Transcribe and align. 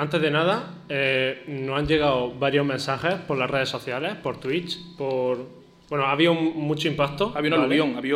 antes 0.00 0.22
de 0.22 0.30
nada, 0.30 0.64
eh, 0.88 1.44
nos 1.46 1.78
han 1.78 1.86
llegado 1.86 2.32
varios 2.32 2.64
mensajes 2.64 3.14
por 3.26 3.36
las 3.36 3.50
redes 3.50 3.68
sociales, 3.68 4.14
por 4.22 4.40
Twitch, 4.40 4.78
por... 4.96 5.46
Bueno, 5.90 6.06
ha 6.06 6.12
habido 6.12 6.32
mucho 6.32 6.88
impacto. 6.88 7.32
Había 7.36 7.50
un 7.54 7.60
¿vale? 7.60 7.74
aluvión, 7.74 7.96
había... 7.98 8.14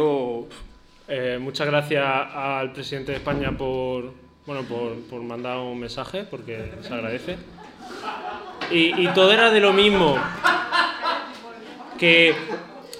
Eh, 1.06 1.38
muchas 1.38 1.66
gracias 1.66 2.02
al 2.02 2.72
presidente 2.72 3.12
de 3.12 3.18
España 3.18 3.52
por, 3.52 4.14
bueno, 4.46 4.62
por, 4.62 4.98
por 5.10 5.20
mandar 5.22 5.58
un 5.58 5.78
mensaje, 5.78 6.24
porque 6.24 6.72
se 6.80 6.94
agradece. 6.94 7.36
Y, 8.71 9.03
y 9.03 9.08
todo 9.08 9.30
era 9.30 9.51
de 9.51 9.60
lo 9.60 9.74
mismo. 9.74 10.16
Que, 11.98 12.35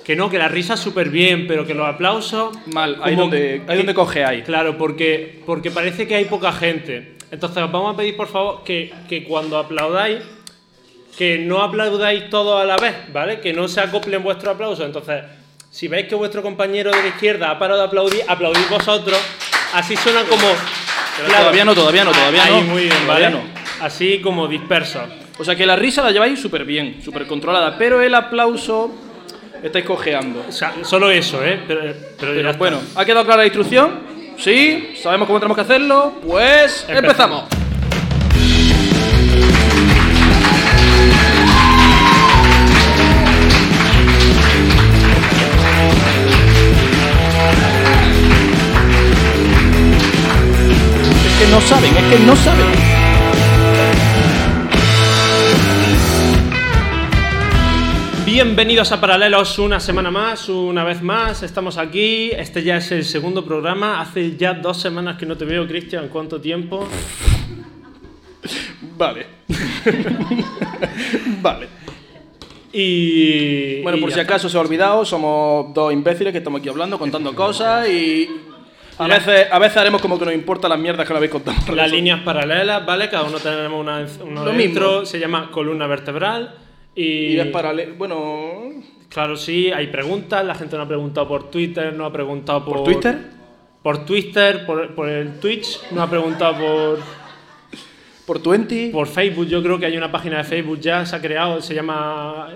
que 0.05 0.15
no, 0.15 0.29
que 0.29 0.37
la 0.37 0.49
risa 0.49 0.77
súper 0.77 1.09
bien, 1.09 1.47
pero 1.47 1.65
que 1.67 1.73
los 1.73 1.87
aplausos... 1.89 2.55
Mal, 2.67 2.99
ahí 3.03 3.17
donde, 3.17 3.63
ahí 3.67 3.79
donde 3.79 3.95
coge 3.95 4.25
ahí. 4.27 4.43
Claro, 4.43 4.77
porque, 4.77 5.41
porque 5.47 5.71
parece 5.71 6.07
que 6.07 6.17
hay 6.17 6.27
poca 6.27 6.53
gente. 6.53 7.14
Entonces 7.35 7.65
os 7.65 7.73
vamos 7.73 7.95
a 7.95 7.97
pedir, 7.97 8.17
por 8.17 8.29
favor, 8.29 8.63
que, 8.63 8.95
que 9.09 9.25
cuando 9.25 9.59
aplaudáis, 9.59 10.21
que 11.19 11.37
no 11.39 11.63
aplaudáis 11.63 12.31
todos 12.31 12.63
a 12.63 12.65
la 12.65 12.77
vez, 12.77 12.95
¿vale? 13.13 13.41
Que 13.41 13.53
no 13.53 13.67
se 13.67 13.81
acoplen 13.81 14.23
vuestros 14.23 14.55
aplausos. 14.55 14.87
Entonces, 14.87 15.25
si 15.69 15.89
veis 15.89 16.07
que 16.07 16.15
vuestro 16.15 16.43
compañero 16.43 16.93
de 16.93 17.03
la 17.03 17.09
izquierda 17.09 17.51
ha 17.51 17.59
parado 17.59 17.81
de 17.81 17.87
aplaudir, 17.87 18.23
aplaudid 18.29 18.69
vosotros. 18.71 19.19
Así 19.73 19.97
suena 19.97 20.23
como... 20.23 20.47
Pero 21.17 21.29
todavía 21.29 21.65
no, 21.65 21.75
todavía 21.75 22.05
no, 22.05 22.13
todavía 22.13 22.45
Ahí, 22.45 22.53
no. 22.53 22.63
muy 22.63 22.83
bien, 22.83 23.07
¿vale? 23.09 23.33
Así 23.81 24.21
como 24.21 24.47
dispersos. 24.47 25.03
O 25.37 25.45
sea 25.45 25.57
que 25.57 25.67
la 25.67 25.75
risa 25.75 26.05
la 26.05 26.13
lleváis 26.13 26.41
súper 26.41 26.65
bien, 26.65 27.03
súper 27.03 27.27
controlada, 27.27 27.77
pero 27.77 28.01
el 28.01 28.15
aplauso 28.15 28.95
estáis 29.61 29.85
cojeando. 29.85 30.45
O 30.49 30.53
sea, 30.53 30.73
solo 30.85 31.11
eso, 31.11 31.45
¿eh? 31.45 31.61
Pero, 31.67 31.81
pero 32.17 32.33
Pero 32.33 32.55
bueno, 32.55 32.81
¿ha 32.95 33.05
quedado 33.05 33.25
clara 33.25 33.43
la 33.43 33.47
instrucción? 33.47 34.14
Sí, 34.39 34.95
sabemos 35.01 35.27
cómo 35.27 35.39
tenemos 35.39 35.57
que 35.57 35.63
hacerlo, 35.63 36.13
pues 36.27 36.85
Empezamos. 36.89 37.45
Es 51.27 51.39
que 51.39 51.51
no 51.51 51.61
saben, 51.61 51.97
es 51.97 52.05
que 52.05 52.19
no 52.25 52.37
saben. 52.37 52.84
Bienvenidos 58.35 58.91
a 58.91 59.01
Paralelos 59.01 59.61
una 59.61 59.79
semana 59.79 60.11
más, 60.11 60.49
una 60.49 60.83
vez 60.83 61.01
más, 61.01 61.45
estamos 61.45 61.79
aquí, 61.79 62.33
este 62.33 62.65
ya 62.65 62.79
es 62.79 62.91
el 62.91 63.05
segundo 63.05 63.45
programa, 63.45 64.01
hace 64.01 64.37
ya 64.37 64.55
dos 64.55 64.81
semanas 64.81 65.17
que 65.19 65.25
no 65.25 65.37
te 65.37 65.45
veo, 65.45 65.69
Cristian, 65.69 66.09
¿cuánto 66.09 66.41
tiempo? 66.41 66.89
Vale. 68.99 69.27
vale. 71.43 71.69
Y... 72.73 73.83
Bueno, 73.83 73.99
y 73.99 74.01
por 74.01 74.11
si 74.11 74.19
acaso 74.19 74.49
se 74.49 74.59
ha 74.59 74.61
olvidado, 74.61 75.05
somos 75.05 75.73
dos 75.73 75.93
imbéciles 75.93 76.33
que 76.33 76.39
estamos 76.39 76.59
aquí 76.59 76.69
hablando, 76.69 76.99
contando 76.99 77.33
cosas 77.37 77.89
y 77.89 78.29
a 78.99 79.07
veces, 79.07 79.47
a 79.49 79.61
veces 79.61 79.77
haremos 79.77 80.03
como 80.03 80.19
que 80.19 80.25
nos 80.25 80.35
importa 80.35 80.69
las 80.69 80.81
mierdas 80.81 81.07
que 81.07 81.13
nos 81.13 81.19
habéis 81.19 81.31
contado. 81.31 81.73
Las 81.73 81.89
líneas 81.89 82.19
paralelas, 82.23 82.85
¿vale? 82.85 83.09
Cada 83.09 83.23
uno 83.29 83.39
tenemos 83.39 83.81
una, 83.81 84.05
uno 84.25 84.45
Lo 84.45 84.51
dentro, 84.51 84.91
mismo. 84.91 85.07
se 85.07 85.21
llama 85.21 85.53
columna 85.53 85.87
vertebral 85.87 86.64
y... 86.95 87.03
Y 87.03 87.41
es 87.41 87.47
paralelo. 87.49 87.95
Bueno. 87.97 88.73
Claro, 89.09 89.37
sí, 89.37 89.71
hay 89.71 89.87
preguntas, 89.89 90.45
la 90.45 90.55
gente 90.55 90.77
nos 90.77 90.87
ha 90.87 90.89
preguntado 90.89 91.29
por 91.29 91.51
Twitter, 91.51 91.93
nos 91.93 92.09
ha 92.09 92.13
preguntado 92.13 92.65
por... 92.65 92.77
¿Por 92.79 92.85
Twitter? 92.85 93.19
Por 93.83 94.05
Twitter, 94.05 94.67
por, 94.67 94.95
por 94.95 95.09
el 95.09 95.39
Twitch, 95.39 95.81
nos 95.93 96.01
ha 96.01 96.11
preguntado 96.11 96.55
por... 96.59 96.99
¿Por 98.27 98.43
20? 98.43 98.91
Por 98.91 99.07
Facebook, 99.07 99.47
yo 99.47 99.63
creo 99.63 99.79
que 99.79 99.87
hay 99.87 99.97
una 99.97 100.11
página 100.11 100.39
de 100.39 100.45
Facebook 100.45 100.81
ya, 100.81 101.05
se 101.05 101.15
ha 101.15 101.21
creado, 101.21 101.61
se 101.61 101.75
llama... 101.75 102.49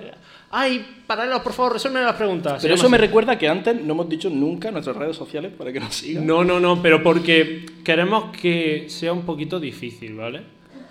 ¡Ay, 0.50 1.02
paralelos, 1.06 1.42
por 1.42 1.52
favor, 1.52 1.75
resuelven 1.75 2.05
las 2.05 2.17
preguntas! 2.17 2.62
Pero 2.62 2.75
eso 2.75 2.89
me 2.89 2.97
recuerda 2.97 3.36
que 3.36 3.47
antes 3.48 3.80
no 3.83 3.92
hemos 3.92 4.08
dicho 4.08 4.30
nunca 4.30 4.70
nuestras 4.70 4.96
redes 4.96 5.14
sociales 5.14 5.52
para 5.57 5.70
que 5.70 5.79
nos 5.79 5.95
sigan. 5.95 6.27
No, 6.27 6.42
no, 6.42 6.58
no, 6.58 6.80
pero 6.80 7.02
porque 7.02 7.67
queremos 7.84 8.34
que 8.34 8.86
sea 8.89 9.13
un 9.13 9.23
poquito 9.23 9.61
difícil, 9.61 10.14
¿vale? 10.14 10.40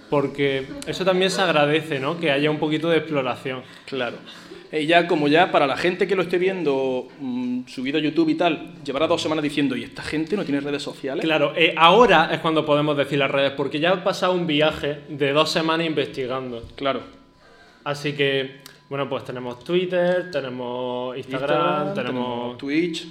Porque 0.10 0.66
eso 0.86 1.04
también 1.04 1.32
se 1.32 1.42
agradece, 1.42 2.00
¿no? 2.00 2.20
Que 2.20 2.32
haya 2.32 2.50
un 2.50 2.60
poquito 2.60 2.90
de 2.90 2.98
exploración. 2.98 3.64
Claro. 3.86 4.18
Y 4.72 4.86
ya, 4.86 5.08
como 5.08 5.28
ya 5.28 5.52
para 5.52 5.66
la 5.66 5.78
gente 5.78 6.08
que 6.08 6.16
lo 6.16 6.24
esté 6.24 6.38
viendo 6.38 7.08
mm, 7.20 7.68
subido 7.68 7.98
a 7.98 8.02
YouTube 8.02 8.30
y 8.30 8.36
tal, 8.36 8.74
llevará 8.84 9.08
dos 9.08 9.22
semanas 9.22 9.44
diciendo, 9.44 9.76
¿y 9.76 9.84
esta 9.84 10.04
gente 10.04 10.36
no 10.36 10.44
tiene 10.44 10.60
redes 10.60 10.84
sociales? 10.84 11.24
Claro, 11.24 11.54
eh, 11.56 11.74
ahora 11.78 12.30
es 12.34 12.40
cuando 12.40 12.66
podemos 12.66 12.98
decir 12.98 13.20
las 13.20 13.32
redes, 13.32 13.52
porque 13.52 13.80
ya 13.80 13.92
ha 13.92 14.04
pasado 14.04 14.34
un 14.34 14.46
viaje 14.46 15.02
de 15.08 15.32
dos 15.32 15.52
semanas 15.52 15.88
investigando. 15.88 16.64
Claro. 16.76 17.02
Así 17.86 18.14
que, 18.14 18.58
bueno, 18.90 19.08
pues 19.08 19.24
tenemos 19.24 19.64
Twitter, 19.64 20.30
tenemos 20.32 21.18
Instagram, 21.18 21.94
tenemos... 21.94 22.58
Twitch. 22.58 23.08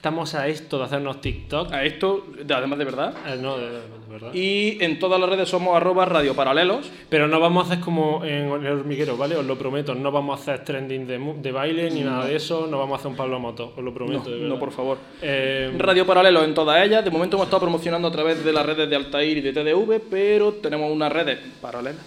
Estamos 0.00 0.34
a 0.34 0.48
esto 0.48 0.78
de 0.78 0.84
hacernos 0.84 1.20
TikTok. 1.20 1.70
A 1.74 1.84
esto, 1.84 2.24
de- 2.42 2.54
además 2.54 2.78
de 2.78 2.84
verdad. 2.86 3.14
Eh, 3.26 3.36
no, 3.38 3.58
de, 3.58 3.66
de 3.70 3.80
verdad. 4.08 4.32
Y 4.32 4.82
en 4.82 4.98
todas 4.98 5.20
las 5.20 5.28
redes 5.28 5.46
somos 5.50 5.76
arroba 5.76 6.06
radioparalelos. 6.06 6.90
Pero 7.10 7.28
no 7.28 7.38
vamos 7.38 7.64
a 7.64 7.72
hacer 7.74 7.84
como 7.84 8.24
en 8.24 8.50
el 8.64 8.66
hormiguero, 8.78 9.18
¿vale? 9.18 9.36
Os 9.36 9.44
lo 9.44 9.58
prometo. 9.58 9.94
No 9.94 10.10
vamos 10.10 10.38
a 10.38 10.42
hacer 10.54 10.64
trending 10.64 11.06
de, 11.06 11.18
de 11.42 11.52
baile 11.52 11.90
ni 11.90 12.00
nada 12.00 12.24
de 12.24 12.34
eso. 12.34 12.66
No 12.66 12.78
vamos 12.78 12.96
a 12.96 12.98
hacer 13.00 13.10
un 13.10 13.16
Pablo 13.18 13.38
Moto. 13.38 13.74
Os 13.76 13.84
lo 13.84 13.92
prometo, 13.92 14.20
No, 14.24 14.30
de 14.30 14.36
verdad. 14.36 14.48
no, 14.48 14.58
por 14.58 14.72
favor. 14.72 14.96
Eh, 15.20 15.70
Radio 15.76 16.06
Paralelo 16.06 16.44
en 16.44 16.54
todas 16.54 16.82
ellas. 16.82 17.04
De 17.04 17.10
momento 17.10 17.36
hemos 17.36 17.48
estado 17.48 17.60
promocionando 17.60 18.08
a 18.08 18.10
través 18.12 18.42
de 18.42 18.54
las 18.54 18.64
redes 18.64 18.88
de 18.88 18.96
Altair 18.96 19.36
y 19.36 19.40
de 19.42 19.52
TDV, 19.52 20.00
pero 20.10 20.54
tenemos 20.54 20.90
unas 20.90 21.12
redes 21.12 21.38
paralelas 21.60 22.00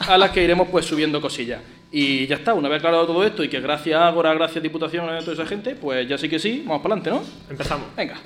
a 0.00 0.18
las 0.18 0.30
que 0.32 0.42
iremos 0.42 0.66
pues 0.68 0.84
subiendo 0.84 1.20
cosillas. 1.20 1.60
Y 1.92 2.26
ya 2.28 2.36
está, 2.36 2.54
una 2.54 2.68
vez 2.68 2.78
aclarado 2.78 3.06
todo 3.06 3.24
esto 3.24 3.42
y 3.42 3.48
que 3.48 3.60
gracias 3.60 4.00
a 4.00 4.06
Ágora, 4.08 4.32
gracias 4.34 4.62
Diputación, 4.62 5.08
a 5.08 5.18
toda 5.20 5.32
esa 5.32 5.46
gente, 5.46 5.74
pues 5.74 6.08
ya 6.08 6.16
sí 6.18 6.28
que 6.28 6.38
sí, 6.38 6.62
vamos 6.64 6.82
para 6.82 6.94
adelante, 6.94 7.10
¿no? 7.10 7.50
empezamos. 7.50 7.86
Venga. 7.96 8.16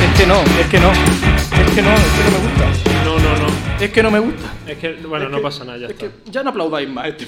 Es 0.00 0.20
que 0.20 0.26
no, 0.26 0.40
es 0.42 0.66
que 0.68 0.78
no, 0.80 0.92
es 0.92 1.74
que 1.74 1.82
no, 1.82 1.92
es 1.94 2.02
que 2.12 2.24
no 2.24 2.30
me 2.30 2.38
gusta. 2.48 3.04
No, 3.04 3.18
no, 3.18 3.36
no. 3.36 3.46
Es 3.84 3.90
que 3.90 4.02
no 4.02 4.10
me 4.10 4.18
gusta. 4.18 4.52
Es 4.66 4.78
que, 4.78 4.92
bueno, 5.06 5.26
Es 5.26 5.30
no 5.30 5.36
que- 5.38 5.42
pasa 5.42 5.64
nada, 5.64 5.78
ya 5.78 5.86
es 5.86 5.92
está. 5.92 6.06
que 6.06 6.30
ya 6.30 6.42
no 6.42 6.50
aplaudáis 6.50 6.88
más 6.88 7.06
este 7.08 7.26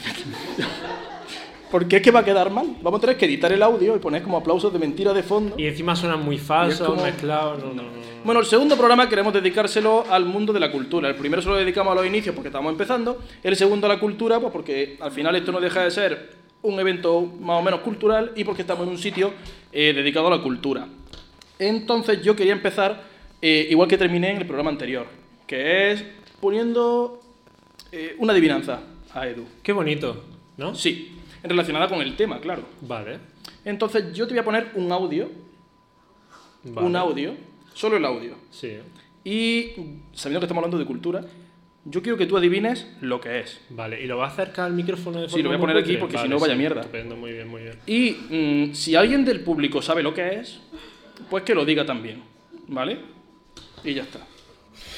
Porque 1.70 1.96
es 1.96 2.02
que 2.02 2.10
va 2.10 2.20
a 2.20 2.24
quedar 2.24 2.50
mal. 2.50 2.66
Vamos 2.82 2.98
a 2.98 3.00
tener 3.02 3.16
que 3.16 3.26
editar 3.26 3.52
el 3.52 3.62
audio 3.62 3.94
y 3.94 3.98
poner 3.98 4.22
como 4.22 4.38
aplausos 4.38 4.72
de 4.72 4.78
mentira 4.78 5.12
de 5.12 5.22
fondo. 5.22 5.54
Y 5.58 5.66
encima 5.66 5.94
suenan 5.94 6.24
muy 6.24 6.38
falsos, 6.38 6.86
como- 6.86 7.02
mezclados. 7.02 7.62
No, 7.62 7.74
no, 7.74 7.82
no. 7.82 7.88
Bueno, 8.24 8.40
el 8.40 8.46
segundo 8.46 8.76
programa 8.76 9.08
queremos 9.08 9.32
dedicárselo 9.32 10.04
al 10.10 10.24
mundo 10.24 10.52
de 10.52 10.60
la 10.60 10.70
cultura. 10.72 11.08
El 11.08 11.14
primero 11.14 11.40
se 11.42 11.48
lo 11.48 11.56
dedicamos 11.56 11.92
a 11.92 11.94
los 11.96 12.06
inicios 12.06 12.34
porque 12.34 12.48
estamos 12.48 12.70
empezando. 12.72 13.18
El 13.42 13.54
segundo 13.56 13.86
a 13.86 13.90
la 13.90 14.00
cultura, 14.00 14.40
pues 14.40 14.52
porque 14.52 14.96
al 15.00 15.10
final 15.12 15.36
esto 15.36 15.52
no 15.52 15.60
deja 15.60 15.84
de 15.84 15.90
ser 15.90 16.30
un 16.62 16.80
evento 16.80 17.22
más 17.40 17.60
o 17.60 17.62
menos 17.62 17.80
cultural 17.80 18.32
y 18.34 18.44
porque 18.44 18.62
estamos 18.62 18.84
en 18.86 18.90
un 18.90 18.98
sitio 18.98 19.32
eh, 19.72 19.92
dedicado 19.94 20.26
a 20.26 20.30
la 20.36 20.42
cultura. 20.42 20.88
Entonces 21.58 22.22
yo 22.22 22.34
quería 22.36 22.52
empezar, 22.52 23.02
eh, 23.42 23.66
igual 23.70 23.88
que 23.88 23.98
terminé 23.98 24.30
en 24.30 24.38
el 24.38 24.46
programa 24.46 24.70
anterior, 24.70 25.06
que 25.46 25.92
es 25.92 26.04
poniendo 26.40 27.20
eh, 27.92 28.16
una 28.18 28.32
adivinanza 28.32 28.80
a 29.14 29.26
Edu. 29.26 29.44
Qué 29.62 29.72
bonito, 29.72 30.24
¿no? 30.56 30.74
Sí, 30.74 31.16
relacionada 31.43 31.88
con 31.88 32.00
el 32.00 32.16
tema, 32.16 32.41
claro. 32.41 32.62
Vale. 32.81 33.19
Entonces 33.65 34.12
yo 34.12 34.26
te 34.26 34.34
voy 34.34 34.41
a 34.41 34.44
poner 34.44 34.71
un 34.75 34.91
audio, 34.93 35.31
vale. 36.65 36.87
un 36.87 36.97
audio, 36.97 37.34
solo 37.75 37.97
el 37.97 38.04
audio. 38.04 38.34
Sí. 38.50 38.78
Y 39.25 39.72
sabiendo 40.12 40.41
que 40.41 40.47
estamos 40.47 40.62
hablando 40.62 40.78
de 40.78 40.84
cultura, 40.84 41.25
yo 41.84 42.03
quiero 42.03 42.19
que 42.19 42.26
tú 42.26 42.37
adivines 42.37 42.87
lo 43.00 43.21
que 43.21 43.41
es. 43.41 43.60
Vale, 43.71 44.03
¿y 44.03 44.06
lo 44.06 44.19
va 44.19 44.26
a 44.26 44.28
acercar 44.28 44.66
al 44.66 44.75
micrófono 44.75 45.21
de 45.21 45.28
Sí, 45.28 45.43
lo 45.43 45.49
voy 45.49 45.56
a 45.56 45.59
forma 45.59 45.72
poner 45.75 45.84
aquí 45.84 45.97
porque 45.97 46.19
si 46.19 46.28
no, 46.28 46.38
vaya 46.38 46.54
sí, 46.54 46.59
mierda. 46.59 46.81
Estupendo, 46.82 47.16
muy 47.16 47.32
bien, 47.32 47.49
muy 47.49 47.62
bien. 47.62 47.78
Y 47.87 48.10
mm, 48.70 48.75
si 48.75 48.94
alguien 48.94 49.25
del 49.25 49.41
público 49.41 49.81
sabe 49.81 50.03
lo 50.03 50.12
que 50.12 50.34
es, 50.41 50.61
pues 51.31 51.44
que 51.44 51.55
lo 51.55 51.64
diga 51.64 51.87
también, 51.87 52.23
¿vale? 52.69 52.99
Y 53.84 53.94
ya 53.94 54.02
está. 54.02 54.20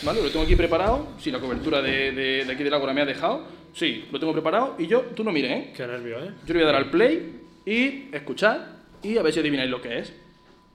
¿Vale? 0.03 0.23
Lo 0.23 0.31
tengo 0.31 0.45
aquí 0.45 0.57
preparado. 0.57 1.09
Si 1.19 1.31
la 1.31 1.39
cobertura 1.39 1.83
de, 1.83 2.13
de, 2.13 2.45
de 2.45 2.53
aquí 2.53 2.63
del 2.65 2.75
Ágora 2.75 2.93
me 2.93 3.03
ha 3.03 3.07
dejado. 3.07 3.45
Sí, 3.73 4.07
lo 4.11 4.19
tengo 4.19 4.33
preparado. 4.33 4.77
Y 4.79 4.87
yo, 4.87 5.03
tú 5.15 5.25
no 5.25 5.33
mires, 5.33 5.51
¿eh? 5.51 5.73
Qué 5.77 5.87
nervio, 5.87 6.19
¿eh? 6.23 6.33
Yo 6.47 6.55
le 6.55 6.61
voy 6.61 6.63
a 6.63 6.67
dar 6.67 6.77
al 6.77 6.91
play 6.91 7.41
y 7.65 8.15
escuchar 8.15 8.81
y 9.03 9.17
a 9.17 9.23
ver 9.23 9.33
si 9.33 9.41
adivináis 9.41 9.71
lo 9.71 9.81
que 9.81 9.99
es. 9.99 10.13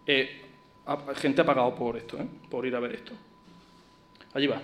Eh, 0.07 0.41
gente 1.15 1.41
ha 1.41 1.45
pagado 1.45 1.75
por 1.75 1.97
esto, 1.97 2.17
¿eh? 2.17 2.25
Por 2.49 2.65
ir 2.65 2.75
a 2.75 2.79
ver 2.79 2.93
esto. 2.95 3.13
Allí 4.33 4.47
va. 4.47 4.61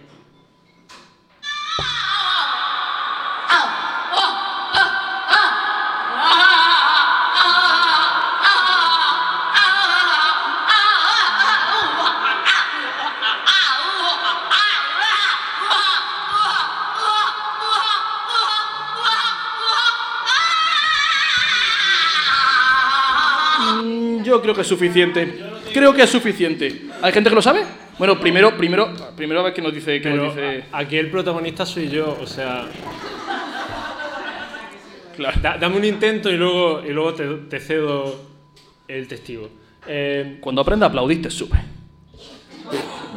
Yo 24.41 24.43
creo 24.43 24.55
que 24.55 24.61
es 24.61 24.67
suficiente. 24.67 25.39
Creo 25.71 25.93
que 25.93 26.01
es 26.01 26.09
suficiente. 26.09 26.81
¿Hay 27.03 27.11
gente 27.13 27.29
que 27.29 27.35
lo 27.35 27.41
sabe? 27.43 27.63
Bueno, 27.99 28.19
primero, 28.19 28.57
primero, 28.57 28.91
primero 29.15 29.41
a 29.41 29.43
ver 29.43 29.53
qué 29.53 29.61
nos 29.61 29.71
dice. 29.71 30.01
Qué 30.01 30.09
nos 30.09 30.33
Pero 30.33 30.49
dice... 30.51 30.63
aquí 30.71 30.97
el 30.97 31.11
protagonista 31.11 31.63
soy 31.65 31.89
yo, 31.89 32.17
o 32.19 32.25
sea, 32.25 32.67
Claro. 35.15 35.39
da- 35.41 35.57
dame 35.59 35.77
un 35.77 35.85
intento 35.85 36.29
y 36.31 36.37
luego, 36.37 36.81
y 36.83 36.89
luego 36.91 37.13
te, 37.13 37.27
te 37.49 37.59
cedo 37.59 38.19
el 38.87 39.07
testigo. 39.07 39.49
Eh, 39.87 40.37
Cuando 40.41 40.61
aprenda 40.61 40.87
a 40.87 40.89
aplaudir, 40.89 41.21
te 41.21 41.29
sube. 41.29 41.57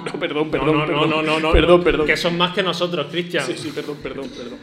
No, 0.04 0.20
perdón, 0.20 0.46
no, 0.46 0.50
perdón, 0.50 0.78
no, 0.78 0.86
perdón. 0.86 1.10
no, 1.10 1.22
no, 1.22 1.40
no, 1.40 1.52
Perdón, 1.52 1.78
no, 1.78 1.84
perdón. 1.84 2.06
Que 2.06 2.16
son 2.18 2.36
más 2.36 2.52
que 2.52 2.62
nosotros, 2.62 3.06
Cristian. 3.10 3.46
Sí, 3.46 3.54
sí, 3.56 3.70
perdón, 3.74 3.96
perdón, 4.02 4.28
perdón. 4.36 4.58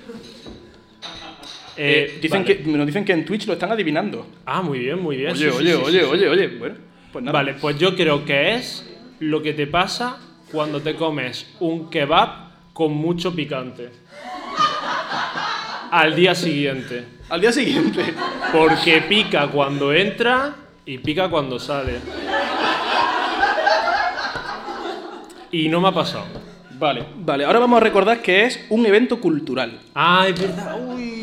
Eh, 1.77 2.15
Eh, 2.15 2.19
dicen 2.21 2.43
vale. 2.43 2.57
que, 2.57 2.69
nos 2.69 2.85
dicen 2.85 3.05
que 3.05 3.13
en 3.13 3.25
Twitch 3.25 3.45
lo 3.47 3.53
están 3.53 3.71
adivinando. 3.71 4.27
Ah, 4.45 4.61
muy 4.61 4.79
bien, 4.79 5.01
muy 5.01 5.17
bien. 5.17 5.31
Oye, 5.31 5.51
sí, 5.51 5.57
oye, 5.57 5.73
sí, 5.73 5.79
oye, 5.83 5.99
sí. 5.99 6.05
oye, 6.05 6.27
oye. 6.29 6.47
Bueno, 6.47 6.75
pues 7.13 7.23
nada. 7.23 7.37
Vale, 7.37 7.53
pues 7.55 7.77
yo 7.77 7.95
creo 7.95 8.25
que 8.25 8.55
es 8.55 8.87
lo 9.19 9.41
que 9.41 9.53
te 9.53 9.67
pasa 9.67 10.17
cuando 10.51 10.81
te 10.81 10.95
comes 10.95 11.47
un 11.59 11.89
kebab 11.89 12.29
con 12.73 12.93
mucho 12.93 13.33
picante. 13.35 13.89
Al 15.91 16.15
día 16.15 16.35
siguiente. 16.35 17.05
Al 17.29 17.41
día 17.41 17.51
siguiente. 17.51 18.01
Porque 18.51 19.01
pica 19.07 19.47
cuando 19.47 19.93
entra 19.93 20.55
y 20.85 20.97
pica 20.97 21.29
cuando 21.29 21.59
sale. 21.59 21.99
Y 25.51 25.67
no 25.69 25.81
me 25.81 25.89
ha 25.89 25.91
pasado. 25.91 26.25
Vale, 26.79 27.05
vale. 27.17 27.45
Ahora 27.45 27.59
vamos 27.59 27.77
a 27.77 27.83
recordar 27.83 28.21
que 28.21 28.45
es 28.45 28.65
un 28.69 28.85
evento 28.85 29.19
cultural. 29.19 29.79
Ah, 29.93 30.25
es 30.27 30.39
verdad. 30.39 30.77
Uy. 30.81 31.20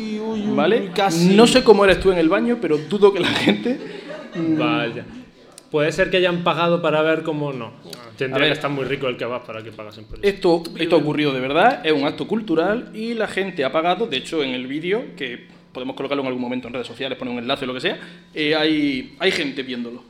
¿Vale? 0.61 0.91
Casi. 0.93 1.35
No 1.35 1.47
sé 1.47 1.63
cómo 1.63 1.83
eres 1.85 1.99
tú 1.99 2.11
en 2.11 2.17
el 2.17 2.29
baño, 2.29 2.57
pero 2.61 2.77
dudo 2.77 3.13
que 3.13 3.19
la 3.19 3.27
gente. 3.45 3.77
Vaya. 4.35 5.05
Puede 5.71 5.91
ser 5.91 6.09
que 6.09 6.17
hayan 6.17 6.43
pagado 6.43 6.81
para 6.81 7.01
ver 7.03 7.21
cómo 7.23 7.53
no. 7.53 7.71
Tendría 8.17 8.39
ver. 8.45 8.49
que 8.49 8.53
estar 8.53 8.71
muy 8.71 8.85
rico 8.85 9.07
el 9.07 9.17
kebab 9.17 9.45
para 9.45 9.61
que 9.63 9.71
pagasen 9.71 10.05
por 10.05 10.17
eso. 10.17 10.27
Esto, 10.27 10.63
esto 10.77 10.95
ha 10.95 10.99
ocurrido 10.99 11.31
de 11.31 11.39
verdad, 11.39 11.85
es 11.85 11.93
un 11.93 12.05
acto 12.05 12.27
cultural 12.27 12.89
y 12.93 13.13
la 13.13 13.27
gente 13.27 13.63
ha 13.63 13.71
pagado. 13.71 14.07
De 14.07 14.17
hecho, 14.17 14.43
en 14.43 14.49
el 14.51 14.65
vídeo, 14.65 15.15
que 15.15 15.45
podemos 15.71 15.95
colocarlo 15.95 16.21
en 16.23 16.27
algún 16.27 16.41
momento 16.41 16.67
en 16.67 16.73
redes 16.73 16.87
sociales, 16.87 17.17
poner 17.19 17.33
un 17.35 17.39
enlace 17.39 17.65
o 17.65 17.67
lo 17.67 17.75
que 17.75 17.81
sea, 17.81 17.99
eh, 18.33 18.55
hay, 18.55 19.15
hay 19.19 19.31
gente 19.31 19.61
viéndolo. 19.61 20.03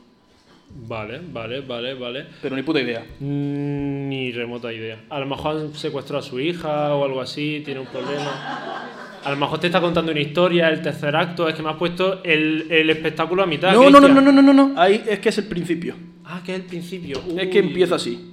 Vale, 0.72 1.20
vale, 1.30 1.60
vale, 1.60 1.94
vale. 1.94 2.26
Pero 2.40 2.56
ni 2.56 2.62
puta 2.62 2.80
idea. 2.80 3.04
Mm, 3.18 4.08
Ni 4.08 4.32
remota 4.32 4.72
idea. 4.72 5.00
A 5.10 5.20
lo 5.20 5.26
mejor 5.26 5.56
han 5.56 5.74
secuestrado 5.74 6.20
a 6.24 6.26
su 6.26 6.40
hija 6.40 6.94
o 6.94 7.04
algo 7.04 7.20
así, 7.20 7.60
tiene 7.64 7.80
un 7.80 7.86
problema. 7.86 8.88
A 9.24 9.30
lo 9.30 9.36
mejor 9.36 9.58
te 9.60 9.66
está 9.66 9.80
contando 9.80 10.12
una 10.12 10.20
historia, 10.20 10.68
el 10.68 10.80
tercer 10.80 11.14
acto, 11.14 11.48
es 11.48 11.54
que 11.54 11.62
me 11.62 11.68
has 11.70 11.76
puesto 11.76 12.22
el, 12.24 12.66
el 12.70 12.88
espectáculo 12.90 13.42
a 13.42 13.46
mitad. 13.46 13.72
No, 13.72 13.84
no, 13.84 13.90
no, 13.90 13.98
Cristian. 14.00 14.24
no, 14.24 14.32
no, 14.32 14.42
no, 14.42 14.52
no. 14.68 14.80
Ahí 14.80 15.02
es 15.06 15.18
que 15.18 15.28
es 15.28 15.38
el 15.38 15.44
principio. 15.46 15.94
Ah, 16.24 16.40
que 16.44 16.54
es 16.54 16.60
el 16.60 16.66
principio. 16.66 17.20
Es 17.36 17.48
que 17.48 17.60
Uy. 17.60 17.66
empieza 17.68 17.96
así. 17.96 18.32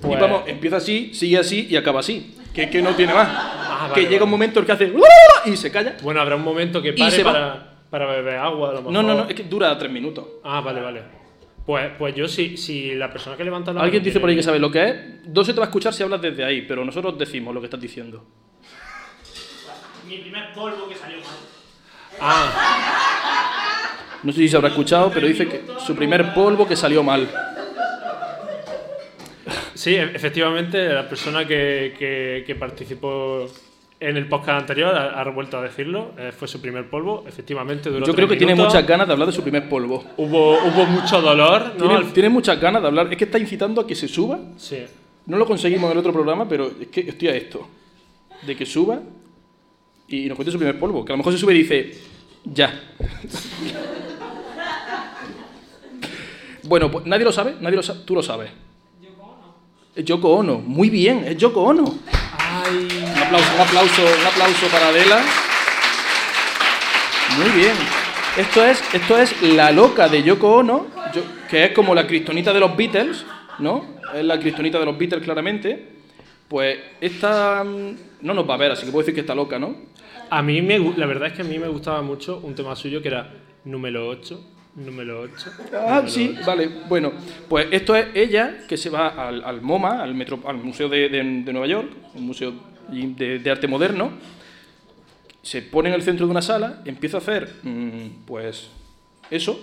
Pues- 0.00 0.18
Y 0.18 0.20
vamos, 0.20 0.42
empieza 0.46 0.76
así, 0.78 1.14
sigue 1.14 1.38
así 1.38 1.68
y 1.70 1.76
acaba 1.76 2.00
así. 2.00 2.34
Que, 2.52 2.68
que 2.68 2.82
no 2.82 2.94
tiene 2.94 3.14
más. 3.14 3.28
Ah, 3.30 3.88
vale, 3.90 3.94
que 3.94 4.00
llega 4.02 4.12
vale. 4.12 4.24
un 4.24 4.30
momento 4.30 4.60
en 4.60 4.66
que 4.66 4.72
hace 4.72 4.92
y 5.46 5.56
se 5.56 5.70
calla. 5.70 5.96
Bueno, 6.02 6.20
habrá 6.20 6.36
un 6.36 6.42
momento 6.42 6.82
que 6.82 6.92
pare 6.92 7.24
para, 7.24 7.72
para 7.88 8.06
beber 8.06 8.36
agua, 8.36 8.70
a 8.70 8.72
lo 8.72 8.78
mejor. 8.78 8.92
No, 8.92 9.02
no, 9.02 9.14
no, 9.14 9.28
es 9.28 9.34
que 9.34 9.44
dura 9.44 9.76
tres 9.78 9.90
minutos. 9.90 10.26
Ah, 10.44 10.60
vale, 10.60 10.80
vale. 10.80 11.02
Pues, 11.64 11.90
pues 11.96 12.14
yo 12.14 12.26
sí, 12.26 12.56
si 12.56 12.94
la 12.94 13.10
persona 13.12 13.36
que 13.36 13.44
levanta 13.44 13.72
la 13.72 13.80
Alguien 13.82 14.02
dice 14.02 14.18
por 14.18 14.28
ahí 14.28 14.34
que 14.36 14.42
sabe 14.42 14.58
lo 14.58 14.70
que 14.70 14.84
es. 14.88 14.96
No 15.28 15.44
se 15.44 15.54
te 15.54 15.60
va 15.60 15.66
a 15.66 15.68
escuchar 15.68 15.94
si 15.94 16.02
hablas 16.02 16.20
desde 16.20 16.44
ahí, 16.44 16.62
pero 16.62 16.84
nosotros 16.84 17.16
decimos 17.16 17.54
lo 17.54 17.60
que 17.60 17.66
estás 17.66 17.80
diciendo. 17.80 18.26
Mi 20.12 20.18
primer 20.18 20.52
polvo 20.52 20.88
que 20.88 20.94
salió 20.94 21.16
mal. 21.18 21.36
Ah, 22.20 23.88
No 24.22 24.30
sé 24.30 24.38
si 24.40 24.48
se 24.48 24.56
habrá 24.56 24.68
escuchado, 24.68 25.10
pero 25.12 25.26
dice 25.26 25.48
que 25.48 25.62
su 25.84 25.96
primer 25.96 26.34
polvo 26.34 26.66
que 26.68 26.76
salió 26.76 27.02
mal. 27.02 27.26
sí, 29.74 29.94
e- 29.94 30.12
efectivamente, 30.14 30.88
la 30.92 31.08
persona 31.08 31.46
que, 31.46 31.94
que- 31.98 32.44
que 32.46 32.54
participó 32.54 33.46
en 33.98 34.16
el 34.18 34.28
podcast 34.28 34.60
anterior 34.60 34.94
ha, 34.94 35.20
ha 35.20 35.24
vuelto 35.30 35.56
a 35.58 35.62
decirlo. 35.62 36.12
eh, 36.18 36.30
fue 36.36 36.46
su 36.46 36.60
primer 36.60 36.88
polvo, 36.90 37.24
efectivamente 37.26 37.88
duró 37.88 38.04
Yo 38.06 38.14
creo 38.14 38.28
que 38.28 38.36
tiene 38.36 38.54
muchas 38.54 38.86
ganas 38.86 39.06
de 39.06 39.12
hablar 39.14 39.28
de 39.28 39.32
su 39.34 39.42
primer 39.42 39.66
polvo. 39.68 40.04
Hubo, 40.18 40.58
hubo 40.58 40.84
mucho 40.86 41.20
dolor, 41.22 41.72
¿no? 41.78 41.88
Tiene, 41.88 42.04
tiene 42.12 42.28
muchas 42.28 42.60
ganas 42.60 42.82
de 42.82 42.88
hablar. 42.88 43.08
Es 43.10 43.16
que 43.16 43.24
está 43.24 43.38
incitando 43.38 43.80
a 43.80 43.86
que 43.86 43.94
se 43.94 44.08
suba. 44.08 44.38
Sí. 44.58 44.84
No 45.26 45.36
lo 45.38 45.46
conseguimos 45.46 45.86
en 45.86 45.92
el 45.92 45.98
otro 45.98 46.12
programa, 46.12 46.46
pero 46.48 46.70
es 46.80 46.88
que 46.88 47.00
estoy 47.00 47.28
a 47.28 47.34
esto. 47.34 47.66
De 48.42 48.54
que 48.56 48.66
suba 48.66 49.00
y 50.08 50.26
nos 50.26 50.36
cuente 50.36 50.52
su 50.52 50.58
primer 50.58 50.78
polvo. 50.78 51.04
Que 51.04 51.12
a 51.12 51.14
lo 51.14 51.18
mejor 51.18 51.32
se 51.32 51.38
sube 51.38 51.54
y 51.54 51.58
dice, 51.58 51.98
ya. 52.44 52.80
bueno, 56.64 56.90
pues 56.90 57.06
nadie 57.06 57.24
lo 57.24 57.32
sabe, 57.32 57.54
nadie 57.60 57.76
lo 57.76 57.82
sabe. 57.82 58.00
Tú 58.04 58.14
lo 58.14 58.22
sabes. 58.22 58.50
Es 59.94 60.04
Yoko 60.04 60.30
Ono. 60.36 60.58
Muy 60.58 60.88
bien, 60.90 61.24
es 61.26 61.36
Yoko 61.36 61.62
Ono. 61.62 61.82
Un 61.82 62.00
Ay. 62.08 62.88
aplauso, 63.22 63.54
un 63.54 63.60
aplauso, 63.60 64.02
un 64.02 64.26
aplauso 64.26 64.66
para 64.68 64.88
Adela. 64.88 65.22
Muy 67.38 67.50
bien. 67.60 67.72
Esto 68.36 68.64
es, 68.64 68.82
esto 68.94 69.18
es 69.18 69.42
la 69.42 69.70
loca 69.72 70.08
de 70.08 70.22
Yoko 70.22 70.56
Ono, 70.56 70.86
yo- 71.14 71.22
que 71.50 71.64
es 71.66 71.72
como 71.72 71.94
la 71.94 72.06
cristonita 72.06 72.52
de 72.52 72.60
los 72.60 72.74
Beatles, 72.76 73.26
¿no? 73.58 73.84
Es 74.14 74.24
la 74.24 74.38
cristonita 74.40 74.78
de 74.78 74.86
los 74.86 74.96
Beatles, 74.96 75.22
claramente. 75.22 75.88
Pues 76.48 76.78
esta 77.00 77.62
mm, 77.64 77.96
no 78.22 78.32
nos 78.34 78.48
va 78.48 78.54
a 78.54 78.58
ver, 78.58 78.72
así 78.72 78.86
que 78.86 78.92
puedo 78.92 79.02
decir 79.02 79.14
que 79.14 79.20
está 79.20 79.34
loca, 79.34 79.58
¿no? 79.58 79.74
A 80.34 80.42
mí, 80.42 80.62
me, 80.62 80.78
la 80.96 81.04
verdad 81.04 81.28
es 81.28 81.34
que 81.34 81.42
a 81.42 81.44
mí 81.44 81.58
me 81.58 81.68
gustaba 81.68 82.00
mucho 82.00 82.40
un 82.42 82.54
tema 82.54 82.74
suyo 82.74 83.02
que 83.02 83.08
era 83.08 83.30
número 83.66 84.08
8. 84.08 84.48
Número 84.76 85.20
8. 85.20 85.50
Ah, 85.86 86.04
sí, 86.06 86.34
vale. 86.46 86.70
Bueno, 86.88 87.12
pues 87.50 87.66
esto 87.70 87.94
es 87.94 88.06
ella 88.14 88.60
que 88.66 88.78
se 88.78 88.88
va 88.88 89.08
al, 89.08 89.44
al 89.44 89.60
MoMA, 89.60 90.02
al, 90.02 90.14
metro, 90.14 90.40
al 90.46 90.56
Museo 90.56 90.88
de, 90.88 91.10
de- 91.10 91.42
de 91.42 91.52
Nueva 91.52 91.66
York, 91.66 91.90
un 92.14 92.26
museo 92.26 92.54
de, 92.88 93.38
de 93.40 93.50
arte 93.50 93.68
moderno, 93.68 94.12
se 95.42 95.60
pone 95.60 95.90
en 95.90 95.94
el 95.94 96.02
centro 96.02 96.24
de 96.26 96.30
una 96.30 96.40
sala, 96.40 96.80
empieza 96.86 97.18
a 97.18 97.20
hacer, 97.20 97.52
mm, 97.62 98.24
pues, 98.24 98.70
eso, 99.30 99.60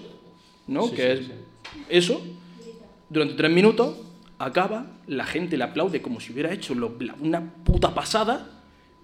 ¿no? 0.68 0.84
Sí, 0.84 0.96
que 0.96 1.02
sí, 1.02 1.08
es 1.24 1.26
sí. 1.26 1.32
eso, 1.90 2.22
durante 3.10 3.34
tres 3.34 3.52
minutos, 3.52 3.98
acaba, 4.38 4.86
la 5.08 5.26
gente 5.26 5.58
le 5.58 5.64
aplaude 5.64 6.02
como 6.04 6.20
si 6.20 6.32
hubiera 6.34 6.52
hecho 6.54 6.76
lo- 6.76 6.96
la- 7.00 7.16
una 7.20 7.42
puta 7.64 7.96
pasada, 7.96 8.48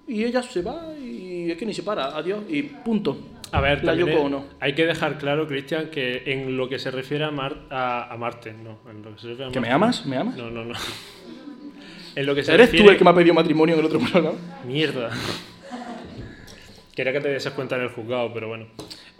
y 0.07 0.23
ella 0.23 0.43
se 0.43 0.61
va 0.61 0.93
y 0.99 1.34
es 1.51 1.57
que 1.57 1.65
ni 1.65 1.73
se 1.73 1.83
para, 1.83 2.07
adiós, 2.17 2.43
y 2.49 2.63
punto. 2.63 3.17
A 3.51 3.61
ver, 3.61 3.83
La 3.83 3.91
también 3.93 4.09
Yoko 4.09 4.23
Ono. 4.25 4.45
hay 4.59 4.73
que 4.73 4.85
dejar 4.85 5.17
claro, 5.17 5.47
Cristian, 5.47 5.89
que 5.89 6.23
en 6.25 6.57
lo 6.57 6.67
que 6.67 6.79
se 6.79 6.91
refiere 6.91 7.23
a, 7.23 7.31
Mar- 7.31 7.61
a, 7.69 8.11
a 8.11 8.17
Marte, 8.17 8.53
no. 8.53 8.79
En 8.89 9.01
lo 9.03 9.13
que 9.15 9.21
se 9.21 9.27
refiere 9.29 9.49
a 9.49 9.51
¿Que 9.53 9.59
me 9.59 9.69
amas? 9.69 10.05
¿Me 10.05 10.17
amas? 10.17 10.35
No, 10.35 10.49
no, 10.49 10.65
no. 10.65 10.73
En 12.15 12.25
lo 12.25 12.33
que 12.33 12.43
se 12.43 12.53
¿Eres 12.53 12.67
refiere... 12.67 12.85
tú 12.85 12.91
el 12.91 12.97
que 12.97 13.03
me 13.03 13.09
ha 13.09 13.13
pedido 13.13 13.33
matrimonio 13.33 13.75
en 13.75 13.79
el 13.81 13.85
otro 13.87 13.99
programa? 13.99 14.31
Mierda. 14.65 15.09
Quería 16.95 17.11
que 17.11 17.19
te 17.19 17.27
dieses 17.33 17.51
cuenta 17.53 17.75
en 17.75 17.81
el 17.83 17.89
juzgado, 17.89 18.33
pero 18.33 18.47
bueno. 18.47 18.67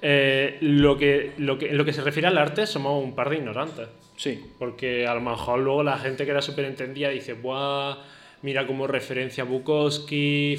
Eh, 0.01 0.57
lo 0.61 0.97
que, 0.97 1.33
lo 1.37 1.57
que, 1.57 1.69
en 1.71 1.77
lo 1.77 1.83
que 1.83 1.91
se 1.91 2.01
refiere 2.01 2.27
al 2.29 2.37
arte, 2.37 2.65
somos 2.65 3.03
un 3.03 3.13
par 3.13 3.29
de 3.29 3.35
ignorantes. 3.37 3.87
Sí. 4.15 4.41
Porque 4.57 5.05
a 5.07 5.13
lo 5.13 5.19
mejor 5.19 5.59
luego 5.59 5.83
la 5.83 5.97
gente 5.97 6.23
que 6.23 6.31
era 6.31 6.41
súper 6.41 6.65
entendida 6.65 7.09
dice, 7.09 7.33
¡buah! 7.33 7.97
Mira 8.43 8.65
como 8.65 8.87
referencia 8.87 9.43
a 9.43 9.45
Bukowski, 9.45 10.57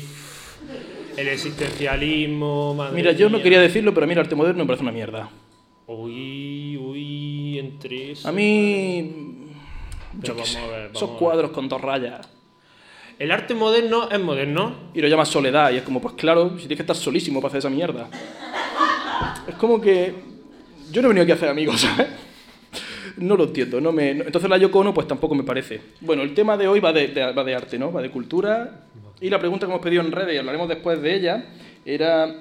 el 1.16 1.28
existencialismo. 1.28 2.74
madre 2.74 2.94
Mira, 2.94 3.12
yo 3.12 3.28
no 3.28 3.36
mía". 3.38 3.42
quería 3.44 3.60
decirlo, 3.60 3.92
pero 3.94 4.04
a 4.04 4.06
mí 4.06 4.12
el 4.12 4.18
arte 4.20 4.34
moderno 4.34 4.64
me 4.64 4.66
parece 4.66 4.82
una 4.82 4.92
mierda. 4.92 5.28
Uy, 5.86 6.76
uy, 6.76 7.58
entre 7.58 8.12
eso. 8.12 8.28
A 8.28 8.32
mí. 8.32 9.12
Yo 10.14 10.22
qué 10.22 10.30
vamos 10.32 10.48
sé, 10.48 10.58
a 10.58 10.66
ver, 10.66 10.80
vamos 10.86 10.96
esos 10.96 11.08
a 11.08 11.12
ver. 11.12 11.18
cuadros 11.18 11.50
con 11.52 11.68
dos 11.68 11.80
rayas. 11.80 12.28
El 13.18 13.30
arte 13.30 13.54
moderno 13.54 14.10
es 14.10 14.20
moderno. 14.20 14.74
Y 14.94 15.00
lo 15.00 15.08
llamas 15.08 15.28
soledad. 15.28 15.70
Y 15.72 15.76
es 15.76 15.82
como, 15.82 16.00
pues 16.02 16.14
claro, 16.14 16.50
si 16.50 16.60
tienes 16.66 16.76
que 16.78 16.82
estar 16.82 16.96
solísimo 16.96 17.40
para 17.40 17.48
hacer 17.48 17.58
esa 17.60 17.70
mierda. 17.70 18.08
Es 19.48 19.54
como 19.56 19.80
que. 19.80 20.14
Yo 20.92 21.02
no 21.02 21.06
he 21.06 21.10
venido 21.10 21.22
aquí 21.24 21.32
a 21.32 21.34
hacer 21.34 21.48
amigos, 21.48 21.80
¿sabes? 21.80 22.06
No 23.16 23.34
lo 23.36 23.44
entiendo. 23.44 23.80
No 23.80 23.90
me... 23.92 24.14
no- 24.14 24.24
Entonces 24.24 24.48
la 24.50 24.56
Yoko 24.58 24.80
Ono, 24.80 24.92
pues 24.94 25.08
tampoco 25.08 25.34
me 25.34 25.42
parece. 25.42 25.80
Bueno, 26.00 26.22
el 26.22 26.34
tema 26.34 26.56
de 26.56 26.68
hoy 26.68 26.80
va 26.80 26.92
de, 26.92 27.08
de- 27.08 27.32
va 27.32 27.42
de 27.44 27.54
arte, 27.54 27.78
¿no? 27.78 27.90
Va 27.92 28.02
de 28.02 28.10
cultura. 28.10 28.86
Y 29.20 29.30
la 29.30 29.38
pregunta 29.38 29.66
que 29.66 29.72
hemos 29.72 29.82
pedido 29.82 30.02
en 30.02 30.12
redes, 30.12 30.34
y 30.34 30.38
hablaremos 30.38 30.68
después 30.68 31.00
de 31.00 31.14
ella, 31.14 31.44
era 31.84 32.34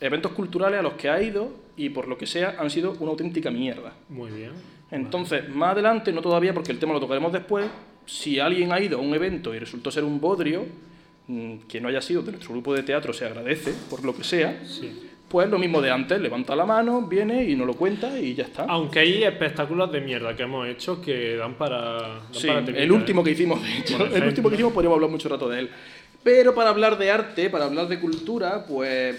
eventos 0.00 0.32
culturales 0.32 0.80
a 0.80 0.82
los 0.82 0.94
que 0.94 1.08
ha 1.08 1.20
ido 1.22 1.50
y 1.76 1.88
por 1.90 2.08
lo 2.08 2.16
que 2.18 2.26
sea 2.26 2.56
han 2.58 2.70
sido 2.70 2.96
una 3.00 3.10
auténtica 3.10 3.50
mierda. 3.50 3.92
Muy 4.08 4.30
bien. 4.30 4.52
Entonces, 4.90 5.48
más 5.48 5.72
adelante, 5.72 6.12
no 6.12 6.20
todavía 6.20 6.52
porque 6.52 6.72
el 6.72 6.78
tema 6.78 6.92
lo 6.92 7.00
tocaremos 7.00 7.32
después, 7.32 7.66
si 8.04 8.38
alguien 8.40 8.72
ha 8.72 8.80
ido 8.80 8.98
a 8.98 9.00
un 9.00 9.14
evento 9.14 9.54
y 9.54 9.58
resultó 9.58 9.90
ser 9.90 10.04
un 10.04 10.20
bodrio, 10.20 10.66
mm, 11.28 11.58
que 11.68 11.80
no 11.80 11.88
haya 11.88 12.00
sido 12.02 12.22
de 12.22 12.32
nuestro 12.32 12.52
grupo 12.52 12.74
de 12.74 12.82
teatro 12.82 13.12
se 13.12 13.24
agradece, 13.24 13.72
por 13.88 14.04
lo 14.04 14.14
que 14.14 14.24
sea, 14.24 14.60
Sí. 14.66 15.08
pues 15.28 15.48
lo 15.48 15.58
mismo 15.58 15.80
de 15.80 15.90
antes, 15.90 16.20
levanta 16.20 16.54
la 16.54 16.66
mano, 16.66 17.02
viene 17.06 17.44
y 17.48 17.54
nos 17.56 17.66
lo 17.66 17.72
cuenta 17.74 18.18
y 18.18 18.34
ya 18.34 18.44
está. 18.44 18.64
Aunque 18.64 18.98
hay 18.98 19.22
espectáculos 19.24 19.90
de 19.90 20.00
mierda 20.02 20.36
que 20.36 20.42
hemos 20.42 20.68
hecho 20.68 21.00
que 21.00 21.36
dan 21.36 21.54
para. 21.54 21.80
dan 22.02 22.20
Sí, 22.32 22.48
para 22.48 22.60
el 22.78 22.92
último 22.92 23.24
que 23.24 23.30
hicimos, 23.30 23.62
de 23.62 23.78
hecho, 23.78 24.04
el 24.14 24.24
último 24.24 24.48
que 24.50 24.56
hicimos 24.56 24.72
podríamos 24.74 24.96
hablar 24.96 25.10
mucho 25.10 25.28
rato 25.30 25.48
de 25.48 25.60
él. 25.60 25.70
Pero 26.22 26.54
para 26.54 26.70
hablar 26.70 26.98
de 26.98 27.10
arte, 27.10 27.50
para 27.50 27.64
hablar 27.64 27.88
de 27.88 27.98
cultura, 27.98 28.64
pues 28.66 29.16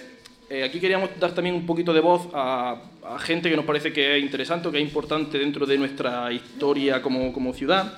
Eh, 0.50 0.62
aquí 0.62 0.79
queríamos 0.79 1.10
dar 1.19 1.31
también 1.31 1.55
un 1.55 1.65
poquito 1.65 1.93
de 1.93 2.01
voz 2.01 2.27
a, 2.33 2.75
a 3.15 3.17
gente 3.17 3.50
que 3.50 3.55
nos 3.55 3.65
parece 3.65 3.91
que 3.91 4.17
es 4.17 4.22
interesante, 4.22 4.69
que 4.69 4.77
es 4.77 4.83
importante 4.83 5.39
dentro 5.39 5.65
de 5.65 5.77
nuestra 5.77 6.31
historia 6.31 7.01
como, 7.01 7.31
como 7.33 7.53
ciudad. 7.53 7.93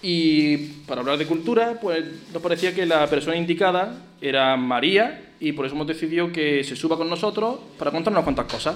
Y 0.00 0.56
para 0.86 1.00
hablar 1.00 1.18
de 1.18 1.26
cultura, 1.26 1.78
pues 1.80 2.04
nos 2.32 2.40
parecía 2.40 2.72
que 2.72 2.86
la 2.86 3.04
persona 3.08 3.36
indicada 3.36 3.96
era 4.20 4.56
María 4.56 5.32
y 5.40 5.52
por 5.52 5.66
eso 5.66 5.74
hemos 5.74 5.88
decidido 5.88 6.30
que 6.30 6.62
se 6.62 6.76
suba 6.76 6.96
con 6.96 7.08
nosotros 7.08 7.58
para 7.78 7.90
contarnos 7.90 8.22
cuantas 8.22 8.46
cosas. 8.46 8.74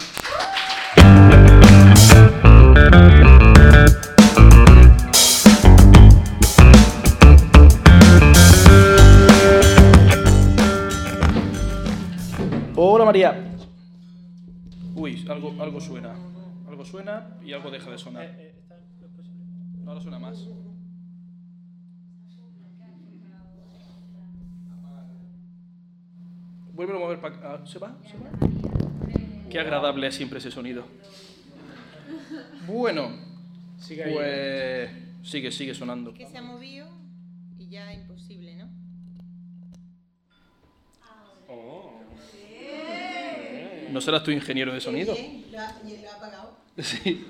Hola 13.02 13.08
María. 13.08 13.34
Uy, 14.94 15.26
algo, 15.28 15.60
algo 15.60 15.80
suena. 15.80 16.14
Algo 16.68 16.84
suena 16.84 17.36
y 17.44 17.52
algo 17.52 17.68
deja 17.68 17.90
de 17.90 17.98
sonar. 17.98 18.32
No, 19.82 19.90
ahora 19.90 20.00
suena 20.00 20.20
más. 20.20 20.46
Vuelve 26.74 26.94
a 26.94 26.98
mover 27.00 27.20
para 27.20 27.66
¿Se 27.66 27.80
va? 27.80 27.98
¿Se 28.04 28.16
va? 28.18 28.30
Qué 29.50 29.58
agradable 29.58 30.06
es 30.06 30.14
siempre 30.14 30.38
ese 30.38 30.52
sonido. 30.52 30.84
Bueno, 32.68 33.10
pues 33.88 34.90
sigue, 35.24 35.50
sigue 35.50 35.74
sonando. 35.74 36.14
que 36.14 36.28
se 36.28 36.38
ha 36.38 36.42
movido 36.42 36.86
y 37.58 37.68
ya 37.68 37.92
imposible, 37.92 38.54
¿no? 38.54 38.68
Oh. 41.48 42.01
¿No 43.92 44.00
serás 44.00 44.24
tu 44.24 44.30
ingeniero 44.30 44.72
de 44.72 44.80
sonido? 44.80 45.14
Lo 45.50 45.58
ha, 45.60 46.14
apagado. 46.16 46.56
Sí. 46.82 47.26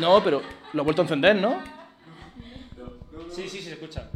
No, 0.00 0.24
pero 0.24 0.42
lo 0.72 0.80
ha 0.80 0.84
vuelto 0.84 1.02
a 1.02 1.04
encender, 1.04 1.36
¿no? 1.36 1.62
Sí, 3.30 3.42
sí, 3.42 3.48
sí, 3.58 3.62
se 3.62 3.72
escucha. 3.72 4.08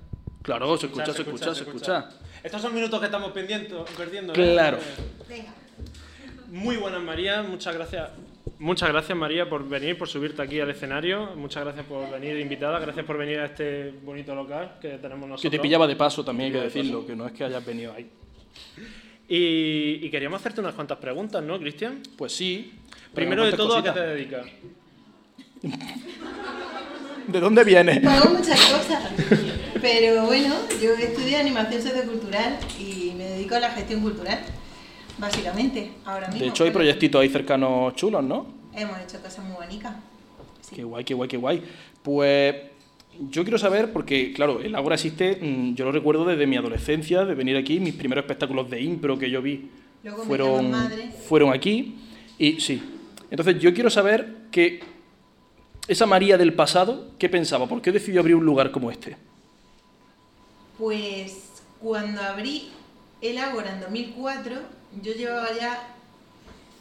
Claro, 0.42 0.78
se 0.78 0.86
escucha, 0.86 1.12
se 1.12 1.22
escucha, 1.22 1.54
se 1.54 1.64
escucha. 1.64 2.08
Estos 2.42 2.62
son 2.62 2.74
minutos 2.74 2.98
que 2.98 3.06
estamos 3.06 3.30
pendiendo, 3.32 3.84
perdiendo. 3.96 4.32
¿eh? 4.32 4.36
Claro. 4.36 4.78
Venga. 5.28 5.52
Muy 6.48 6.76
buenas, 6.78 7.02
María. 7.02 7.42
Muchas 7.42 7.74
gracias. 7.74 8.08
Muchas 8.58 8.88
gracias, 8.88 9.16
María, 9.16 9.48
por 9.48 9.68
venir, 9.68 9.98
por 9.98 10.08
subirte 10.08 10.40
aquí 10.40 10.58
al 10.60 10.70
escenario. 10.70 11.36
Muchas 11.36 11.64
gracias 11.64 11.84
por 11.84 12.10
venir 12.10 12.38
invitada. 12.38 12.78
Gracias 12.78 13.04
por 13.04 13.18
venir 13.18 13.38
a 13.40 13.44
este 13.44 13.90
bonito 14.02 14.34
local 14.34 14.78
que 14.80 14.96
tenemos 14.96 15.28
nosotros. 15.28 15.42
Que 15.42 15.50
te 15.50 15.58
pillaba 15.58 15.86
de 15.86 15.96
paso 15.96 16.24
también, 16.24 16.54
hay 16.54 16.58
que 16.58 16.64
decirlo, 16.64 17.06
que 17.06 17.14
no 17.14 17.26
es 17.26 17.32
que 17.32 17.44
hayas 17.44 17.64
venido 17.64 17.92
ahí. 17.92 18.10
Y, 19.32 20.00
y 20.04 20.10
queríamos 20.10 20.40
hacerte 20.40 20.60
unas 20.60 20.74
cuantas 20.74 20.98
preguntas, 20.98 21.40
¿no, 21.40 21.56
Cristian? 21.60 22.02
Pues 22.18 22.32
sí. 22.32 22.72
Primero 23.14 23.44
me 23.44 23.52
de 23.52 23.56
todo, 23.56 23.76
¿a 23.76 23.82
qué 23.82 23.90
cositas. 23.90 23.94
te 23.94 24.14
dedicas? 24.14 24.46
¿De 27.28 27.38
dónde 27.38 27.62
vienes? 27.62 28.04
Hago 28.04 28.30
muchas 28.34 28.60
cosas, 28.60 29.04
pero 29.80 30.26
bueno, 30.26 30.52
yo 30.82 30.94
estudio 30.94 31.38
animación 31.38 31.80
sociocultural 31.80 32.58
y 32.80 33.12
me 33.16 33.22
dedico 33.24 33.54
a 33.54 33.60
la 33.60 33.70
gestión 33.70 34.00
cultural, 34.00 34.40
básicamente, 35.18 35.92
ahora 36.04 36.26
mismo. 36.26 36.42
De 36.42 36.48
hecho, 36.48 36.64
hay 36.64 36.72
proyectitos 36.72 37.20
ahí 37.22 37.28
cercanos 37.28 37.94
chulos, 37.94 38.24
¿no? 38.24 38.48
Hemos 38.74 38.98
hecho 38.98 39.22
cosas 39.22 39.44
muy 39.44 39.54
bonitas. 39.54 39.94
Sí. 40.60 40.74
Qué 40.74 40.82
guay, 40.82 41.04
qué 41.04 41.14
guay, 41.14 41.28
qué 41.28 41.36
guay. 41.36 41.62
Pues 42.02 42.56
yo 43.28 43.42
quiero 43.42 43.58
saber, 43.58 43.92
porque 43.92 44.32
claro, 44.32 44.60
el 44.60 44.74
Ágora 44.74 44.94
existe, 44.94 45.38
mm, 45.40 45.74
yo 45.74 45.84
lo 45.84 45.92
recuerdo 45.92 46.24
desde 46.24 46.46
mi 46.46 46.56
adolescencia, 46.56 47.24
de 47.24 47.34
venir 47.34 47.56
aquí, 47.56 47.80
mis 47.80 47.94
primeros 47.94 48.24
espectáculos 48.24 48.70
de 48.70 48.80
impro 48.80 49.18
que 49.18 49.30
yo 49.30 49.42
vi 49.42 49.68
Luego 50.02 50.22
fueron, 50.24 50.72
fueron 51.28 51.52
aquí. 51.52 51.96
Y 52.38 52.60
sí. 52.60 52.82
Entonces 53.30 53.60
yo 53.60 53.74
quiero 53.74 53.90
saber 53.90 54.36
que 54.50 54.80
esa 55.86 56.06
María 56.06 56.38
del 56.38 56.54
pasado, 56.54 57.10
¿qué 57.18 57.28
pensaba? 57.28 57.66
¿Por 57.66 57.82
qué 57.82 57.92
decidió 57.92 58.20
abrir 58.20 58.36
un 58.36 58.44
lugar 58.44 58.70
como 58.70 58.90
este? 58.90 59.16
Pues 60.78 61.62
cuando 61.80 62.22
abrí 62.22 62.70
el 63.20 63.38
Ágora 63.38 63.74
en 63.74 63.80
2004, 63.80 64.56
yo 65.02 65.12
llevaba 65.12 65.48
ya 65.58 65.96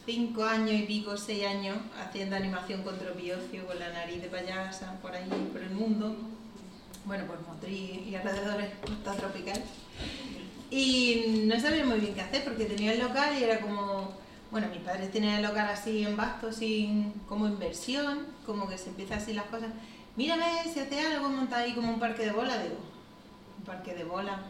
cinco 0.06 0.44
años 0.44 0.72
y 0.72 0.82
pico, 0.82 1.16
seis 1.16 1.46
años 1.46 1.76
haciendo 2.00 2.36
animación 2.36 2.82
con 2.82 2.98
tropiocio, 2.98 3.66
con 3.66 3.78
la 3.78 3.90
nariz 3.90 4.22
de 4.22 4.28
payasa, 4.28 4.98
por 5.00 5.14
ahí, 5.14 5.28
por 5.52 5.62
el 5.62 5.70
mundo. 5.70 6.16
Bueno, 7.04 7.24
por 7.26 7.40
Motriz 7.46 8.06
y 8.06 8.14
alrededores, 8.14 8.70
costa 8.84 9.14
tropical. 9.14 9.62
Y 10.70 11.44
no 11.46 11.58
sabía 11.58 11.84
muy 11.84 11.98
bien 11.98 12.14
qué 12.14 12.20
hacer 12.20 12.44
porque 12.44 12.66
tenía 12.66 12.92
el 12.92 13.00
local 13.00 13.36
y 13.38 13.44
era 13.44 13.60
como, 13.60 14.12
bueno, 14.50 14.68
mis 14.68 14.80
padres 14.80 15.10
tenían 15.10 15.36
el 15.36 15.42
local 15.42 15.68
así 15.68 16.04
en 16.04 16.16
vasto, 16.16 16.52
sin 16.52 17.12
como 17.26 17.48
inversión, 17.48 18.26
como 18.46 18.68
que 18.68 18.78
se 18.78 18.90
empieza 18.90 19.16
así 19.16 19.32
las 19.32 19.46
cosas. 19.46 19.70
Mírame 20.16 20.44
si 20.72 20.80
hace 20.80 21.00
algo, 21.00 21.28
monta 21.28 21.58
ahí 21.58 21.72
como 21.72 21.92
un 21.92 21.98
parque 21.98 22.26
de 22.26 22.32
bola, 22.32 22.62
digo, 22.62 22.76
un 23.58 23.64
parque 23.64 23.94
de 23.94 24.04
bola. 24.04 24.42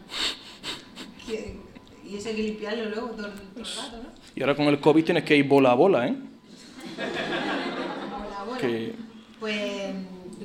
Y 2.11 2.15
eso 2.17 2.29
hay 2.29 2.35
que 2.35 2.43
limpiarlo 2.43 2.85
luego 2.89 3.07
todo 3.11 3.27
el, 3.27 3.33
todo 3.33 3.63
el 3.63 3.65
rato, 3.65 3.97
¿no? 4.03 4.09
Y 4.35 4.41
ahora 4.41 4.55
con 4.55 4.65
el 4.67 4.79
COVID 4.79 5.03
tienes 5.05 5.23
que 5.23 5.37
ir 5.37 5.47
bola 5.47 5.71
a 5.71 5.75
bola, 5.75 6.07
¿eh? 6.07 6.15
Bola, 8.11 8.43
bola. 8.45 8.57
Que 8.57 8.93
Pues 9.39 9.93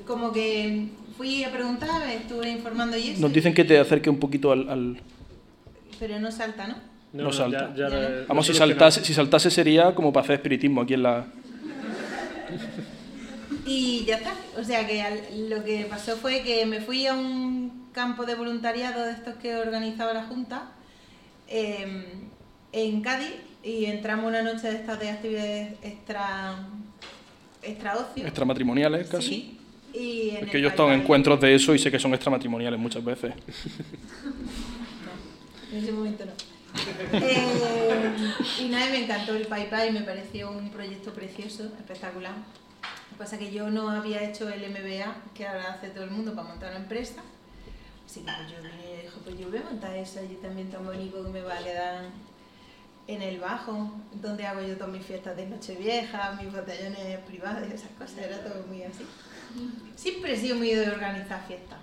como 0.06 0.32
que 0.32 0.88
fui 1.16 1.42
a 1.44 1.50
preguntar, 1.50 2.08
estuve 2.08 2.50
informando 2.50 2.96
y 2.96 3.10
eso. 3.10 3.20
nos 3.20 3.32
dicen 3.32 3.52
que 3.54 3.64
te 3.64 3.78
acerque 3.78 4.08
un 4.10 4.18
poquito 4.18 4.52
al... 4.52 4.68
al- 4.68 5.00
Pero 5.98 6.20
no 6.20 6.30
salta, 6.30 6.66
¿no? 6.68 6.76
No 7.12 7.32
salta. 7.32 7.70
ya- 7.74 7.74
ya 7.74 7.88
Ya 7.88 7.96
lo- 7.96 8.02
no. 8.02 8.08
lo 8.20 8.26
Vamos, 8.26 8.46
si 8.46 8.54
saltase, 8.54 9.04
si 9.04 9.12
saltase 9.14 9.50
sería 9.50 9.94
como 9.94 10.12
para 10.12 10.24
hacer 10.24 10.36
espiritismo 10.36 10.82
aquí 10.82 10.94
en 10.94 11.02
la... 11.02 11.26
Y 13.68 14.04
ya 14.04 14.16
está. 14.18 14.32
O 14.58 14.62
sea 14.62 14.86
que 14.86 15.02
al- 15.02 15.50
lo 15.50 15.64
que 15.64 15.84
pasó 15.90 16.16
fue 16.16 16.42
que 16.42 16.64
me 16.66 16.80
fui 16.80 17.06
a 17.08 17.14
un 17.14 17.88
campo 17.92 18.24
de 18.24 18.36
voluntariado 18.36 19.04
de 19.04 19.10
estos 19.12 19.34
que 19.36 19.56
organizaba 19.56 20.12
la 20.14 20.22
Junta 20.24 20.70
eh, 21.48 22.04
en 22.72 23.00
Cádiz 23.00 23.34
y 23.62 23.86
entramos 23.86 24.26
una 24.26 24.42
noche 24.42 24.68
de 24.68 24.76
estas 24.76 25.00
de 25.00 25.10
actividades 25.10 25.74
extra, 25.82 26.66
extra 27.62 27.96
ocio. 27.96 28.24
extramatrimoniales 28.24 29.08
casi. 29.08 29.28
Sí, 29.28 29.58
y 29.92 30.30
en 30.30 30.44
Es 30.44 30.50
que 30.50 30.60
yo 30.60 30.68
he 30.68 30.70
estado 30.70 30.92
en 30.92 31.00
encuentros 31.00 31.40
de 31.40 31.54
eso 31.54 31.74
y 31.74 31.78
sé 31.78 31.90
que 31.90 31.98
son 31.98 32.14
extramatrimoniales 32.14 32.78
muchas 32.78 33.04
veces. 33.04 33.34
No, 35.72 35.78
en 35.78 35.82
ese 35.82 35.92
momento 35.92 36.24
no. 36.24 36.32
Eh, 37.12 38.34
y 38.60 38.68
nada, 38.68 38.90
me 38.90 39.04
encantó 39.04 39.34
el 39.34 39.46
Pai 39.46 39.68
Pai, 39.68 39.92
me 39.92 40.02
pareció 40.02 40.50
un 40.50 40.70
proyecto 40.70 41.12
precioso, 41.12 41.64
espectacular. 41.78 42.32
Lo 42.32 43.10
que 43.10 43.16
pasa 43.18 43.36
es 43.36 43.42
que 43.42 43.52
yo 43.52 43.70
no 43.70 43.90
había 43.90 44.22
hecho 44.22 44.48
el 44.48 44.70
MBA, 44.70 45.16
que 45.34 45.46
ahora 45.46 45.72
hace 45.72 45.88
todo 45.88 46.04
el 46.04 46.10
mundo 46.10 46.34
para 46.34 46.48
montar 46.48 46.70
una 46.70 46.80
empresa. 46.80 47.22
Que 48.20 48.32
pues 48.32 48.50
yo 48.50 48.62
vine 48.62 48.94
y 48.94 49.02
dije, 49.02 49.18
pues 49.24 49.38
yo 49.38 49.50
voy 49.50 49.58
a 49.58 49.64
montar 49.64 49.96
eso 49.96 50.20
allí 50.20 50.36
también 50.36 50.70
tan 50.70 50.84
bonito 50.84 51.22
que 51.22 51.28
me 51.30 51.42
va 51.42 51.58
a 51.58 51.62
quedar 51.62 52.04
en 53.06 53.22
el 53.22 53.38
bajo, 53.38 53.92
donde 54.14 54.46
hago 54.46 54.60
yo 54.62 54.74
todas 54.76 54.92
mis 54.92 55.06
fiestas 55.06 55.36
de 55.36 55.46
Nochevieja, 55.46 56.38
mis 56.40 56.52
botellones 56.52 57.18
privados 57.20 57.68
y 57.68 57.72
esas 57.72 57.90
cosas, 57.92 58.18
era 58.18 58.42
todo 58.42 58.66
muy 58.66 58.82
así. 58.82 59.04
Siempre 59.94 60.34
he 60.34 60.36
sido 60.36 60.56
muy 60.56 60.70
de 60.70 60.90
organizar 60.90 61.46
fiestas 61.46 61.78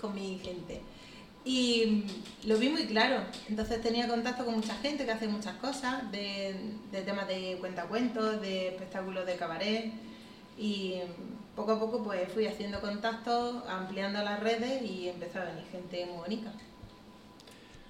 con 0.00 0.14
mi 0.14 0.38
gente. 0.38 0.80
Y 1.44 2.04
lo 2.44 2.56
vi 2.58 2.68
muy 2.70 2.86
claro. 2.86 3.22
Entonces 3.48 3.82
tenía 3.82 4.08
contacto 4.08 4.44
con 4.44 4.54
mucha 4.54 4.74
gente 4.76 5.04
que 5.04 5.12
hace 5.12 5.28
muchas 5.28 5.56
cosas, 5.56 6.10
de, 6.10 6.56
de 6.90 7.02
temas 7.02 7.28
de 7.28 7.56
cuentacuentos, 7.60 8.40
de 8.40 8.68
espectáculos 8.68 9.26
de 9.26 9.36
cabaret. 9.36 9.92
Y 10.56 11.00
poco 11.54 11.72
a 11.72 11.80
poco 11.80 12.02
pues 12.02 12.30
fui 12.32 12.46
haciendo 12.46 12.80
contactos, 12.80 13.62
ampliando 13.68 14.22
las 14.22 14.40
redes 14.40 14.82
y 14.82 15.08
empezó 15.08 15.40
a 15.40 15.44
venir 15.44 15.64
gente 15.70 16.06
muy 16.06 16.18
bonita. 16.18 16.52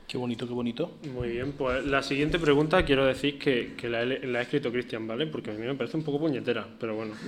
Qué 0.06 0.18
bonito, 0.18 0.46
qué 0.46 0.52
bonito. 0.52 0.92
Muy 1.12 1.28
bien, 1.28 1.52
pues 1.52 1.84
la 1.86 2.02
siguiente 2.02 2.38
pregunta 2.38 2.84
quiero 2.84 3.04
decir 3.06 3.38
que, 3.38 3.74
que 3.76 3.88
la, 3.88 4.02
he, 4.02 4.26
la 4.26 4.40
ha 4.40 4.42
escrito 4.42 4.70
Cristian, 4.70 5.06
¿vale? 5.06 5.26
Porque 5.26 5.50
a 5.50 5.54
mí 5.54 5.66
me 5.66 5.74
parece 5.74 5.96
un 5.96 6.04
poco 6.04 6.20
puñetera, 6.20 6.66
pero 6.78 6.94
bueno. 6.94 7.14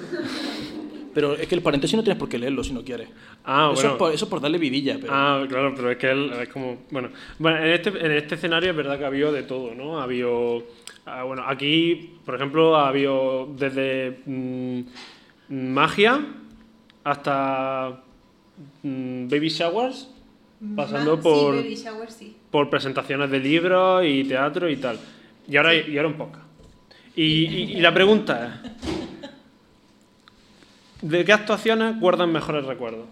Pero 1.17 1.33
es 1.33 1.49
que 1.49 1.55
el 1.55 1.63
paréntesis 1.63 1.97
no 1.97 2.03
tienes 2.03 2.19
por 2.19 2.29
qué 2.29 2.39
leerlo 2.39 2.63
si 2.63 2.75
no 2.75 2.85
quieres. 2.85 3.09
Ah, 3.43 3.71
eso, 3.73 3.81
bueno. 3.81 3.93
es 3.93 3.99
por, 3.99 4.13
eso 4.13 4.25
es 4.27 4.31
por 4.31 4.39
darle 4.39 4.59
vidilla. 4.59 4.99
Pero... 5.01 5.11
Ah, 5.15 5.47
claro, 5.49 5.73
pero 5.75 5.91
es 5.91 5.97
que 5.97 6.11
él 6.11 6.31
es 6.43 6.49
como. 6.51 6.81
Bueno, 6.91 7.09
bueno 7.39 7.57
en, 7.57 7.73
este, 7.73 7.89
en 7.89 8.13
este 8.13 8.35
escenario 8.35 8.69
es 8.69 8.77
verdad 8.77 8.99
que 8.99 9.05
ha 9.05 9.07
habido 9.07 9.33
de 9.33 9.43
todo, 9.43 9.75
¿no? 9.75 9.99
Ha 9.99 10.03
habido. 10.03 10.65
ah, 11.07 11.23
bueno, 11.23 11.43
aquí, 11.47 12.19
por 12.23 12.35
ejemplo, 12.35 12.77
ha 12.77 12.89
habido 12.89 13.49
desde 13.57 14.19
mm, 14.27 14.81
magia 15.49 16.25
hasta 17.05 18.01
mm, 18.83 19.29
baby 19.29 19.49
showers, 19.49 20.09
pasando 20.75 21.21
por, 21.21 21.55
Sí, 21.57 21.63
baby 21.63 21.75
shower, 21.77 22.11
sí. 22.11 22.37
por 22.51 22.71
presentaciones 22.71 23.31
de 23.31 23.39
libros 23.39 24.05
y 24.07 24.25
teatro 24.25 24.69
y 24.69 24.77
tal. 24.77 24.99
Y 25.49 25.57
ahora, 25.57 25.75
y 25.75 25.97
ahora 25.97 26.09
un 26.09 26.17
podcast. 26.17 26.45
Y, 27.15 27.23
y- 27.23 27.73
y 27.77 27.81
la 27.81 27.95
pregunta 27.95 28.61
es: 31.03 31.09
¿de 31.11 31.25
qué 31.25 31.33
actuaciones 31.33 31.99
guardan 32.01 32.33
mejores 32.33 32.65
recuerdos? 32.65 33.07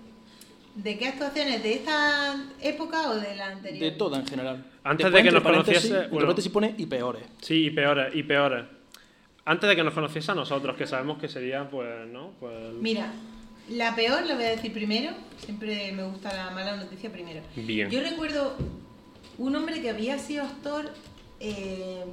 ¿De 0.74 0.98
qué 0.98 1.06
actuaciones? 1.08 1.62
¿De 1.62 1.74
esta 1.74 2.34
época 2.60 3.10
o 3.10 3.14
de 3.16 3.36
la 3.36 3.46
anterior? 3.50 3.80
De 3.80 3.90
toda 3.92 4.18
en 4.18 4.26
general. 4.26 4.64
Antes 4.82 5.04
Después, 5.04 5.22
de 5.24 5.28
que 5.28 5.34
nos 5.34 5.42
conociese, 5.42 5.94
bueno. 6.08 6.18
paréntesis 6.20 6.50
pone 6.50 6.74
y 6.76 6.86
peores. 6.86 7.22
Sí, 7.40 7.66
y 7.66 7.70
peores, 7.70 8.14
y 8.14 8.22
peores. 8.24 8.64
Antes 9.46 9.68
de 9.68 9.76
que 9.76 9.84
nos 9.84 9.92
conociese 9.92 10.32
a 10.32 10.34
nosotros, 10.34 10.76
que 10.76 10.86
sabemos 10.86 11.18
que 11.18 11.28
sería, 11.28 11.68
pues, 11.68 12.06
¿no? 12.06 12.30
Pues... 12.40 12.72
Mira, 12.80 13.12
la 13.68 13.94
peor 13.94 14.24
la 14.24 14.34
voy 14.34 14.44
a 14.44 14.50
decir 14.50 14.72
primero. 14.72 15.12
Siempre 15.36 15.92
me 15.92 16.02
gusta 16.04 16.32
la 16.34 16.50
mala 16.50 16.76
noticia 16.76 17.12
primero. 17.12 17.42
Bien. 17.54 17.90
Yo 17.90 18.00
recuerdo 18.00 18.56
un 19.36 19.54
hombre 19.54 19.82
que 19.82 19.90
había 19.90 20.18
sido 20.18 20.44
actor, 20.44 20.90
eh, 21.40 22.04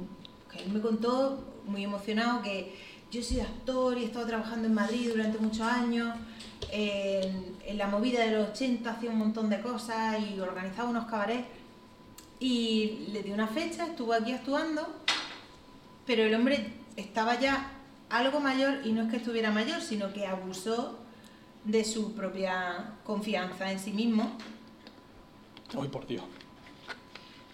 que 0.50 0.62
él 0.62 0.72
me 0.72 0.80
contó 0.80 1.62
muy 1.66 1.84
emocionado 1.84 2.42
que 2.42 2.74
yo 3.10 3.22
soy 3.22 3.40
actor 3.40 3.96
y 3.96 4.02
he 4.02 4.04
estado 4.06 4.26
trabajando 4.26 4.68
en 4.68 4.74
Madrid 4.74 5.10
durante 5.10 5.38
muchos 5.38 5.62
años. 5.62 6.14
En, 6.70 7.56
en 7.66 7.78
la 7.78 7.86
movida 7.86 8.24
de 8.24 8.32
los 8.32 8.50
80 8.50 8.90
hacía 8.90 9.10
un 9.10 9.18
montón 9.18 9.48
de 9.48 9.60
cosas 9.60 10.16
y 10.20 10.38
organizaba 10.38 10.90
unos 10.90 11.06
cabarets. 11.06 11.46
Y 12.40 13.06
le 13.12 13.22
di 13.22 13.30
una 13.30 13.46
fecha, 13.46 13.86
estuvo 13.86 14.12
aquí 14.12 14.32
actuando, 14.32 14.86
pero 16.04 16.24
el 16.24 16.34
hombre 16.34 16.81
estaba 16.96 17.38
ya 17.38 17.70
algo 18.10 18.40
mayor 18.40 18.80
y 18.84 18.92
no 18.92 19.02
es 19.02 19.10
que 19.10 19.16
estuviera 19.16 19.50
mayor, 19.50 19.80
sino 19.80 20.12
que 20.12 20.26
abusó 20.26 20.98
de 21.64 21.84
su 21.84 22.12
propia 22.14 22.94
confianza 23.04 23.70
en 23.70 23.78
sí 23.78 23.92
mismo. 23.92 24.36
Ay, 25.80 25.88
por 25.88 26.06
Dios. 26.06 26.24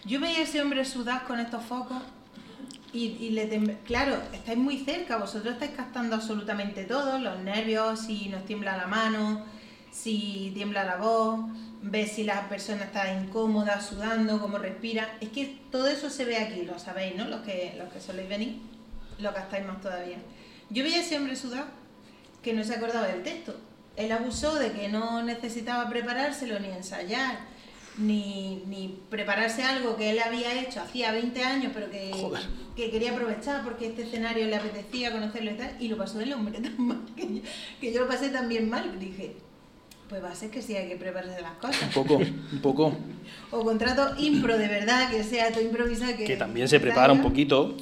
Yo 0.05 0.19
veía 0.19 0.39
a 0.39 0.41
ese 0.41 0.61
hombre 0.61 0.83
sudar 0.85 1.25
con 1.25 1.39
estos 1.39 1.63
focos 1.63 2.01
y, 2.91 3.05
y 3.19 3.29
le 3.31 3.49
temb- 3.51 3.77
claro, 3.85 4.17
estáis 4.33 4.57
muy 4.57 4.79
cerca, 4.79 5.17
vosotros 5.17 5.53
estáis 5.53 5.71
captando 5.71 6.15
absolutamente 6.15 6.85
todo, 6.85 7.19
los 7.19 7.39
nervios, 7.39 7.99
si 7.99 8.29
nos 8.29 8.45
tiembla 8.45 8.75
la 8.75 8.87
mano, 8.87 9.45
si 9.91 10.51
tiembla 10.55 10.83
la 10.83 10.97
voz, 10.97 11.41
ves 11.81 12.13
si 12.13 12.23
la 12.23 12.49
persona 12.49 12.85
está 12.85 13.13
incómoda, 13.13 13.79
sudando, 13.81 14.41
cómo 14.41 14.57
respira. 14.57 15.17
Es 15.21 15.29
que 15.29 15.59
todo 15.71 15.87
eso 15.87 16.09
se 16.09 16.25
ve 16.25 16.37
aquí, 16.37 16.63
lo 16.63 16.79
sabéis, 16.79 17.15
¿no? 17.15 17.25
Los 17.25 17.41
que, 17.41 17.75
los 17.77 17.91
que 17.93 18.01
soléis 18.01 18.27
venir, 18.27 18.59
lo 19.19 19.33
captáis 19.33 19.65
más 19.65 19.81
todavía. 19.81 20.17
Yo 20.69 20.83
veía 20.83 20.97
a 20.97 21.01
ese 21.01 21.17
hombre 21.17 21.35
sudar 21.35 21.65
que 22.43 22.53
no 22.53 22.63
se 22.63 22.75
acordaba 22.75 23.07
del 23.07 23.23
texto. 23.23 23.55
Él 23.95 24.11
abusó 24.11 24.55
de 24.55 24.71
que 24.71 24.87
no 24.87 25.23
necesitaba 25.23 25.89
preparárselo 25.89 26.59
ni 26.59 26.67
ensayar, 26.69 27.39
ni, 27.97 28.63
ni 28.67 28.97
prepararse 29.09 29.63
algo 29.63 29.97
que 29.97 30.11
él 30.11 30.19
había 30.19 30.61
hecho 30.61 30.79
hacía 30.81 31.11
20 31.11 31.43
años, 31.43 31.71
pero 31.73 31.89
que, 31.89 32.11
Joder. 32.13 32.43
que 32.75 32.89
quería 32.91 33.11
aprovechar 33.11 33.61
porque 33.63 33.87
este 33.87 34.03
escenario 34.03 34.45
le 34.45 34.55
apetecía 34.55 35.11
conocerlo 35.11 35.51
y 35.51 35.55
tal, 35.55 35.75
y 35.81 35.87
lo 35.89 35.97
pasó 35.97 36.21
el 36.21 36.31
hombre 36.31 36.59
tan 36.61 36.75
mal, 36.81 37.01
que 37.15 37.27
yo, 37.35 37.41
que 37.81 37.91
yo 37.91 38.01
lo 38.01 38.07
pasé 38.07 38.29
también 38.29 38.69
mal. 38.69 38.97
Dije, 38.99 39.35
pues 40.07 40.23
va 40.23 40.31
a 40.31 40.35
ser 40.35 40.49
que 40.49 40.61
sí 40.61 40.75
hay 40.77 40.87
que 40.87 40.95
prepararse 40.95 41.41
las 41.41 41.51
Un 41.51 41.59
cosas. 41.59 41.93
poco, 41.93 42.15
un 42.53 42.59
poco. 42.61 42.93
O 43.51 43.63
contrato 43.65 44.13
impro 44.17 44.57
de 44.57 44.67
verdad, 44.69 45.09
que 45.11 45.21
sea 45.23 45.51
todo 45.51 45.61
improvisado. 45.63 46.15
Que, 46.15 46.23
Que 46.23 46.37
también 46.37 46.69
se 46.69 46.79
prepara 46.79 47.11
un 47.11 47.21
poquito, 47.21 47.75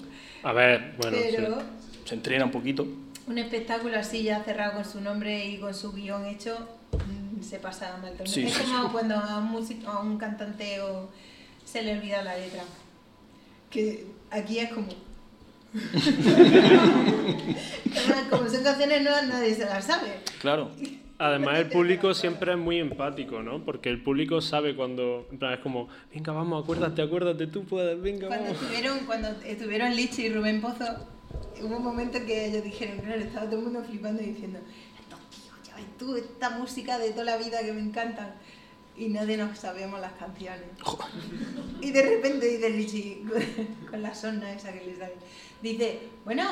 A 0.44 0.53
ver, 0.53 0.94
bueno, 0.98 1.17
Pero 1.20 1.58
se 2.06 2.15
entrena 2.15 2.46
un 2.46 2.51
poquito. 2.51 2.88
un 3.27 3.38
espectáculo 3.38 3.98
así 3.98 4.24
ya 4.24 4.44
cerrado 4.44 4.74
con 4.75 4.86
su 4.86 5.01
nombre 5.01 5.46
y 5.46 5.58
con 5.58 5.74
su 5.74 5.91
guion 5.91 6.25
hecho, 6.25 6.58
mm, 6.94 7.44
se 7.44 7.60
pasa 7.60 7.98
mal. 7.98 8.12
también. 8.13 8.27
Sí, 8.27 8.44
es 8.46 8.53
sí, 8.53 8.63
como 8.72 8.84
sí. 8.86 8.89
cuando 8.91 9.15
a 9.15 9.39
un, 9.39 9.46
músico, 9.51 9.89
a 9.89 10.01
un 10.01 10.17
cantante 10.17 10.79
o 10.82 11.10
se 11.65 11.82
le 11.82 11.98
olvida 11.98 12.22
la 12.24 12.38
letra. 12.38 12.63
Que 13.70 14.06
aquí 14.32 14.60
es 14.60 14.70
como... 14.72 14.88
Como 18.29 18.50
son 18.50 18.63
canciones 18.63 19.01
nuevas, 19.03 19.27
nadie 19.27 19.53
se 19.53 19.65
las 19.65 19.86
sabe. 19.86 20.20
Claro. 20.39 20.72
Además, 21.20 21.60
el 21.60 21.70
público 21.70 22.14
siempre 22.14 22.52
es 22.52 22.58
muy 22.58 22.78
empático, 22.78 23.42
¿no? 23.42 23.64
Porque 23.66 23.90
el 23.90 24.04
público 24.04 24.40
sabe 24.40 24.76
cuando. 24.76 25.28
En 25.32 25.40
plan, 25.40 25.54
es 25.54 25.60
como, 25.60 25.88
venga, 26.14 26.32
vamos, 26.32 26.64
acuérdate, 26.64 27.02
acuérdate, 27.02 27.48
tú 27.48 27.64
puedes, 27.66 28.00
venga, 28.02 28.28
Cuando 28.28 28.46
vamos. 28.46 28.62
estuvieron, 28.62 29.00
cuando 29.00 29.30
estuvieron 29.44 29.96
Lichi 29.96 30.28
y 30.28 30.30
Rubén 30.34 30.62
Pozo, 30.62 30.86
hubo 31.62 31.78
un 31.78 31.84
momento 31.84 32.20
que 32.26 32.48
ellos 32.48 32.64
dijeron, 32.64 33.00
claro, 33.00 33.22
estaba 33.22 33.46
todo 33.48 33.58
el 33.60 33.66
mundo 33.66 33.84
flipando 33.84 34.22
y 34.22 34.28
diciendo, 34.28 34.60
estos 35.00 35.20
tíos, 35.30 35.56
ya 35.68 35.76
ves 35.76 35.98
tú, 35.98 36.16
esta 36.16 36.52
música 36.52 37.00
de 37.00 37.12
toda 37.12 37.24
la 37.24 37.38
vida 37.38 37.62
que 37.64 37.74
me 37.74 37.82
encantan. 37.82 38.36
Y 38.96 39.10
nadie 39.10 39.38
nos 39.38 39.58
sabíamos 39.60 40.00
las 40.00 40.14
canciones. 40.14 40.66
Joder. 40.82 41.12
Y 41.82 41.92
de 41.92 42.01
repente 42.01 42.48
dice 42.48 42.70
Lichi, 42.72 43.24
con 43.90 44.01
la 44.01 44.14
sorna 44.14 44.51
esa 44.51 44.74
que 44.74 44.86
les 44.86 44.98
da, 44.98 45.08
dice, 45.62 46.00
bueno, 46.25 46.44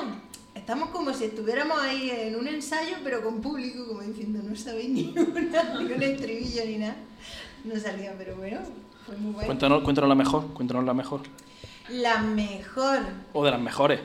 estamos 0.55 0.89
como 0.89 1.13
si 1.13 1.25
estuviéramos 1.25 1.77
ahí 1.79 2.09
en 2.09 2.35
un 2.35 2.47
ensayo, 2.47 2.95
pero 3.03 3.21
con 3.23 3.41
público, 3.41 3.87
como 3.87 4.01
diciendo, 4.01 4.39
no 4.43 4.55
sabéis 4.55 4.89
ni 4.89 5.13
una, 5.17 5.63
ni 5.79 5.91
un 5.93 6.01
estribillo 6.01 6.65
ni 6.65 6.77
nada. 6.77 6.95
No 7.63 7.79
salía, 7.79 8.13
pero 8.17 8.35
bueno, 8.35 8.59
fue 9.05 9.15
muy 9.17 9.31
bueno. 9.33 9.47
Cuéntanos, 9.47 9.83
cuéntanos 9.83 10.09
la 10.09 10.15
mejor, 10.15 10.53
cuéntanos 10.53 10.83
la 10.85 10.93
mejor. 10.93 11.21
La 11.89 12.17
mejor 12.19 12.99
O 13.33 13.43
de 13.45 13.51
las 13.51 13.59
mejores. 13.59 13.99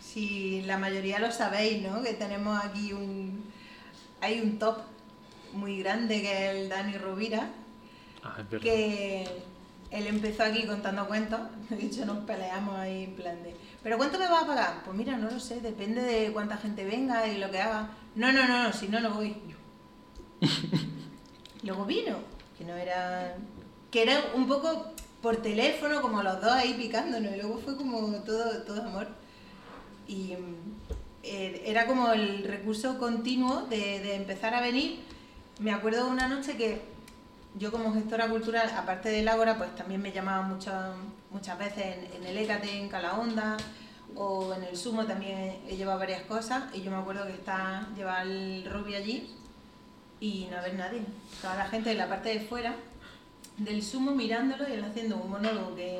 Si 0.00 0.62
la 0.62 0.78
mayoría 0.78 1.18
lo 1.18 1.30
sabéis, 1.30 1.82
¿no? 1.82 2.02
Que 2.02 2.14
tenemos 2.14 2.62
aquí 2.64 2.92
un. 2.92 3.44
Hay 4.20 4.40
un 4.40 4.58
top 4.58 4.78
muy 5.52 5.78
grande 5.80 6.20
que 6.22 6.32
es 6.50 6.56
el 6.56 6.68
Dani 6.68 6.96
Rovira, 6.98 7.50
Ah, 8.22 8.36
es 8.40 8.50
verdad. 8.50 8.64
que 8.64 9.28
él 9.90 10.06
empezó 10.06 10.42
aquí 10.44 10.64
contando 10.66 11.06
cuentos. 11.06 11.40
De 11.70 11.84
hecho, 11.84 12.06
nos 12.06 12.18
peleamos 12.24 12.76
ahí 12.76 13.04
en 13.04 13.14
plan 13.14 13.42
de. 13.42 13.54
¿Pero 13.86 13.98
cuánto 13.98 14.18
me 14.18 14.26
vas 14.26 14.42
a 14.42 14.46
pagar? 14.48 14.82
Pues 14.84 14.96
mira, 14.96 15.16
no 15.16 15.30
lo 15.30 15.38
sé, 15.38 15.60
depende 15.60 16.02
de 16.02 16.32
cuánta 16.32 16.56
gente 16.56 16.84
venga 16.84 17.24
y 17.28 17.38
lo 17.38 17.52
que 17.52 17.60
haga. 17.60 17.90
No, 18.16 18.32
no, 18.32 18.44
no, 18.48 18.64
no 18.64 18.72
si 18.72 18.88
no, 18.88 18.98
no 18.98 19.14
voy. 19.14 19.36
Luego 21.62 21.84
vino, 21.84 22.16
que 22.58 22.64
no 22.64 22.74
era. 22.74 23.36
que 23.92 24.02
era 24.02 24.32
un 24.34 24.48
poco 24.48 24.86
por 25.22 25.36
teléfono, 25.36 26.02
como 26.02 26.20
los 26.24 26.40
dos 26.40 26.50
ahí 26.50 26.74
picándonos, 26.74 27.32
y 27.32 27.36
luego 27.36 27.60
fue 27.60 27.76
como 27.76 28.00
todo, 28.24 28.64
todo 28.64 28.82
amor. 28.82 29.06
Y 30.08 30.32
eh, 31.22 31.62
era 31.64 31.86
como 31.86 32.10
el 32.10 32.42
recurso 32.42 32.98
continuo 32.98 33.66
de, 33.70 34.00
de 34.00 34.16
empezar 34.16 34.52
a 34.52 34.62
venir. 34.62 34.98
Me 35.60 35.70
acuerdo 35.70 36.08
una 36.08 36.26
noche 36.26 36.56
que 36.56 36.82
yo 37.58 37.72
como 37.72 37.92
gestora 37.92 38.28
cultural, 38.28 38.70
aparte 38.76 39.08
del 39.08 39.28
Ágora, 39.28 39.56
pues 39.56 39.74
también 39.74 40.02
me 40.02 40.12
llamaban 40.12 40.48
muchas 40.48 40.94
muchas 41.30 41.58
veces 41.58 41.98
en, 41.98 42.22
en 42.22 42.26
el 42.26 42.38
Écate, 42.38 42.78
en 42.78 42.88
Calahonda, 42.88 43.56
o 44.14 44.54
en 44.54 44.64
el 44.64 44.76
Sumo 44.76 45.04
también 45.04 45.58
he 45.68 45.76
llevado 45.76 45.98
varias 45.98 46.22
cosas, 46.22 46.64
y 46.74 46.82
yo 46.82 46.90
me 46.90 46.96
acuerdo 46.96 47.26
que 47.26 47.32
está, 47.32 47.88
llevaba 47.96 48.22
el 48.22 48.68
Rubio 48.70 48.96
allí 48.96 49.30
y 50.20 50.48
no 50.50 50.58
haber 50.58 50.74
nadie. 50.74 51.02
Estaba 51.32 51.56
la 51.56 51.68
gente 51.68 51.90
de 51.90 51.96
la 51.96 52.08
parte 52.08 52.30
de 52.30 52.40
fuera 52.40 52.74
del 53.58 53.82
Sumo 53.82 54.12
mirándolo 54.12 54.68
y 54.68 54.72
él 54.72 54.84
haciendo 54.84 55.16
un 55.16 55.30
monólogo 55.30 55.74
que, 55.74 55.98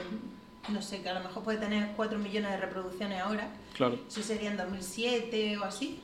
no 0.69 0.83
sé, 0.83 1.03
que 1.03 1.09
a 1.09 1.14
lo 1.14 1.21
mejor 1.21 1.42
puede 1.42 1.59
tener 1.59 1.92
4 1.97 2.19
millones 2.19 2.51
de 2.53 2.57
reproducciones 2.59 3.21
ahora. 3.21 3.49
Claro. 3.75 3.99
Eso 4.09 4.23
sería 4.23 4.51
en 4.51 4.57
2007 4.57 5.59
o 5.59 5.64
así. 5.64 6.01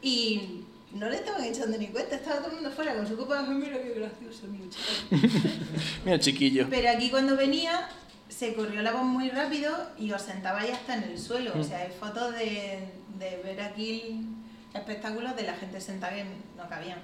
Y 0.00 0.64
no 0.94 1.08
le 1.08 1.16
estaban 1.16 1.42
echando 1.44 1.78
ni 1.78 1.88
cuenta, 1.88 2.16
estaba 2.16 2.38
todo 2.38 2.48
el 2.48 2.54
mundo 2.56 2.70
fuera 2.70 2.94
con 2.94 3.06
su 3.06 3.16
copa 3.16 3.42
de 3.42 3.54
mira 3.54 3.78
qué 3.82 3.94
gracioso, 3.94 4.46
mi 4.48 4.68
chaval". 4.68 5.30
Mira 6.04 6.18
chiquillo. 6.18 6.66
Pero 6.70 6.88
aquí 6.90 7.10
cuando 7.10 7.36
venía 7.36 7.88
se 8.28 8.54
corrió 8.54 8.82
la 8.82 8.92
voz 8.92 9.04
muy 9.04 9.28
rápido 9.30 9.70
y 9.98 10.10
os 10.12 10.22
sentabais 10.22 10.70
hasta 10.72 10.96
en 10.96 11.04
el 11.04 11.18
suelo. 11.18 11.52
O 11.58 11.62
sea, 11.64 11.78
hay 11.78 11.92
fotos 11.98 12.34
de, 12.34 12.78
de 13.18 13.40
ver 13.44 13.60
aquí 13.60 14.20
espectáculos 14.74 15.36
de 15.36 15.42
la 15.44 15.54
gente 15.54 15.80
sentada 15.80 16.14
que 16.14 16.24
no 16.56 16.68
cabían. 16.68 16.98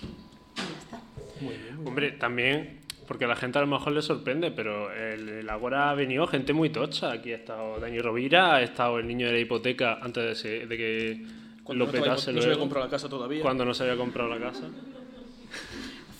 Y 0.00 0.60
ya 0.60 0.78
está. 0.78 1.00
Muy 1.40 1.54
bien, 1.54 1.64
muy 1.64 1.74
bien. 1.76 1.88
Hombre, 1.88 2.10
también, 2.12 2.80
porque 3.08 3.24
a 3.24 3.28
la 3.28 3.36
gente 3.36 3.58
a 3.58 3.62
lo 3.62 3.66
mejor 3.66 3.92
le 3.92 4.02
sorprende, 4.02 4.50
pero 4.50 4.92
el, 4.92 5.28
el 5.28 5.48
Ágora 5.50 5.90
ha 5.90 5.94
venido 5.94 6.26
gente 6.26 6.52
muy 6.52 6.70
tocha. 6.70 7.12
Aquí 7.12 7.32
ha 7.32 7.36
estado 7.36 7.78
Dani 7.80 7.98
Rovira, 7.98 8.54
ha 8.56 8.62
estado 8.62 8.98
el 8.98 9.06
niño 9.06 9.26
de 9.26 9.32
la 9.32 9.38
hipoteca 9.38 9.98
antes 10.02 10.24
de, 10.24 10.34
se- 10.34 10.66
de 10.66 10.76
que 10.76 11.26
Cuando 11.72 11.84
lo 11.86 11.92
no, 11.92 11.98
estaba- 11.98 12.14
petase 12.16 12.32
no 12.32 12.40
se 12.40 12.46
había 12.48 12.58
comprado 12.58 12.84
la 12.86 12.90
casa 12.90 13.08
todavía. 13.08 13.42
cuando 13.42 13.64
no 13.64 13.74
se 13.74 13.82
había 13.84 13.96
comprado 13.96 14.28
la 14.28 14.38
casa. 14.50 14.64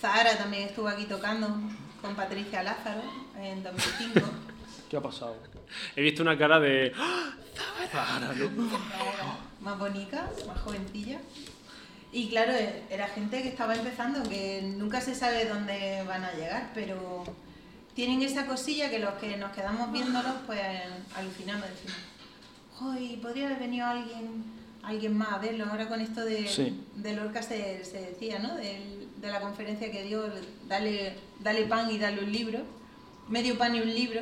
Zahara 0.01 0.37
también 0.37 0.63
estuvo 0.69 0.87
aquí 0.87 1.05
tocando 1.05 1.47
con 2.01 2.15
Patricia 2.15 2.63
Lázaro 2.63 3.01
en 3.39 3.63
2005. 3.63 4.19
¿Qué 4.89 4.97
ha 4.97 5.01
pasado? 5.01 5.35
He 5.95 6.01
visto 6.01 6.21
una 6.21 6.37
cara 6.37 6.59
de... 6.59 6.93
Zahara, 7.91 8.33
¿no? 8.33 8.67
más 9.61 9.79
bonita, 9.79 10.29
más 10.47 10.59
jovencilla. 10.61 11.19
Y 12.11 12.27
claro, 12.29 12.53
era 12.89 13.07
gente 13.07 13.41
que 13.41 13.49
estaba 13.49 13.75
empezando, 13.75 14.21
que 14.29 14.61
nunca 14.75 15.01
se 15.01 15.15
sabe 15.15 15.45
dónde 15.45 16.03
van 16.07 16.23
a 16.23 16.31
llegar, 16.33 16.69
pero 16.75 17.23
tienen 17.95 18.21
esa 18.21 18.45
cosilla 18.45 18.89
que 18.91 18.99
los 18.99 19.13
que 19.15 19.35
nos 19.37 19.51
quedamos 19.51 19.91
viéndolos, 19.91 20.33
pues 20.45 20.59
alucinamos, 21.15 21.65
decimos, 21.69 21.97
¡Joy! 22.79 23.17
Podría 23.21 23.47
haber 23.47 23.59
venido 23.59 23.87
alguien, 23.87 24.43
alguien 24.83 25.17
más 25.17 25.31
a 25.33 25.37
verlo. 25.39 25.65
Ahora 25.65 25.87
con 25.87 26.01
esto 26.01 26.23
de, 26.25 26.47
Sí. 26.47 26.83
de 26.95 27.15
Lorca 27.15 27.41
se, 27.41 27.83
se 27.85 28.01
decía, 28.01 28.39
¿no? 28.39 28.55
Del- 28.55 29.09
de 29.21 29.31
la 29.31 29.39
conferencia 29.39 29.89
que 29.91 30.03
dio, 30.03 30.23
dale, 30.67 31.15
dale 31.39 31.63
pan 31.65 31.89
y 31.89 31.97
dale 31.97 32.21
un 32.23 32.31
libro, 32.31 32.59
medio 33.29 33.57
pan 33.57 33.73
y 33.75 33.79
un 33.81 33.93
libro. 33.93 34.21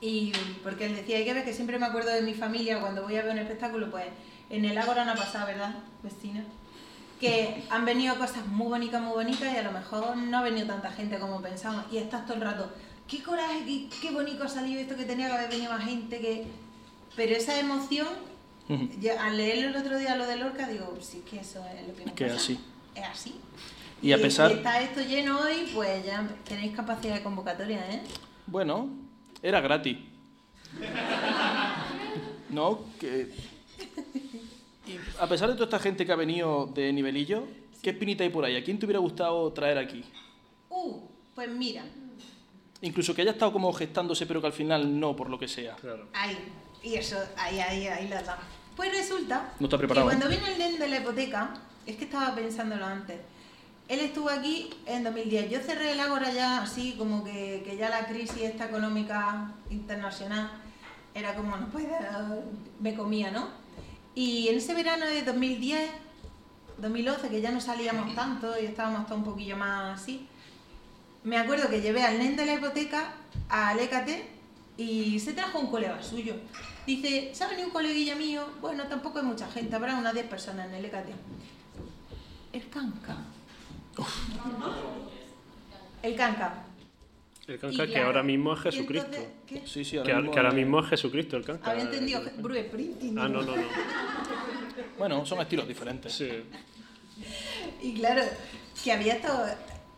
Y 0.00 0.32
porque 0.62 0.86
él 0.86 0.96
decía, 0.96 1.18
hay 1.18 1.24
que 1.24 1.34
ver 1.34 1.44
que 1.44 1.52
siempre 1.52 1.78
me 1.78 1.86
acuerdo 1.86 2.10
de 2.10 2.22
mi 2.22 2.34
familia 2.34 2.80
cuando 2.80 3.02
voy 3.02 3.16
a 3.16 3.22
ver 3.22 3.32
un 3.32 3.38
espectáculo, 3.38 3.90
pues 3.90 4.04
en 4.50 4.64
el 4.64 4.76
Ágora 4.78 5.04
no 5.04 5.12
ha 5.12 5.16
pasado, 5.16 5.46
¿verdad, 5.46 5.74
vecina? 6.02 6.44
que 7.20 7.62
han 7.70 7.84
venido 7.84 8.18
cosas 8.18 8.44
muy 8.48 8.66
bonitas, 8.66 9.00
muy 9.00 9.12
bonitas 9.12 9.54
y 9.54 9.56
a 9.56 9.62
lo 9.62 9.70
mejor 9.70 10.16
no 10.16 10.38
ha 10.38 10.42
venido 10.42 10.66
tanta 10.66 10.90
gente 10.90 11.20
como 11.20 11.40
pensamos. 11.40 11.84
Y 11.92 11.98
estás 11.98 12.24
todo 12.26 12.34
el 12.34 12.40
rato, 12.40 12.68
qué 13.06 13.22
coraje, 13.22 13.64
qué, 13.64 13.88
qué 14.00 14.10
bonito 14.10 14.42
ha 14.42 14.48
salido 14.48 14.80
esto 14.80 14.96
que 14.96 15.04
tenía 15.04 15.28
que 15.28 15.34
haber 15.34 15.48
venido 15.50 15.70
más 15.72 15.84
gente, 15.84 16.18
que... 16.20 16.46
Pero 17.14 17.36
esa 17.36 17.60
emoción, 17.60 18.08
Yo, 19.00 19.12
al 19.20 19.36
leerlo 19.36 19.68
el 19.68 19.76
otro 19.84 19.98
día 19.98 20.16
lo 20.16 20.26
de 20.26 20.36
Lorca, 20.36 20.66
digo, 20.68 20.96
sí 21.00 21.22
que 21.28 21.40
eso 21.40 21.62
es 21.66 21.86
lo 21.88 21.94
que 21.94 22.04
nos 22.06 22.14
Que 22.14 22.26
es 22.26 22.32
pasa. 22.32 22.44
así. 22.44 22.58
Es 22.94 23.04
así. 23.04 23.34
Y 24.00 24.12
a 24.12 24.18
pesar- 24.18 24.50
Y 24.50 24.54
está 24.54 24.80
esto 24.80 25.00
lleno 25.02 25.40
hoy, 25.40 25.68
pues 25.74 26.04
ya 26.06 26.26
tenéis 26.44 26.74
capacidad 26.74 27.14
de 27.14 27.22
convocatoria, 27.22 27.88
¿eh? 27.90 28.02
Bueno, 28.46 28.88
era 29.42 29.60
gratis. 29.60 29.98
¿No? 32.50 32.80
Que... 32.98 33.30
Y 34.86 34.96
a 35.20 35.28
pesar 35.28 35.48
de 35.48 35.54
toda 35.54 35.66
esta 35.66 35.78
gente 35.78 36.04
que 36.04 36.12
ha 36.12 36.16
venido 36.16 36.66
de 36.74 36.92
nivelillo, 36.92 37.44
¿qué 37.82 37.90
espinita 37.90 38.24
hay 38.24 38.30
por 38.30 38.44
ahí? 38.44 38.56
¿A 38.56 38.64
quién 38.64 38.78
te 38.78 38.86
hubiera 38.86 38.98
gustado 38.98 39.52
traer 39.52 39.78
aquí? 39.78 40.04
Uh, 40.70 41.00
pues 41.34 41.48
mira, 41.50 41.84
Incluso 42.84 43.14
que 43.14 43.22
haya 43.22 43.30
estado 43.30 43.52
como 43.52 43.72
gestándose, 43.72 44.26
pero 44.26 44.40
que 44.40 44.48
al 44.48 44.52
final 44.52 44.98
no, 44.98 45.14
por 45.14 45.30
lo 45.30 45.38
que 45.38 45.46
sea. 45.46 45.76
Claro. 45.76 46.08
ahí, 46.12 46.36
y 46.82 46.94
eso, 46.94 47.16
ahí, 47.36 47.60
ahí, 47.60 47.86
ahí 47.86 48.08
la 48.08 48.22
damos. 48.22 48.44
Pues 48.76 48.90
resulta 48.92 49.52
No 49.60 49.66
está 49.66 49.78
preparado, 49.78 50.08
que 50.08 50.16
cuando 50.16 50.28
vino 50.34 50.46
el 50.46 50.58
nen 50.58 50.78
de 50.78 50.88
la 50.88 50.98
hipoteca, 50.98 51.54
es 51.86 51.96
que 51.96 52.04
estaba 52.04 52.34
pensándolo 52.34 52.86
antes. 52.86 53.20
Él 53.88 54.00
estuvo 54.00 54.30
aquí 54.30 54.70
en 54.86 55.04
2010. 55.04 55.50
Yo 55.50 55.60
cerré 55.60 55.92
el 55.92 56.00
Ágora 56.00 56.32
ya 56.32 56.62
así, 56.62 56.94
como 56.96 57.24
que, 57.24 57.62
que 57.64 57.76
ya 57.76 57.90
la 57.90 58.06
crisis 58.06 58.42
esta 58.42 58.66
económica 58.66 59.52
internacional 59.70 60.50
era 61.14 61.34
como, 61.34 61.56
no 61.56 61.68
puede, 61.68 61.90
me 62.80 62.94
comía, 62.94 63.30
¿no? 63.30 63.48
Y 64.14 64.48
en 64.48 64.56
ese 64.56 64.74
verano 64.74 65.04
de 65.06 65.22
2010, 65.22 65.90
2011, 66.78 67.28
que 67.28 67.40
ya 67.40 67.50
no 67.50 67.60
salíamos 67.60 68.14
tanto 68.14 68.58
y 68.60 68.66
estábamos 68.66 69.06
todo 69.06 69.18
un 69.18 69.24
poquillo 69.24 69.56
más 69.56 70.00
así, 70.00 70.26
me 71.24 71.38
acuerdo 71.38 71.68
que 71.68 71.80
llevé 71.80 72.02
al 72.02 72.18
nen 72.18 72.36
de 72.36 72.46
la 72.46 72.54
hipoteca 72.54 73.12
a 73.48 73.68
Alécate 73.68 74.26
y 74.76 75.18
se 75.20 75.32
trajo 75.32 75.60
un 75.60 75.70
colega 75.70 76.02
suyo. 76.02 76.34
Dice, 76.86 77.30
¿se 77.32 77.44
ha 77.44 77.48
venido 77.48 77.68
un 77.68 77.72
coleguilla 77.72 78.16
mío? 78.16 78.44
Bueno, 78.60 78.84
tampoco 78.88 79.18
hay 79.20 79.24
mucha 79.24 79.48
gente, 79.50 79.76
habrá 79.76 79.94
unas 79.96 80.12
10 80.14 80.26
personas 80.26 80.68
en 80.68 80.74
Alécate. 80.74 81.12
El 82.52 82.68
canca. 82.68 83.16
El 86.02 86.16
canca. 86.16 86.64
El 87.46 87.58
canca 87.58 87.86
que 87.86 87.92
claro, 87.92 88.06
ahora 88.06 88.22
mismo 88.22 88.52
es 88.54 88.60
Jesucristo. 88.60 89.06
entonces, 89.06 89.32
¿qué? 89.46 89.62
Sí, 89.66 89.84
sí, 89.84 89.90
Que, 89.92 89.98
ahora 89.98 90.12
ahora- 90.14 90.20
mismo, 90.20 90.32
que 90.32 90.38
ahora 90.40 90.52
mismo 90.52 90.80
es 90.80 90.86
Jesucristo 90.88 91.36
el 91.36 91.44
canca. 91.44 91.70
Había 91.70 91.82
entendido 91.84 92.22
Bruce 92.38 92.64
Springsteen. 92.68 93.18
Ah, 93.18 93.28
no, 93.28 93.42
no, 93.42 93.56
no. 93.56 93.62
Bueno, 94.98 95.24
son 95.26 95.40
estilos 95.40 95.66
diferentes. 95.66 96.12
Sí. 96.12 96.28
Y 97.82 97.94
claro, 97.94 98.22
que 98.82 98.92
había 98.92 99.14
estado. 99.14 99.46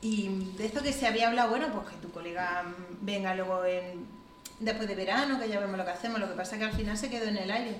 Y 0.00 0.28
de 0.56 0.66
esto 0.66 0.82
que 0.82 0.92
se 0.92 1.06
había 1.06 1.28
hablado, 1.28 1.50
bueno, 1.50 1.68
pues 1.72 1.88
que 1.88 1.96
tu 1.96 2.10
colega 2.10 2.64
venga 3.00 3.34
luego 3.34 3.64
en, 3.64 4.06
después 4.60 4.88
de 4.88 4.94
verano, 4.94 5.38
que 5.38 5.48
ya 5.48 5.60
vemos 5.60 5.76
lo 5.76 5.84
que 5.84 5.90
hacemos. 5.90 6.20
Lo 6.20 6.28
que 6.28 6.34
pasa 6.34 6.56
es 6.56 6.60
que 6.60 6.64
al 6.66 6.72
final 6.72 6.96
se 6.96 7.10
quedó 7.10 7.28
en 7.28 7.36
el 7.36 7.50
aire. 7.50 7.76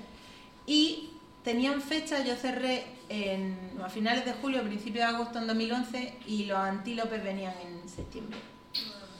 Y 0.67 1.11
tenían 1.43 1.81
fecha, 1.81 2.25
yo 2.25 2.35
cerré 2.37 2.85
en, 3.09 3.57
a 3.83 3.89
finales 3.89 4.25
de 4.25 4.33
julio, 4.33 4.63
principios 4.63 5.07
de 5.07 5.15
agosto 5.15 5.39
en 5.39 5.47
2011, 5.47 6.15
y 6.27 6.47
los 6.47 6.59
antílopes 6.59 7.23
venían 7.23 7.55
en 7.63 7.89
septiembre. 7.89 8.39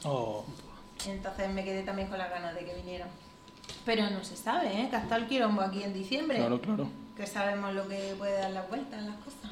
Oh, 0.03 0.45
Entonces 1.07 1.49
me 1.49 1.63
quedé 1.63 1.83
también 1.83 2.07
con 2.07 2.17
las 2.17 2.29
ganas 2.29 2.53
de 2.55 2.65
que 2.65 2.75
vinieran. 2.75 3.09
Pero 3.85 4.09
no 4.09 4.23
se 4.23 4.35
sabe, 4.35 4.67
¿eh? 4.67 4.87
Que 4.89 4.95
hasta 4.95 5.15
el 5.15 5.27
quirombo 5.27 5.61
aquí 5.61 5.83
en 5.83 5.93
diciembre. 5.93 6.37
claro, 6.37 6.61
claro. 6.61 6.89
Que 7.15 7.25
sabemos 7.25 7.73
lo 7.73 7.87
que 7.87 8.13
puede 8.17 8.39
dar 8.39 8.51
la 8.51 8.63
vuelta 8.63 8.99
en 8.99 9.07
las 9.07 9.15
cosas. 9.17 9.51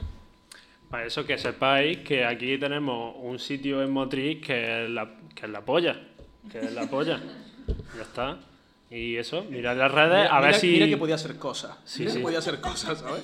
Para 0.89 1.05
eso 1.05 1.25
que 1.25 1.37
sepáis 1.37 1.99
que 1.99 2.25
aquí 2.25 2.57
tenemos 2.59 3.15
un 3.17 3.39
sitio 3.39 3.81
en 3.81 3.91
Motriz 3.91 4.45
que 4.45 4.83
es 4.83 4.89
la, 4.89 5.09
que 5.33 5.45
es 5.45 5.51
la 5.51 5.61
polla. 5.61 5.99
Que 6.51 6.59
es 6.59 6.73
la 6.73 6.87
polla. 6.87 7.19
ya 7.95 8.01
está. 8.01 8.37
Y 8.89 9.15
eso, 9.17 9.43
mirad 9.49 9.75
las 9.75 9.91
redes 9.91 10.23
Mira, 10.23 10.37
a 10.37 10.39
ver 10.41 10.49
mira- 10.49 10.59
si. 10.59 10.67
mira 10.67 10.85
que 10.87 10.97
podía 10.97 11.17
ser 11.17 11.37
cosas. 11.37 11.77
Sí, 11.83 12.01
Mira 12.01 12.11
que 12.11 12.17
sí. 12.19 12.23
podía 12.23 12.41
ser 12.41 12.61
cosas, 12.61 12.99
¿sabes? 12.99 13.23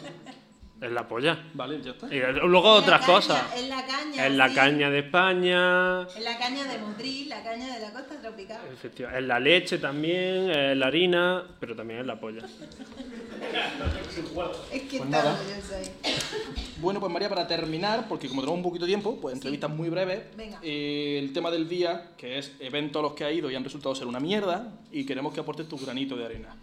Es 0.81 0.91
la 0.91 1.07
polla. 1.07 1.37
Vale, 1.53 1.81
ya 1.81 1.91
está. 1.91 2.07
Y 2.07 2.19
luego 2.47 2.71
otras 2.71 3.01
caña, 3.01 3.13
cosas. 3.13 3.43
Es 3.55 3.67
la 3.67 3.85
caña. 3.85 4.25
Es 4.27 4.33
la 4.33 4.49
sí. 4.49 4.55
caña 4.55 4.89
de 4.89 4.99
España. 4.99 6.01
Es 6.03 6.23
la 6.23 6.37
caña 6.39 6.63
de 6.65 6.77
Motril, 6.79 7.27
la 7.29 7.43
caña 7.43 7.73
de 7.75 7.79
la 7.81 7.91
costa 7.91 8.19
tropical. 8.21 8.61
Efectivamente. 8.73 9.21
Es 9.21 9.27
la 9.27 9.39
leche 9.41 9.77
también, 9.77 10.49
es 10.49 10.77
la 10.77 10.87
harina, 10.87 11.43
pero 11.59 11.75
también 11.75 11.99
es 11.99 12.05
la 12.07 12.17
polla. 12.19 12.43
Es 14.71 14.81
que 14.83 14.97
Pues 14.99 15.09
nada. 15.09 15.39
Bueno, 16.81 17.01
pues 17.01 17.11
María, 17.11 17.27
para 17.27 17.45
terminar, 17.45 18.07
porque 18.07 18.29
como 18.29 18.39
tenemos 18.41 18.57
un 18.57 18.63
poquito 18.63 18.85
de 18.85 18.91
tiempo, 18.91 19.17
pues 19.19 19.35
entrevistas 19.35 19.69
muy 19.69 19.89
breves. 19.89 20.21
Venga. 20.37 20.59
Eh, 20.61 21.19
el 21.21 21.33
tema 21.33 21.51
del 21.51 21.67
día, 21.67 22.11
que 22.17 22.37
es 22.37 22.53
eventos 22.61 23.01
a 23.01 23.03
los 23.03 23.13
que 23.13 23.25
ha 23.25 23.31
ido 23.31 23.51
y 23.51 23.55
han 23.55 23.65
resultado 23.65 23.93
ser 23.95 24.07
una 24.07 24.21
mierda, 24.21 24.71
y 24.91 25.05
queremos 25.05 25.33
que 25.33 25.41
aportes 25.41 25.67
tu 25.67 25.77
granito 25.77 26.15
de 26.15 26.25
arena. 26.25 26.55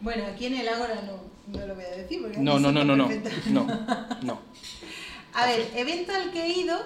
Bueno, 0.00 0.24
aquí 0.26 0.46
en 0.46 0.54
el 0.56 0.68
Ágora 0.68 1.02
no, 1.02 1.56
no 1.56 1.66
lo 1.68 1.74
voy 1.76 1.84
a 1.84 1.96
decir 1.96 2.20
porque 2.22 2.38
No, 2.38 2.58
no, 2.58 2.72
no, 2.72 2.82
no, 2.84 2.96
no. 2.96 3.08
No, 3.50 3.64
no. 4.22 4.40
A 5.34 5.46
ver, 5.46 5.70
evento 5.76 6.12
al 6.12 6.32
que 6.32 6.42
he 6.46 6.60
ido, 6.60 6.76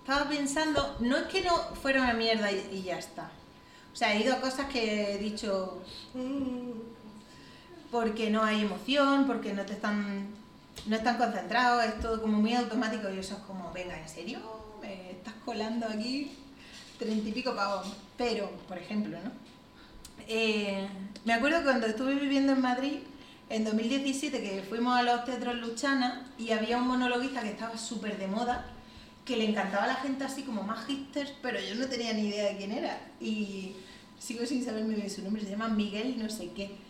estaba 0.00 0.28
pensando, 0.28 0.96
no 1.00 1.16
es 1.16 1.24
que 1.24 1.40
no 1.42 1.56
fuera 1.74 2.02
una 2.02 2.12
mierda 2.12 2.52
y, 2.52 2.68
y 2.70 2.82
ya 2.82 2.98
está. 2.98 3.30
O 3.94 3.96
sea, 3.96 4.14
he 4.14 4.22
ido 4.22 4.34
a 4.34 4.40
cosas 4.42 4.68
que 4.70 5.14
he 5.14 5.18
dicho 5.18 5.82
"Mm", 6.14 6.70
porque 7.90 8.30
no 8.30 8.42
hay 8.42 8.62
emoción, 8.62 9.26
porque 9.26 9.52
no 9.52 9.64
te 9.64 9.74
están 9.74 10.28
no 10.86 10.96
están 10.96 11.18
concentrados, 11.18 11.84
es 11.84 12.00
todo 12.00 12.20
como 12.20 12.38
muy 12.38 12.54
automático 12.54 13.10
y 13.12 13.18
eso 13.18 13.34
es 13.34 13.40
como, 13.40 13.72
venga, 13.72 13.98
¿en 13.98 14.08
serio? 14.08 14.38
¿Me 14.80 15.10
estás 15.10 15.34
colando 15.44 15.86
aquí 15.86 16.32
treinta 16.98 17.28
y 17.28 17.32
pico 17.32 17.54
pavos? 17.54 17.92
Pero, 18.16 18.50
por 18.68 18.78
ejemplo, 18.78 19.18
¿no? 19.22 19.30
Eh, 20.26 20.86
me 21.24 21.32
acuerdo 21.32 21.62
cuando 21.62 21.86
estuve 21.86 22.14
viviendo 22.14 22.52
en 22.52 22.60
Madrid, 22.60 22.98
en 23.48 23.64
2017, 23.64 24.42
que 24.42 24.62
fuimos 24.62 24.98
a 24.98 25.02
los 25.02 25.24
teatros 25.24 25.56
Luchana 25.56 26.26
y 26.38 26.50
había 26.52 26.76
un 26.76 26.86
monologuista 26.86 27.42
que 27.42 27.50
estaba 27.50 27.76
súper 27.78 28.18
de 28.18 28.26
moda, 28.26 28.66
que 29.24 29.36
le 29.36 29.44
encantaba 29.44 29.84
a 29.84 29.88
la 29.88 29.94
gente 29.96 30.24
así 30.24 30.42
como 30.42 30.62
más 30.62 30.86
hipsters, 30.86 31.32
pero 31.42 31.58
yo 31.60 31.74
no 31.74 31.86
tenía 31.86 32.12
ni 32.12 32.28
idea 32.28 32.50
de 32.50 32.56
quién 32.56 32.72
era. 32.72 32.98
Y 33.20 33.74
sigo 34.18 34.44
sin 34.46 34.64
saberme 34.64 35.08
su 35.08 35.22
nombre, 35.22 35.42
se 35.42 35.50
llama 35.50 35.68
Miguel 35.68 36.18
no 36.18 36.28
sé 36.30 36.50
qué. 36.52 36.87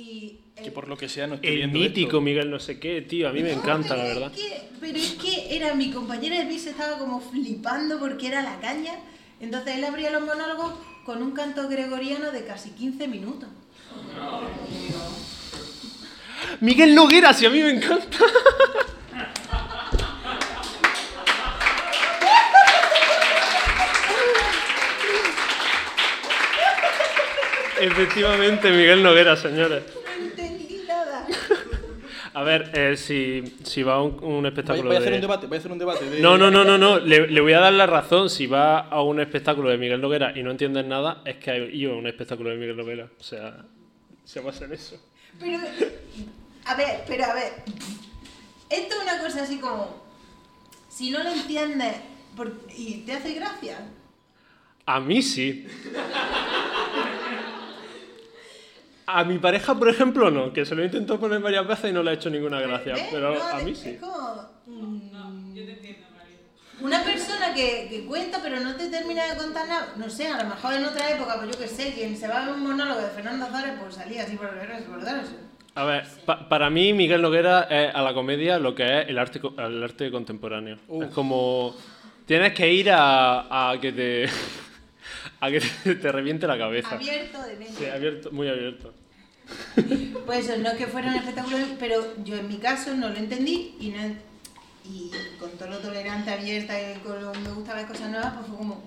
Y 0.00 0.38
el- 0.56 0.64
Que 0.64 0.70
por 0.70 0.88
lo 0.88 0.96
que 0.96 1.08
sea 1.08 1.26
no 1.26 1.34
esté 1.36 1.48
El 1.48 1.56
viendo 1.56 1.78
mítico 1.78 2.06
esto. 2.08 2.20
Miguel 2.20 2.50
no 2.50 2.58
sé 2.60 2.78
qué, 2.80 3.02
tío, 3.02 3.28
a 3.28 3.32
mí 3.32 3.42
me 3.42 3.52
No, 3.54 3.60
encanta, 3.60 3.96
la 3.96 4.04
verdad. 4.04 4.32
Es 4.34 4.40
que, 4.40 4.62
pero 4.80 4.98
es 4.98 5.10
que 5.12 5.56
era 5.56 5.74
mi 5.74 5.90
compañera 5.90 6.38
de 6.38 6.46
piso, 6.46 6.70
estaba 6.70 6.98
como 6.98 7.20
flipando 7.20 7.98
porque 7.98 8.28
era 8.28 8.42
la 8.42 8.58
caña. 8.60 8.94
Entonces 9.40 9.76
él 9.76 9.84
abría 9.84 10.10
los 10.10 10.22
monólogos 10.22 10.74
con 11.04 11.22
un 11.22 11.32
canto 11.32 11.68
gregoriano 11.68 12.30
de 12.30 12.44
casi 12.44 12.70
15 12.70 13.08
minutos. 13.08 13.48
Miguel 16.60 16.94
Noguera, 16.94 17.32
sí, 17.32 17.46
a 17.46 17.50
mí 17.50 17.62
me 17.62 17.70
encanta. 17.70 18.18
Efectivamente, 27.80 28.70
Miguel 28.70 29.02
Noguera, 29.02 29.36
señores. 29.36 29.82
No 30.18 30.24
entendí 30.24 30.82
nada. 30.86 31.26
A 32.32 32.42
ver, 32.44 32.70
eh, 32.74 32.96
si, 32.96 33.56
si 33.64 33.82
va 33.82 33.94
a 33.94 34.02
un, 34.02 34.22
un 34.22 34.42
Voy, 34.42 34.46
espectáculo 34.48 34.86
voy 34.88 34.96
a 34.96 34.98
hacer 35.00 35.10
de... 35.10 35.16
un 35.16 35.20
debate, 35.22 35.46
voy 35.46 35.56
a 35.56 35.58
hacer 35.58 35.72
un 35.72 35.78
debate. 35.78 36.04
De... 36.08 36.20
No, 36.20 36.38
no, 36.38 36.50
no, 36.50 36.62
no, 36.64 36.78
no. 36.78 36.98
Le, 37.00 37.26
le 37.26 37.40
voy 37.40 37.52
a 37.54 37.60
dar 37.60 37.72
la 37.72 37.86
razón. 37.86 38.30
Si 38.30 38.46
va 38.46 38.78
a 38.80 39.02
un 39.02 39.18
espectáculo 39.20 39.68
de 39.70 39.78
Miguel 39.78 40.00
Noguera 40.00 40.32
y 40.36 40.42
no 40.42 40.50
entiendes 40.52 40.84
nada, 40.86 41.22
es 41.24 41.36
que 41.36 41.70
ido 41.72 41.94
a 41.94 41.96
un 41.96 42.06
espectáculo 42.06 42.50
de 42.50 42.56
Miguel 42.56 42.76
Noguera. 42.76 43.08
O 43.18 43.22
sea, 43.22 43.64
se 44.24 44.40
basa 44.40 44.66
en 44.66 44.74
eso. 44.74 44.96
Pero, 45.40 45.58
a 46.66 46.74
ver, 46.76 47.02
pero 47.06 47.24
a 47.24 47.34
ver. 47.34 47.52
Esto 48.68 48.94
es 48.94 49.02
una 49.02 49.18
cosa 49.22 49.42
así 49.42 49.58
como. 49.58 50.04
Si 50.88 51.10
no 51.10 51.22
lo 51.24 51.30
entiendes 51.30 51.96
por- 52.36 52.52
y 52.76 52.98
te 53.06 53.12
hace 53.14 53.34
gracia. 53.34 53.78
A 54.86 55.00
mí 55.00 55.22
sí. 55.22 55.66
A 59.18 59.24
mi 59.24 59.38
pareja, 59.38 59.74
por 59.74 59.88
ejemplo, 59.88 60.30
no, 60.30 60.52
que 60.52 60.64
se 60.64 60.74
lo 60.74 60.82
he 60.82 60.86
intentado 60.86 61.18
poner 61.20 61.40
varias 61.40 61.66
veces 61.66 61.90
y 61.90 61.94
no 61.94 62.02
le 62.02 62.10
ha 62.10 62.14
hecho 62.14 62.30
ninguna 62.30 62.60
gracia, 62.60 62.94
¿ves? 62.94 63.06
pero 63.10 63.34
No, 63.34 63.42
a 63.42 63.60
mí 63.60 63.72
es 63.72 63.78
sí. 63.78 63.96
como, 63.98 64.50
mm, 64.66 65.50
Una 66.82 67.02
persona 67.02 67.52
que, 67.54 67.88
que 67.90 68.04
cuenta 68.06 68.38
pero 68.42 68.60
no 68.60 68.74
te 68.76 68.88
termina 68.88 69.24
de 69.26 69.36
contar 69.36 69.68
nada, 69.68 69.94
no 69.96 70.08
sé, 70.08 70.28
a 70.28 70.42
lo 70.42 70.48
mejor 70.48 70.74
en 70.74 70.84
otra 70.84 71.10
época, 71.10 71.36
pues 71.38 71.50
yo 71.52 71.58
qué 71.58 71.68
sé, 71.68 71.92
quien 71.92 72.16
se 72.16 72.28
va 72.28 72.42
a 72.42 72.46
ver 72.46 72.54
un 72.54 72.62
monólogo 72.62 73.00
de 73.00 73.08
Fernando 73.08 73.46
Azares, 73.46 73.74
pues 73.80 73.94
salía 73.94 74.22
así 74.22 74.36
por 74.36 74.48
el 74.48 74.84
por 74.84 75.04
darse. 75.04 75.34
A 75.74 75.84
ver, 75.84 76.04
pa- 76.24 76.48
para 76.48 76.68
mí 76.70 76.92
Miguel 76.92 77.22
Noguera 77.22 77.66
es 77.70 77.94
a 77.94 78.02
la 78.02 78.14
comedia 78.14 78.58
lo 78.58 78.74
que 78.74 79.00
es 79.02 79.08
el 79.08 79.18
arte, 79.18 79.40
co- 79.40 79.54
el 79.58 79.82
arte 79.82 80.10
contemporáneo. 80.10 80.78
Uf. 80.88 81.04
Es 81.04 81.10
como... 81.10 81.74
Tienes 82.26 82.52
que 82.54 82.72
ir 82.72 82.90
a, 82.90 83.70
a 83.72 83.80
que 83.80 83.92
te... 83.92 84.28
a 85.40 85.50
que 85.50 85.60
te, 85.60 85.94
te 85.96 86.12
reviente 86.12 86.46
la 86.46 86.58
cabeza. 86.58 86.94
Abierto 86.96 87.42
de 87.42 87.56
mente. 87.56 87.74
Sí, 87.74 87.86
abierto, 87.86 88.30
muy 88.32 88.48
abierto. 88.48 88.92
Pues 90.26 90.48
eso, 90.48 90.58
no 90.58 90.68
es 90.70 90.74
que 90.76 90.86
fuera 90.86 91.08
un 91.08 91.16
espectáculo, 91.16 91.56
pero 91.78 92.04
yo 92.24 92.36
en 92.36 92.46
mi 92.48 92.58
caso 92.58 92.94
no 92.94 93.08
lo 93.08 93.16
entendí 93.16 93.74
y 93.80 93.88
no, 93.90 93.98
Y 94.88 95.10
con 95.38 95.50
todo 95.52 95.68
lo 95.70 95.78
tolerante, 95.78 96.30
abierta, 96.30 96.74
y 96.80 96.98
con 97.00 97.22
lo 97.22 97.32
que 97.32 97.38
me 97.40 97.50
gusta 97.50 97.74
ver 97.74 97.86
cosas 97.86 98.10
nuevas, 98.10 98.34
pues 98.34 98.46
fue 98.46 98.56
como. 98.56 98.82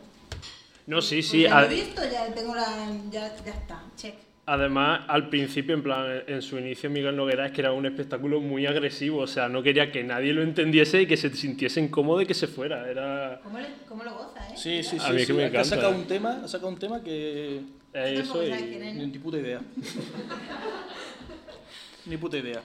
No, 0.87 1.01
sí, 1.01 1.15
pues 1.17 1.27
sí. 1.27 1.41
ya 1.43 1.57
a- 1.57 1.61
lo 1.61 1.67
he 1.71 1.75
visto, 1.75 2.01
ya 2.09 2.25
tengo 2.33 2.55
la. 2.55 2.65
Ya, 3.11 3.33
ya 3.43 3.51
está, 3.51 3.83
check. 3.97 4.15
Además, 4.45 5.01
al 5.07 5.29
principio, 5.29 5.73
en 5.73 5.83
plan, 5.83 6.23
en 6.27 6.41
su 6.41 6.57
inicio, 6.59 6.89
Miguel 6.89 7.15
Noguera 7.15 7.45
es 7.45 7.53
que 7.53 7.61
era 7.61 7.71
un 7.71 7.85
espectáculo 7.85 8.41
muy 8.41 8.65
agresivo, 8.65 9.19
o 9.19 9.27
sea, 9.27 9.47
no 9.47 9.63
quería 9.63 9.89
que 9.91 10.03
nadie 10.03 10.33
lo 10.33 10.41
entendiese 10.43 11.01
y 11.01 11.07
que 11.07 11.15
se 11.15 11.29
sintiese 11.33 11.79
incómodo 11.79 12.21
y 12.21 12.25
que 12.25 12.33
se 12.33 12.47
fuera. 12.47 12.89
Era 12.89 13.39
¿Cómo, 13.43 13.57
le- 13.59 13.67
cómo 13.87 14.03
lo 14.03 14.13
goza, 14.13 14.45
eh? 14.49 14.57
Sí, 14.57 14.83
sí, 14.83 14.99
sí. 14.99 15.05
A 15.05 15.11
mí 15.11 15.15
es 15.17 15.21
sí. 15.21 15.27
que 15.27 15.33
me 15.33 15.45
Es 15.45 15.51
que 15.51 15.57
ha 15.57 15.61
encanta, 15.61 15.75
sacado 15.77 15.95
un 15.95 16.07
tema, 16.07 16.41
ha 16.43 16.47
sacado 16.49 16.67
un 16.69 16.77
tema 16.77 17.01
que 17.01 17.61
eh, 17.93 18.19
eso 18.19 18.33
sabes 18.33 18.61
y... 18.61 19.07
ni 19.07 19.19
puta 19.19 19.37
idea. 19.37 19.61
ni 22.05 22.17
puta 22.17 22.37
idea. 22.37 22.61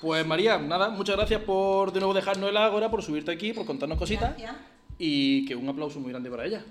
Pues 0.00 0.26
María, 0.26 0.58
nada, 0.58 0.88
muchas 0.88 1.16
gracias 1.16 1.42
por 1.42 1.92
de 1.92 2.00
nuevo 2.00 2.14
dejarnos 2.14 2.48
el 2.48 2.56
ágora, 2.56 2.90
por 2.90 3.02
subirte 3.02 3.30
aquí, 3.30 3.52
por 3.52 3.66
contarnos 3.66 3.98
cositas 3.98 4.30
Gracias. 4.30 4.56
y 4.98 5.44
que 5.44 5.54
un 5.54 5.68
aplauso 5.68 6.00
muy 6.00 6.10
grande 6.10 6.30
para 6.30 6.46
ella. 6.46 6.64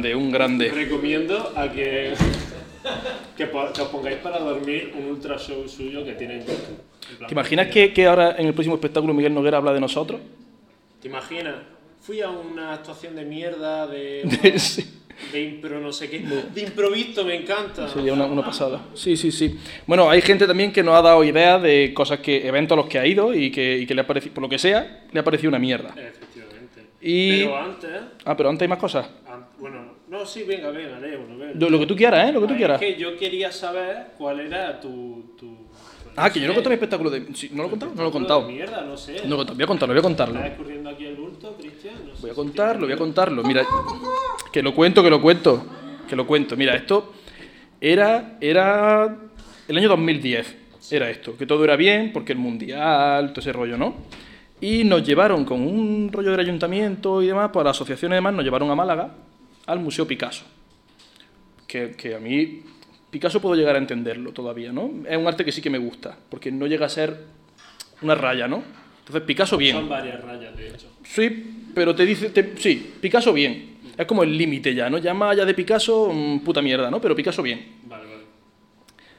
Grande, 0.00 0.14
un 0.14 0.30
grande. 0.30 0.70
Recomiendo 0.70 1.52
a 1.56 1.68
que, 1.70 2.12
que, 3.36 3.44
que 3.48 3.82
os 3.82 3.88
pongáis 3.88 4.16
para 4.18 4.38
dormir 4.38 4.92
un 4.98 5.06
ultra 5.10 5.38
show 5.38 5.66
suyo 5.68 6.04
que 6.04 6.12
tiene 6.12 6.34
en 6.34 6.40
YouTube. 6.40 6.80
En 7.10 7.16
plan, 7.18 7.28
¿Te 7.28 7.34
imaginas 7.34 7.66
que, 7.68 7.92
que 7.92 8.06
ahora 8.06 8.36
en 8.38 8.46
el 8.46 8.54
próximo 8.54 8.76
espectáculo 8.76 9.12
Miguel 9.14 9.34
Noguera 9.34 9.58
habla 9.58 9.72
de 9.72 9.80
nosotros? 9.80 10.20
¿Te 11.02 11.08
imaginas? 11.08 11.56
Fui 12.00 12.20
a 12.22 12.30
una 12.30 12.72
actuación 12.74 13.14
de 13.14 13.24
mierda 13.24 13.86
de, 13.86 14.54
Sí. 14.58 14.84
de 15.32 15.42
impro 15.42 15.80
no 15.80 15.92
sé 15.92 16.08
qué. 16.08 16.20
De 16.54 16.62
improviso 16.62 17.24
me 17.24 17.34
encanta. 17.34 17.88
Sería 17.88 18.14
una, 18.14 18.24
una 18.24 18.42
pasada. 18.44 18.80
Sí, 18.94 19.16
sí, 19.18 19.30
sí. 19.30 19.58
Bueno, 19.86 20.08
hay 20.08 20.22
gente 20.22 20.46
también 20.46 20.72
que 20.72 20.82
nos 20.82 20.94
ha 20.96 21.02
dado 21.02 21.22
ideas 21.24 21.60
de 21.62 21.92
cosas 21.92 22.20
que, 22.20 22.46
eventos 22.46 22.74
a 22.76 22.80
los 22.80 22.88
que 22.88 22.98
ha 22.98 23.06
ido 23.06 23.34
y 23.34 23.50
que, 23.50 23.76
y 23.78 23.86
que 23.86 23.94
le 23.94 24.00
ha 24.00 24.06
parecido, 24.06 24.32
por 24.34 24.42
lo 24.44 24.48
que 24.48 24.58
sea, 24.58 25.04
le 25.12 25.20
ha 25.20 25.24
parecido 25.24 25.50
una 25.50 25.58
mierda. 25.58 25.90
Efectivamente. 25.90 26.80
Y- 27.02 27.40
Pero 27.42 27.56
antes, 27.58 27.90
Ah, 28.24 28.36
pero 28.36 28.48
antes 28.48 28.62
hay 28.62 28.68
más 28.68 28.78
cosas. 28.78 29.06
an- 29.28 29.46
bueno, 29.58 29.89
no, 30.10 30.26
sí, 30.26 30.42
venga, 30.42 30.70
venga, 30.70 30.98
léelo. 30.98 31.70
Lo, 31.70 31.78
que 31.78 31.86
tú 31.86 31.94
quieras, 31.94 32.28
¿eh? 32.28 32.32
Lo 32.32 32.40
que 32.40 32.48
tú 32.48 32.56
quieras. 32.56 32.82
Es 32.82 32.88
que 32.88 33.00
yo 33.00 33.16
quería 33.16 33.52
saber 33.52 34.08
cuál 34.18 34.40
era 34.40 34.80
tu. 34.80 35.34
tu 35.38 35.56
Ah, 36.16 36.28
que 36.30 36.40
yo 36.40 36.48
no 36.48 36.54
contado 36.54 36.70
mi 36.70 36.74
espectáculo 36.74 37.10
de... 37.10 37.32
sí, 37.32 37.50
¿No 37.52 37.62
lo 37.62 37.68
he 37.68 37.70
contado? 37.70 37.92
No 37.94 38.02
lo 38.02 38.08
he 38.08 38.12
contado. 38.12 38.42
Mierda, 38.48 38.82
no 38.82 38.96
sé. 38.96 39.22
No. 39.24 39.36
Voy 39.36 39.62
a 39.62 39.66
contarlo, 39.66 39.94
voy 39.94 40.00
a 40.00 40.02
contarlo. 40.02 40.34
¿Está 40.34 40.48
escurriendo 40.48 40.90
aquí 40.90 41.06
el 41.06 41.14
bulto, 41.14 41.56
Cristian? 41.56 41.94
No 42.04 42.16
sé 42.16 42.22
Voy 42.22 42.30
a 42.32 42.34
contarlo, 42.34 42.86
voy 42.86 42.94
a 42.94 42.96
contarlo. 42.96 43.44
Mira, 43.44 43.64
que 44.52 44.62
lo 44.62 44.74
cuento, 44.74 45.04
que 45.04 45.10
lo 45.10 45.22
cuento. 45.22 45.64
Que 46.08 46.16
lo 46.16 46.26
cuento. 46.26 46.56
Mira, 46.56 46.74
esto 46.74 47.12
era, 47.80 48.36
era 48.40 49.16
el 49.68 49.78
año 49.78 49.88
2010. 49.90 50.56
Era 50.90 51.08
esto, 51.08 51.36
que 51.36 51.46
todo 51.46 51.62
era 51.62 51.76
bien, 51.76 52.10
porque 52.12 52.32
el 52.32 52.38
mundial, 52.38 53.28
todo 53.28 53.40
ese 53.40 53.52
rollo, 53.52 53.78
¿no? 53.78 53.94
Y 54.60 54.82
nos 54.82 55.06
llevaron 55.06 55.44
con 55.44 55.60
un 55.60 56.10
rollo 56.12 56.32
del 56.32 56.40
ayuntamiento 56.40 57.22
y 57.22 57.28
demás, 57.28 57.50
pues 57.52 57.62
la 57.62 57.70
asociación 57.70 58.10
y 58.10 58.16
demás, 58.16 58.34
nos 58.34 58.44
llevaron 58.44 58.68
a 58.70 58.74
Málaga, 58.74 59.14
al 59.66 59.78
Museo 59.80 60.06
Picasso. 60.06 60.44
Que, 61.66 61.92
que 61.92 62.14
a 62.14 62.18
mí, 62.18 62.62
Picasso 63.10 63.40
puedo 63.40 63.54
llegar 63.54 63.76
a 63.76 63.78
entenderlo 63.78 64.32
todavía, 64.32 64.72
¿no? 64.72 64.90
Es 65.08 65.16
un 65.16 65.26
arte 65.26 65.44
que 65.44 65.52
sí 65.52 65.62
que 65.62 65.70
me 65.70 65.78
gusta, 65.78 66.16
porque 66.28 66.50
no 66.50 66.66
llega 66.66 66.86
a 66.86 66.88
ser 66.88 67.24
una 68.02 68.14
raya, 68.14 68.48
¿no? 68.48 68.62
Entonces, 69.00 69.22
Picasso 69.22 69.56
bien. 69.56 69.76
Son 69.76 69.88
varias 69.88 70.20
rayas, 70.22 70.56
de 70.56 70.68
hecho. 70.68 70.86
Sí, 71.04 71.68
pero 71.74 71.94
te 71.94 72.04
dice, 72.06 72.30
te- 72.30 72.56
sí, 72.56 72.94
Picasso 73.00 73.32
bien. 73.32 73.78
Es 73.96 74.06
como 74.06 74.22
el 74.22 74.36
límite 74.36 74.74
ya, 74.74 74.88
¿no? 74.90 74.98
Ya 74.98 75.12
más 75.14 75.32
allá 75.32 75.44
de 75.44 75.54
Picasso, 75.54 76.10
mm, 76.12 76.40
puta 76.40 76.62
mierda, 76.62 76.90
¿no? 76.90 77.00
Pero 77.00 77.14
Picasso 77.14 77.42
bien. 77.42 77.76
Vale, 77.84 78.04
vale. 78.06 78.22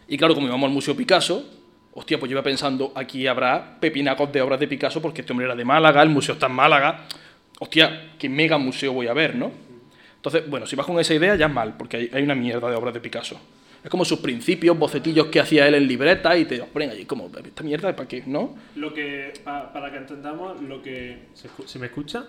Y 0.08 0.17
claro, 0.17 0.34
como 0.34 0.47
íbamos 0.47 0.67
al 0.67 0.73
Museo 0.73 0.95
Picasso, 0.95 1.45
hostia, 1.93 2.19
pues 2.19 2.30
yo 2.30 2.34
iba 2.36 2.43
pensando, 2.43 2.91
aquí 2.95 3.27
habrá 3.27 3.77
pepinacos 3.80 4.32
de 4.32 4.41
obras 4.41 4.60
de 4.60 4.67
Picasso 4.67 5.01
porque 5.01 5.21
este 5.21 5.32
hombre 5.34 5.45
era 5.45 5.56
de 5.56 5.63
Málaga, 5.65 6.01
el 6.01 6.10
museo 6.10 6.34
está 6.34 6.47
en 6.47 6.54
Málaga. 6.54 7.06
Hostia, 7.60 8.13
qué 8.17 8.27
mega 8.27 8.58
museo 8.58 8.91
voy 8.93 9.08
a 9.08 9.13
ver, 9.13 9.36
¿no? 9.36 9.51
Entonces, 10.21 10.47
bueno, 10.47 10.67
si 10.67 10.75
vas 10.75 10.86
con 10.86 10.99
esa 10.99 11.15
idea 11.15 11.36
ya 11.36 11.47
es 11.47 11.53
mal, 11.53 11.75
porque 11.77 11.97
hay, 11.97 12.10
hay 12.13 12.21
una 12.21 12.36
mierda 12.36 12.69
de 12.69 12.75
obras 12.75 12.93
de 12.93 12.99
Picasso. 12.99 13.39
Es 13.84 13.89
como 13.89 14.05
sus 14.05 14.19
principios, 14.19 14.77
bocetillos 14.77 15.25
que 15.27 15.39
hacía 15.39 15.67
él 15.67 15.73
en 15.73 15.88
libreta 15.88 16.38
y 16.38 16.45
te 16.45 16.60
ponen 16.60 16.91
allí 16.91 17.05
como, 17.05 17.31
esta 17.43 17.63
mierda, 17.63 17.95
¿para 17.95 18.07
qué? 18.07 18.21
¿No? 18.27 18.55
Lo 18.75 18.93
que, 18.93 19.34
pa- 19.43 19.73
para 19.73 19.91
que 19.91 19.97
entendamos, 19.97 20.62
lo 20.62 20.84
que... 20.84 21.17
¿Se, 21.34 21.47
escu- 21.49 21.65
¿se 21.65 21.79
me 21.79 21.88
escucha? 21.88 22.23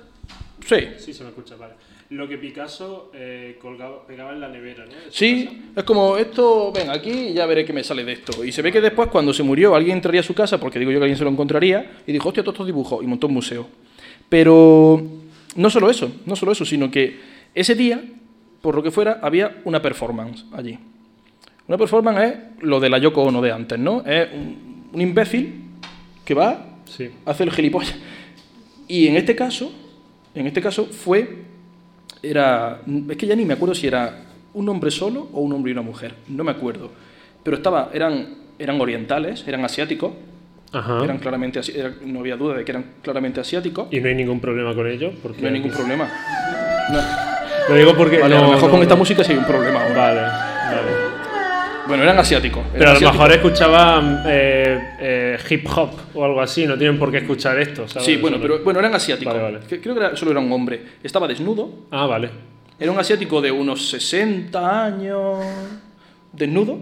Sí, 0.66 0.76
Sí, 0.98 1.12
se 1.12 1.22
me 1.24 1.28
escucha, 1.28 1.57
vale. 1.57 1.74
Lo 2.09 2.26
que 2.26 2.38
Picasso 2.38 3.11
eh, 3.14 3.59
colgaba, 3.61 4.07
pegaba 4.07 4.33
en 4.33 4.40
la 4.40 4.48
nevera, 4.48 4.87
¿no? 4.87 4.92
Sí, 5.11 5.64
es 5.76 5.85
como 5.85 6.16
esto, 6.16 6.72
ven 6.72 6.88
aquí 6.88 7.11
y 7.11 7.33
ya 7.35 7.44
veré 7.44 7.64
qué 7.66 7.72
me 7.74 7.85
sale 7.85 8.05
de 8.05 8.12
esto. 8.12 8.42
Y 8.44 8.52
se 8.52 8.62
ve 8.62 8.72
que 8.72 8.81
después, 8.81 9.09
cuando 9.11 9.35
se 9.35 9.42
murió, 9.42 9.74
alguien 9.74 9.96
entraría 9.96 10.20
a 10.20 10.24
su 10.24 10.33
casa, 10.35 10.59
porque 10.59 10.78
digo 10.78 10.90
yo 10.90 10.98
que 11.00 11.05
alguien 11.05 11.18
se 11.18 11.24
lo 11.24 11.31
encontraría, 11.31 11.98
y 12.07 12.12
dijo, 12.12 12.28
hostia, 12.31 12.42
todos 12.42 12.55
estos 12.55 12.66
dibujos, 12.66 13.02
y 13.05 13.07
montó 13.07 13.26
un 13.26 13.35
museo. 13.35 13.68
Pero 14.28 15.02
no 15.57 15.68
solo 15.70 15.90
eso, 15.90 16.11
no 16.24 16.37
solo 16.37 16.52
eso, 16.52 16.64
sino 16.64 16.90
que 16.90 17.32
ese 17.55 17.75
día, 17.75 18.03
por 18.61 18.75
lo 18.75 18.83
que 18.83 18.91
fuera, 18.91 19.19
había 19.23 19.57
una 19.65 19.81
performance 19.83 20.45
allí. 20.53 20.79
Una 21.69 21.79
performance 21.79 22.21
es 22.23 22.35
lo 22.62 22.81
de 22.81 22.88
la 22.91 22.99
Yoko 22.99 23.23
Ono 23.23 23.41
de 23.41 23.53
antes, 23.53 23.79
¿no? 23.79 24.03
Es 24.05 24.29
un, 24.33 24.88
un 24.93 25.01
imbécil 25.01 25.65
que 26.25 26.35
va, 26.35 26.67
Sí. 26.85 27.11
hace 27.25 27.45
el 27.45 27.51
gilipollas. 27.51 27.95
Y 28.88 29.07
en 29.07 29.17
este 29.17 29.35
caso, 29.35 29.73
en 30.35 30.47
este 30.47 30.61
caso 30.61 30.87
fue, 30.87 31.45
era, 32.23 32.81
es 33.09 33.17
que 33.17 33.27
ya 33.27 33.35
ni 33.37 33.45
me 33.45 33.55
acuerdo 33.55 33.75
si 33.75 33.87
era 33.87 34.25
un 34.55 34.69
hombre 34.69 34.91
solo 34.91 35.29
o 35.33 35.41
un 35.41 35.53
hombre 35.53 35.71
y 35.71 35.73
una 35.73 35.83
mujer, 35.83 36.15
no 36.29 36.45
me 36.45 36.51
acuerdo. 36.51 36.91
Pero 37.43 37.57
estaba, 37.57 37.91
eran, 37.95 38.35
eran 38.59 38.81
orientales, 38.81 39.45
eran 39.49 39.65
asiáticos, 39.65 40.12
Ajá. 40.73 41.03
eran 41.05 41.19
claramente, 41.19 41.61
era- 41.75 41.95
no 42.05 42.21
había 42.21 42.37
duda 42.37 42.55
de 42.57 42.65
que 42.65 42.73
eran 42.73 42.85
claramente 43.03 43.41
asiáticos. 43.41 43.88
Y 43.91 44.01
no 44.01 44.09
hay 44.09 44.15
ningún 44.15 44.41
problema 44.41 44.75
con 44.75 44.87
ello, 44.88 45.12
porque... 45.23 45.41
No 45.41 45.49
hay 45.49 45.55
ningún 45.55 45.71
problema. 45.71 46.09
No. 46.93 47.32
Lo 47.68 47.75
digo 47.77 47.94
porque... 47.96 48.18
Vale, 48.18 48.35
a 48.37 48.38
no, 48.40 48.44
lo 48.46 48.53
mejor 48.53 48.64
no, 48.68 48.70
con 48.72 48.83
esta 48.83 48.94
no. 48.94 48.98
música 48.98 49.25
sí 49.25 49.33
hay 49.33 49.38
un 49.38 49.44
problema 49.46 49.83
ahora. 49.83 49.94
Vale, 49.96 50.20
vale. 50.20 50.92
Bueno, 51.87 52.03
eran 52.05 52.18
asiáticos. 52.18 52.62
eran 52.66 52.72
Pero 52.72 52.85
a 52.85 52.92
lo 52.92 52.96
asiáticos. 52.96 53.14
mejor 53.29 53.33
escuchaban 53.37 54.22
eh, 54.27 54.79
eh, 55.01 55.38
hip 55.51 55.66
hop 55.75 55.90
o 56.14 56.25
algo 56.25 56.40
así, 56.40 56.66
no 56.66 56.77
tienen 56.79 56.98
por 56.98 57.11
qué 57.11 57.18
escuchar 57.18 57.59
esto, 57.59 57.88
¿sabes? 57.88 58.07
Sí, 58.07 58.16
bueno, 58.16 58.38
pero 58.40 58.61
bueno, 58.62 58.79
eran 58.81 58.94
asiáticos. 58.94 59.33
Vale, 59.35 59.44
vale. 59.59 59.66
Creo 59.81 59.94
que 59.94 60.01
era- 60.01 60.16
solo 60.16 60.31
era 60.31 60.40
un 60.40 60.51
hombre. 60.53 60.81
Estaba 61.03 61.27
desnudo, 61.29 61.70
Ah, 61.90 62.07
vale. 62.07 62.31
Era 62.79 62.90
un 62.90 62.98
asiático 62.98 63.40
de 63.40 63.51
unos 63.53 63.88
60 63.90 64.85
años, 64.85 65.38
desnudo. 66.33 66.79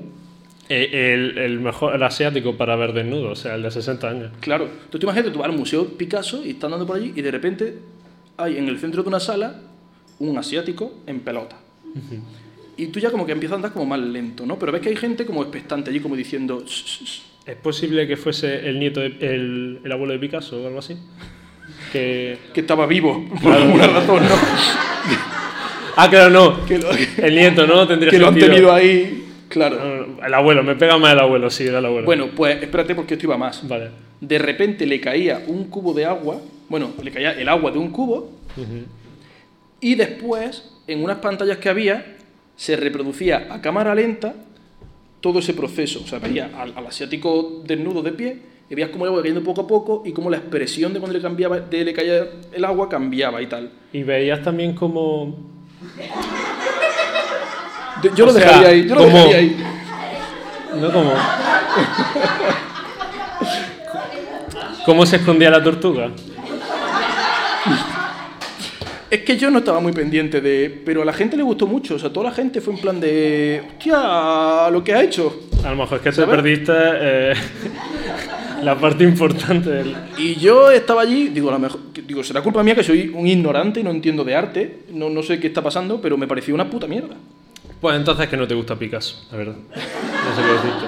Eh, 0.69 1.13
el, 1.15 1.37
el 1.39 1.59
mejor, 1.61 1.95
el 1.97 2.03
asiático 2.03 2.57
para 2.57 2.77
ver 2.77 2.93
desnudo, 2.93 3.31
o 3.31 3.35
sea, 3.37 3.57
el 3.57 3.63
de 3.63 3.71
60 3.73 4.09
años. 4.09 4.31
Claro, 4.41 4.69
tú 4.89 4.99
te 5.01 5.05
imaginas, 5.07 5.33
tú 5.33 5.41
vas 5.41 5.49
al 5.49 5.57
Museo 5.57 5.85
Picasso 5.97 6.45
y 6.45 6.51
estás 6.51 6.65
andando 6.65 6.87
por 6.87 6.97
allí 6.97 7.13
y 7.17 7.21
de 7.23 7.31
repente 7.31 7.75
hay 8.37 8.57
en 8.57 8.69
el 8.69 8.79
centro 8.79 9.03
de 9.03 9.09
una 9.09 9.19
sala 9.19 9.57
un 10.21 10.39
asiático 10.39 10.93
en 11.07 11.21
pelota. 11.21 11.57
Y 12.77 12.87
tú 12.87 13.01
ya 13.01 13.11
como 13.11 13.27
que 13.27 13.33
empiezas 13.33 13.55
a 13.55 13.57
andar 13.57 13.73
como 13.73 13.85
más 13.87 14.01
lento, 14.01 14.47
¿no? 14.47 14.59
Pero 14.59 14.73
ves 14.73 14.81
que 14.81 14.89
hay 14.91 14.97
gente 14.97 15.27
como 15.27 15.43
expectante 15.43 15.91
allí 15.91 16.01
como 16.01 16.17
diciendo... 16.17 16.63
"Shh, 16.65 16.85
shh, 16.85 17.05
shh". 17.05 17.21
¿Es 17.47 17.57
posible 17.57 18.07
que 18.07 18.17
fuese 18.17 18.69
el 18.69 18.79
nieto, 18.79 19.01
de, 19.01 19.07
el, 19.21 19.81
el 19.83 19.93
abuelo 19.93 20.13
de 20.13 20.19
Picasso 20.19 20.63
o 20.63 20.67
algo 20.67 20.79
así? 20.79 20.97
Que... 21.93 22.39
que 22.55 22.61
estaba 22.61 22.87
vivo, 22.87 23.27
por 23.43 23.53
alguna 23.53 23.87
razón, 23.87 24.23
¿no? 24.23 24.35
Ah, 25.97 26.09
claro, 26.09 26.31
no. 26.31 26.65
que 26.67 26.79
lo, 26.79 26.89
El 27.19 27.35
nieto, 27.35 27.67
¿no? 27.67 27.87
Tendría 27.87 28.11
que 28.11 28.19
lo 28.19 28.29
han 28.29 28.35
sentido. 28.35 28.53
tenido 28.55 28.73
ahí, 28.73 29.27
claro. 29.49 30.17
El 30.25 30.35
abuelo, 30.35 30.63
me 30.63 30.77
pega 30.77 30.97
más 30.97 31.13
el 31.13 31.19
abuelo, 31.19 31.51
sí, 31.51 31.67
era 31.67 31.79
el 31.81 31.87
abuelo. 31.87 32.07
Bueno, 32.07 32.29
pues 32.35 32.63
espérate 32.63 32.95
porque 32.95 33.15
esto 33.15 33.27
iba 33.27 33.37
más. 33.37 33.67
Vale. 33.67 33.91
De 34.21 34.39
repente 34.39 34.87
le 34.87 35.01
caía 35.01 35.43
un 35.47 35.65
cubo 35.65 35.93
de 35.93 36.05
agua, 36.05 36.41
bueno, 36.69 36.91
le 37.03 37.11
caía 37.11 37.33
el 37.33 37.49
agua 37.49 37.71
de 37.71 37.79
un 37.79 37.91
cubo. 37.91 38.33
Y 39.81 39.95
después, 39.95 40.65
en 40.87 41.03
unas 41.03 41.19
pantallas 41.19 41.59
que 41.59 41.69
había, 41.69 42.17
se 42.57 42.77
reproducía 42.77 43.49
a 43.51 43.61
cámara 43.61 43.95
lenta 43.95 44.35
todo 45.21 45.39
ese 45.39 45.55
proceso. 45.55 46.03
O 46.05 46.07
sea, 46.07 46.19
veía 46.19 46.51
al, 46.57 46.75
al 46.77 46.87
asiático 46.87 47.63
desnudo 47.65 48.03
de 48.03 48.13
pie, 48.13 48.51
y 48.71 48.75
veías 48.77 48.91
cómo 48.91 49.05
el 49.05 49.09
agua 49.09 49.19
iba 49.19 49.23
cayendo 49.23 49.43
poco 49.43 49.63
a 49.63 49.67
poco 49.67 50.03
y 50.07 50.13
cómo 50.13 50.31
la 50.31 50.37
expresión 50.37 50.93
de 50.93 51.01
cuando 51.01 51.19
le, 51.19 51.23
cambiaba, 51.23 51.59
de 51.59 51.85
le 51.85 51.93
caía 51.93 52.25
el 52.53 52.65
agua 52.65 52.89
cambiaba 52.89 53.43
y 53.43 53.47
tal. 53.47 53.69
Y 53.93 54.05
veías 54.05 54.43
también 54.43 54.75
como... 54.75 55.37
Yo 58.15 58.27
lo 58.27 58.33
sea, 58.33 58.45
dejaría 58.47 58.69
ahí, 58.69 58.89
yo 58.89 58.95
lo 58.95 59.05
dejaría 59.07 59.37
ahí. 59.37 59.57
No 60.81 60.93
como... 60.93 61.13
¿Cómo 64.87 65.05
se 65.05 65.17
escondía 65.17 65.51
la 65.51 65.63
tortuga? 65.63 66.11
Es 69.11 69.23
que 69.23 69.37
yo 69.37 69.51
no 69.51 69.59
estaba 69.59 69.81
muy 69.81 69.93
pendiente 69.93 70.41
de... 70.41 70.83
Pero 70.85 71.03
a 71.03 71.05
la 71.05 71.13
gente 71.13 71.37
le 71.37 71.43
gustó 71.43 71.67
mucho, 71.67 71.97
o 71.97 71.99
sea, 71.99 72.13
toda 72.13 72.31
la 72.31 72.35
gente 72.35 72.61
fue 72.61 72.75
en 72.75 72.81
plan 72.81 73.01
de... 73.01 73.63
¡Hostia! 73.73 74.71
Lo 74.71 74.85
que 74.85 74.95
ha 74.95 75.03
hecho. 75.03 75.49
A 75.65 75.71
lo 75.71 75.77
mejor 75.77 75.99
es 75.99 76.05
que 76.05 76.13
te 76.13 76.27
perdiste... 76.27 76.73
eh, 76.75 77.35
la 78.63 78.79
parte 78.79 79.05
importante 79.05 79.71
del... 79.71 79.97
Y 80.19 80.37
yo 80.37 80.71
estaba 80.71 81.03
allí, 81.03 81.29
digo, 81.29 81.49
a 81.49 81.53
lo 81.53 81.59
mejor, 81.59 81.81
digo, 82.07 82.23
será 82.23 82.43
culpa 82.43 82.63
mía 82.63 82.75
que 82.75 82.85
soy 82.85 83.11
un 83.15 83.27
ignorante 83.27 83.81
y 83.81 83.83
no 83.83 83.91
entiendo 83.91 84.25
de 84.25 84.35
arte, 84.35 84.81
no, 84.93 85.09
no 85.11 85.23
sé 85.23 85.41
qué 85.41 85.49
está 85.49 85.63
pasando, 85.63 86.01
pero 86.01 86.17
me 86.17 86.27
pareció 86.27 86.55
una 86.55 86.69
puta 86.69 86.87
mierda. 86.87 87.17
Pues 87.81 87.97
entonces 87.97 88.29
que 88.29 88.37
no 88.37 88.47
te 88.47 88.55
gusta 88.55 88.77
Picasso, 88.77 89.27
la 89.33 89.39
verdad. 89.39 89.57
No 89.57 90.37
sé 90.37 90.43
qué 90.43 90.53
decirte. 90.53 90.87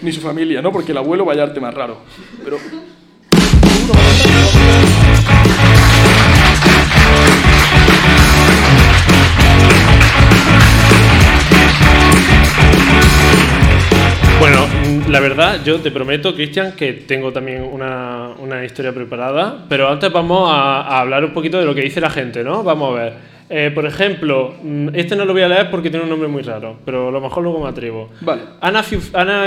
Ni 0.02 0.12
su 0.12 0.20
familia, 0.20 0.60
¿no? 0.60 0.72
Porque 0.72 0.92
el 0.92 0.98
abuelo 0.98 1.24
vaya 1.24 1.44
arte 1.44 1.60
más 1.60 1.72
raro. 1.74 1.98
Pero... 2.44 2.58
la 15.08 15.20
verdad, 15.20 15.60
yo 15.64 15.80
te 15.80 15.90
prometo, 15.90 16.34
Cristian, 16.34 16.72
que 16.72 16.92
tengo 16.92 17.32
también 17.32 17.62
una, 17.62 18.30
una 18.38 18.64
historia 18.64 18.92
preparada, 18.92 19.64
pero 19.68 19.88
antes 19.88 20.12
vamos 20.12 20.50
a, 20.50 20.82
a 20.82 21.00
hablar 21.00 21.24
un 21.24 21.32
poquito 21.32 21.58
de 21.58 21.64
lo 21.64 21.74
que 21.74 21.82
dice 21.82 22.00
la 22.00 22.10
gente, 22.10 22.44
¿no? 22.44 22.62
Vamos 22.62 22.92
a 22.92 23.02
ver. 23.02 23.12
Eh, 23.50 23.70
por 23.74 23.86
ejemplo, 23.86 24.54
mm, 24.62 24.88
este 24.92 25.16
no 25.16 25.24
lo 25.24 25.32
voy 25.32 25.42
a 25.42 25.48
leer 25.48 25.70
porque 25.70 25.88
tiene 25.88 26.04
un 26.04 26.10
nombre 26.10 26.28
muy 26.28 26.42
raro, 26.42 26.78
pero 26.84 27.08
a 27.08 27.10
lo 27.10 27.20
mejor 27.20 27.42
luego 27.42 27.62
me 27.62 27.68
atrevo. 27.68 28.10
Vale. 28.20 28.42
Ana 28.60 28.82
Fiu, 28.82 29.00
Ana, 29.14 29.46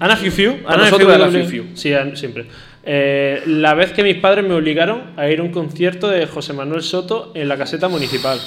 Ana 0.00 0.16
Fiu 0.16 0.32
Fiu. 0.32 0.54
Ana 0.66 0.84
nosotros 0.84 1.12
Fiu 1.12 1.24
W. 1.24 1.44
Fiu. 1.44 1.64
Sí, 1.74 1.92
siempre. 2.14 2.46
Eh, 2.82 3.42
la 3.46 3.74
vez 3.74 3.92
que 3.92 4.02
mis 4.02 4.16
padres 4.16 4.44
me 4.44 4.54
obligaron 4.54 5.12
a 5.16 5.28
ir 5.28 5.38
a 5.38 5.42
un 5.42 5.52
concierto 5.52 6.08
de 6.08 6.26
José 6.26 6.52
Manuel 6.52 6.82
Soto 6.82 7.30
en 7.34 7.46
la 7.46 7.56
caseta 7.56 7.88
municipal. 7.88 8.40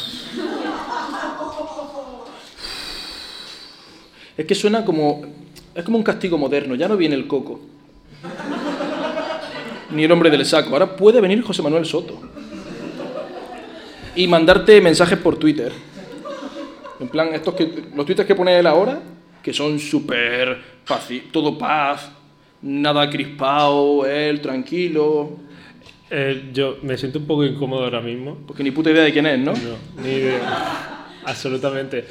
Es 4.38 4.46
que 4.46 4.56
suena 4.56 4.84
como... 4.84 5.41
Es 5.74 5.84
como 5.84 5.98
un 5.98 6.04
castigo 6.04 6.38
moderno, 6.38 6.76
ya 6.76 6.88
no 6.88 6.98
viene 6.98 7.16
el 7.16 7.28
coco. 7.28 7.60
Ni 9.92 10.04
el 10.04 10.12
hombre 10.12 10.30
del 10.30 10.46
saco. 10.46 10.72
Ahora 10.72 10.96
puede 10.96 11.20
venir 11.22 11.42
José 11.42 11.62
Manuel 11.62 11.86
Soto. 11.86 12.20
Y 14.16 14.28
mandarte 14.28 14.80
mensajes 14.82 15.18
por 15.18 15.38
Twitter. 15.38 15.72
En 17.00 17.08
plan, 17.08 17.34
estos 17.34 17.56
que, 17.56 17.86
los 17.96 18.06
twitters 18.06 18.28
que 18.28 18.36
pone 18.36 18.58
él 18.58 18.68
ahora, 18.68 19.02
que 19.42 19.54
son 19.54 19.80
súper 19.80 20.62
todo 21.32 21.58
paz, 21.58 22.12
nada 22.62 23.10
crispado, 23.10 24.06
él 24.06 24.42
tranquilo, 24.42 25.38
Eh, 26.14 26.50
yo 26.52 26.78
me 26.82 26.98
siento 26.98 27.20
un 27.20 27.26
poco 27.26 27.46
incómodo 27.46 27.86
ahora 27.86 28.02
mismo. 28.02 28.38
porque 28.46 28.64
ni 28.64 28.72
puta 28.72 28.92
idea 28.92 29.04
de 29.04 29.14
quién 29.14 29.26
es, 29.26 29.40
¿no? 29.40 29.54
No, 29.54 30.04
ni 30.04 30.10
idea. 30.10 31.08
Absolutamente. 31.26 32.06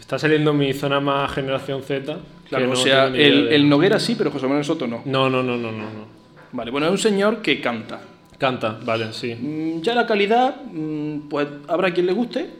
Está 0.00 0.18
saliendo 0.18 0.52
mi 0.52 0.72
zona 0.72 0.98
más 0.98 1.32
generación 1.32 1.80
Z. 1.84 2.18
Claro, 2.48 2.66
no 2.66 2.72
o 2.72 2.76
sea, 2.76 3.06
el, 3.06 3.12
de- 3.48 3.54
el 3.56 3.68
Noguera 3.68 3.98
sí, 3.98 4.14
pero 4.16 4.30
José 4.30 4.46
Manuel 4.46 4.64
Soto 4.64 4.86
no. 4.86 5.02
No, 5.04 5.28
no, 5.30 5.42
no, 5.42 5.56
no, 5.56 5.72
no, 5.72 5.78
no. 5.84 6.06
Vale, 6.52 6.70
bueno, 6.70 6.86
es 6.86 6.92
un 6.92 6.98
señor 6.98 7.42
que 7.42 7.60
canta. 7.60 8.00
Canta, 8.38 8.78
vale, 8.84 9.12
sí. 9.12 9.34
Mm, 9.34 9.80
Ya 9.82 9.94
la 9.94 10.06
calidad, 10.06 10.56
mm, 10.72 11.28
pues 11.28 11.48
habrá 11.68 11.92
quien 11.92 12.06
le 12.06 12.12
guste, 12.12 12.50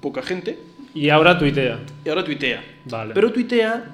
poca 0.00 0.22
gente, 0.22 0.58
Y 0.94 1.08
ahora 1.10 1.38
tuitea. 1.38 1.78
y 2.04 2.08
ahora 2.08 2.24
tuitea. 2.24 2.62
Vale. 2.84 3.14
Pero 3.14 3.32
tuitea 3.32 3.84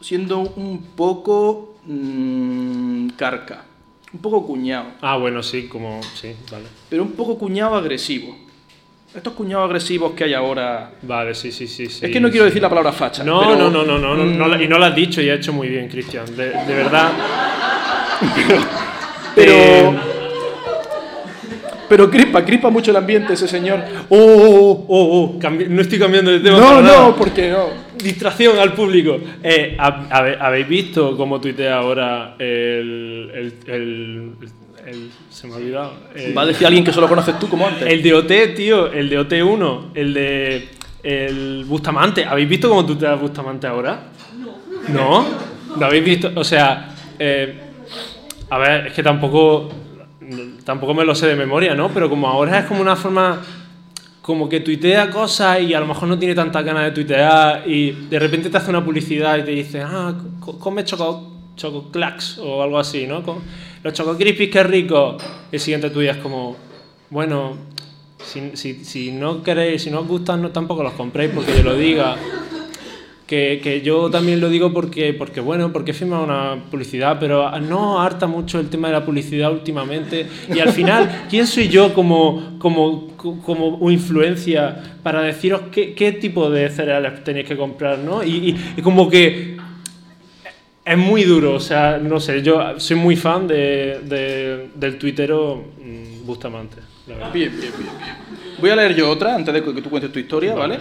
siendo 0.00 0.40
un 0.40 0.82
poco 0.96 1.76
mm, 1.86 3.08
carca, 3.16 3.64
un 4.12 4.20
poco 4.20 4.46
cuñado, 4.46 4.88
Ah, 5.00 5.16
bueno, 5.16 5.42
sí, 5.42 5.68
como. 5.68 6.00
Sí, 6.14 6.34
vale. 6.50 6.66
pero 6.88 7.02
un 7.02 7.12
poco 7.12 7.38
cuñado 7.38 7.76
agresivo. 7.76 8.36
Estos 9.14 9.32
cuñados 9.32 9.64
agresivos 9.64 10.12
que 10.12 10.24
hay 10.24 10.34
ahora... 10.34 10.90
Vale, 11.02 11.34
sí, 11.34 11.50
sí, 11.50 11.66
sí. 11.66 11.86
sí 11.86 12.04
es 12.04 12.10
que 12.12 12.20
no 12.20 12.28
quiero 12.30 12.44
sí. 12.44 12.50
decir 12.50 12.62
la 12.62 12.68
palabra 12.68 12.92
facha. 12.92 13.24
No, 13.24 13.40
pero, 13.40 13.56
no, 13.56 13.70
no, 13.70 13.84
no, 13.84 13.98
no, 13.98 14.14
no, 14.14 14.24
mm, 14.24 14.62
y 14.62 14.68
no 14.68 14.78
lo 14.78 14.84
has 14.84 14.94
dicho 14.94 15.22
y 15.22 15.30
has 15.30 15.38
hecho 15.38 15.52
muy 15.52 15.68
bien, 15.68 15.88
Cristian. 15.88 16.24
De, 16.36 16.50
de 16.50 16.74
verdad. 16.74 17.10
Pero... 19.34 19.52
Eh, 19.52 19.90
Pero 21.88 22.10
crispa, 22.10 22.44
crispa 22.44 22.68
mucho 22.68 22.90
el 22.90 22.98
ambiente 22.98 23.32
ese 23.32 23.48
señor. 23.48 23.80
Oh, 24.10 24.16
oh, 24.18 24.86
oh, 24.88 25.22
oh, 25.22 25.38
cambi- 25.40 25.68
no 25.68 25.80
estoy 25.80 25.98
cambiando 25.98 26.30
de 26.30 26.40
tema. 26.40 26.58
No, 26.58 26.66
para 26.66 26.82
nada. 26.82 27.06
no, 27.08 27.16
porque 27.16 27.50
no. 27.50 27.66
Distracción 27.96 28.58
al 28.58 28.74
público. 28.74 29.18
Eh, 29.42 29.74
hab- 29.78 30.36
¿Habéis 30.38 30.68
visto 30.68 31.16
cómo 31.16 31.40
tuitea 31.40 31.78
ahora 31.78 32.34
el. 32.38 33.30
el, 33.34 33.54
el- 33.74 34.32
el- 34.42 34.48
se 35.30 35.46
me 35.46 35.54
ha 35.54 35.56
olvidado. 35.56 35.92
El, 36.14 36.36
Va 36.36 36.42
a 36.42 36.46
decir 36.46 36.66
alguien 36.66 36.84
que 36.84 36.92
solo 36.92 37.08
conoces 37.08 37.38
tú 37.38 37.48
como 37.48 37.66
antes. 37.66 37.86
el 37.90 38.02
de 38.02 38.14
OT, 38.14 38.54
tío. 38.56 38.92
El 38.92 39.08
de 39.08 39.20
OT1. 39.20 39.80
El 39.94 40.14
de. 40.14 40.68
El 41.02 41.64
Bustamante. 41.64 42.24
¿Habéis 42.24 42.48
visto 42.48 42.68
cómo 42.68 42.84
tuitea 42.84 43.14
Bustamante 43.14 43.66
ahora? 43.66 44.08
No. 44.88 44.92
¿No? 44.92 45.26
¿Lo 45.78 45.86
habéis 45.86 46.04
visto? 46.04 46.30
O 46.34 46.44
sea. 46.44 46.94
eh, 47.18 47.60
a 48.50 48.58
ver, 48.58 48.86
es 48.88 48.92
que 48.94 49.02
tampoco. 49.02 49.68
Tampoco 50.64 50.92
me 50.92 51.04
lo 51.04 51.14
sé 51.14 51.26
de 51.26 51.36
memoria, 51.36 51.74
¿no? 51.74 51.88
Pero 51.88 52.10
como 52.10 52.28
ahora 52.28 52.58
es 52.58 52.64
como 52.66 52.80
una 52.82 52.96
forma 52.96 53.40
como 54.20 54.46
que 54.46 54.60
tuitea 54.60 55.08
cosas 55.08 55.62
y 55.62 55.72
a 55.72 55.80
lo 55.80 55.86
mejor 55.86 56.06
no 56.06 56.18
tiene 56.18 56.34
tantas 56.34 56.62
ganas 56.62 56.84
de 56.84 56.90
tuitear 56.90 57.62
y 57.66 57.92
de 57.92 58.18
repente 58.18 58.50
te 58.50 58.58
hace 58.58 58.68
una 58.68 58.84
publicidad 58.84 59.38
y 59.38 59.42
te 59.42 59.52
dice, 59.52 59.80
ah, 59.80 60.12
co- 60.38 60.58
come 60.58 60.84
choco, 60.84 61.32
choco 61.56 61.90
clacks 61.90 62.36
o 62.38 62.62
algo 62.62 62.78
así, 62.78 63.06
¿no? 63.06 63.22
Los 63.82 63.92
choco 63.94 64.16
crispies, 64.16 64.50
qué 64.50 64.62
rico. 64.62 65.16
El 65.52 65.60
siguiente 65.60 65.90
tuyo 65.90 66.10
es 66.10 66.16
como, 66.18 66.56
bueno, 67.10 67.56
si, 68.24 68.50
si, 68.54 68.84
si 68.84 69.12
no 69.12 69.42
queréis, 69.42 69.82
si 69.82 69.90
no 69.90 70.00
os 70.00 70.08
gustan, 70.08 70.42
no, 70.42 70.50
tampoco 70.50 70.82
los 70.82 70.92
compréis 70.94 71.30
porque 71.34 71.52
yo 71.56 71.62
lo 71.62 71.76
diga. 71.76 72.16
Que, 73.26 73.60
que 73.62 73.82
yo 73.82 74.08
también 74.08 74.40
lo 74.40 74.48
digo 74.48 74.72
porque, 74.72 75.12
porque 75.12 75.40
bueno, 75.42 75.70
porque 75.70 75.90
he 75.90 75.94
firmado 75.94 76.24
una 76.24 76.64
publicidad, 76.70 77.18
pero 77.20 77.50
no 77.60 78.00
harta 78.00 78.26
mucho 78.26 78.58
el 78.58 78.70
tema 78.70 78.88
de 78.88 78.94
la 78.94 79.04
publicidad 79.04 79.52
últimamente. 79.52 80.26
Y 80.54 80.58
al 80.60 80.70
final, 80.72 81.26
¿quién 81.28 81.46
soy 81.46 81.68
yo 81.68 81.92
como, 81.92 82.54
como, 82.58 83.08
como 83.18 83.90
influencia 83.90 84.82
para 85.02 85.20
deciros 85.20 85.60
qué, 85.70 85.92
qué 85.92 86.12
tipo 86.12 86.48
de 86.48 86.70
cereales 86.70 87.22
tenéis 87.22 87.46
que 87.46 87.56
comprar, 87.58 87.98
¿no? 87.98 88.24
Y, 88.24 88.30
y- 88.30 88.56
y 88.78 88.80
como 88.80 89.10
que 89.10 89.58
es 90.88 90.98
muy 90.98 91.24
duro, 91.24 91.54
o 91.54 91.60
sea, 91.60 91.98
no 91.98 92.18
sé, 92.20 92.42
yo 92.42 92.78
soy 92.80 92.96
muy 92.96 93.16
fan 93.16 93.46
de, 93.46 94.00
de- 94.04 94.70
del 94.74 94.98
tuitero 94.98 95.64
mm, 95.82 96.26
Bustamante, 96.26 96.76
la 97.06 97.14
verdad. 97.14 97.32
Bien, 97.32 97.50
bien, 97.50 97.72
bien, 97.78 97.90
bien. 97.98 98.14
Voy 98.60 98.70
a 98.70 98.76
leer 98.76 98.94
yo 98.94 99.08
otra 99.10 99.34
antes 99.34 99.52
de 99.54 99.62
que 99.62 99.80
tú 99.82 99.90
cuentes 99.90 100.12
tu 100.12 100.18
historia, 100.18 100.54
¿vale? 100.54 100.78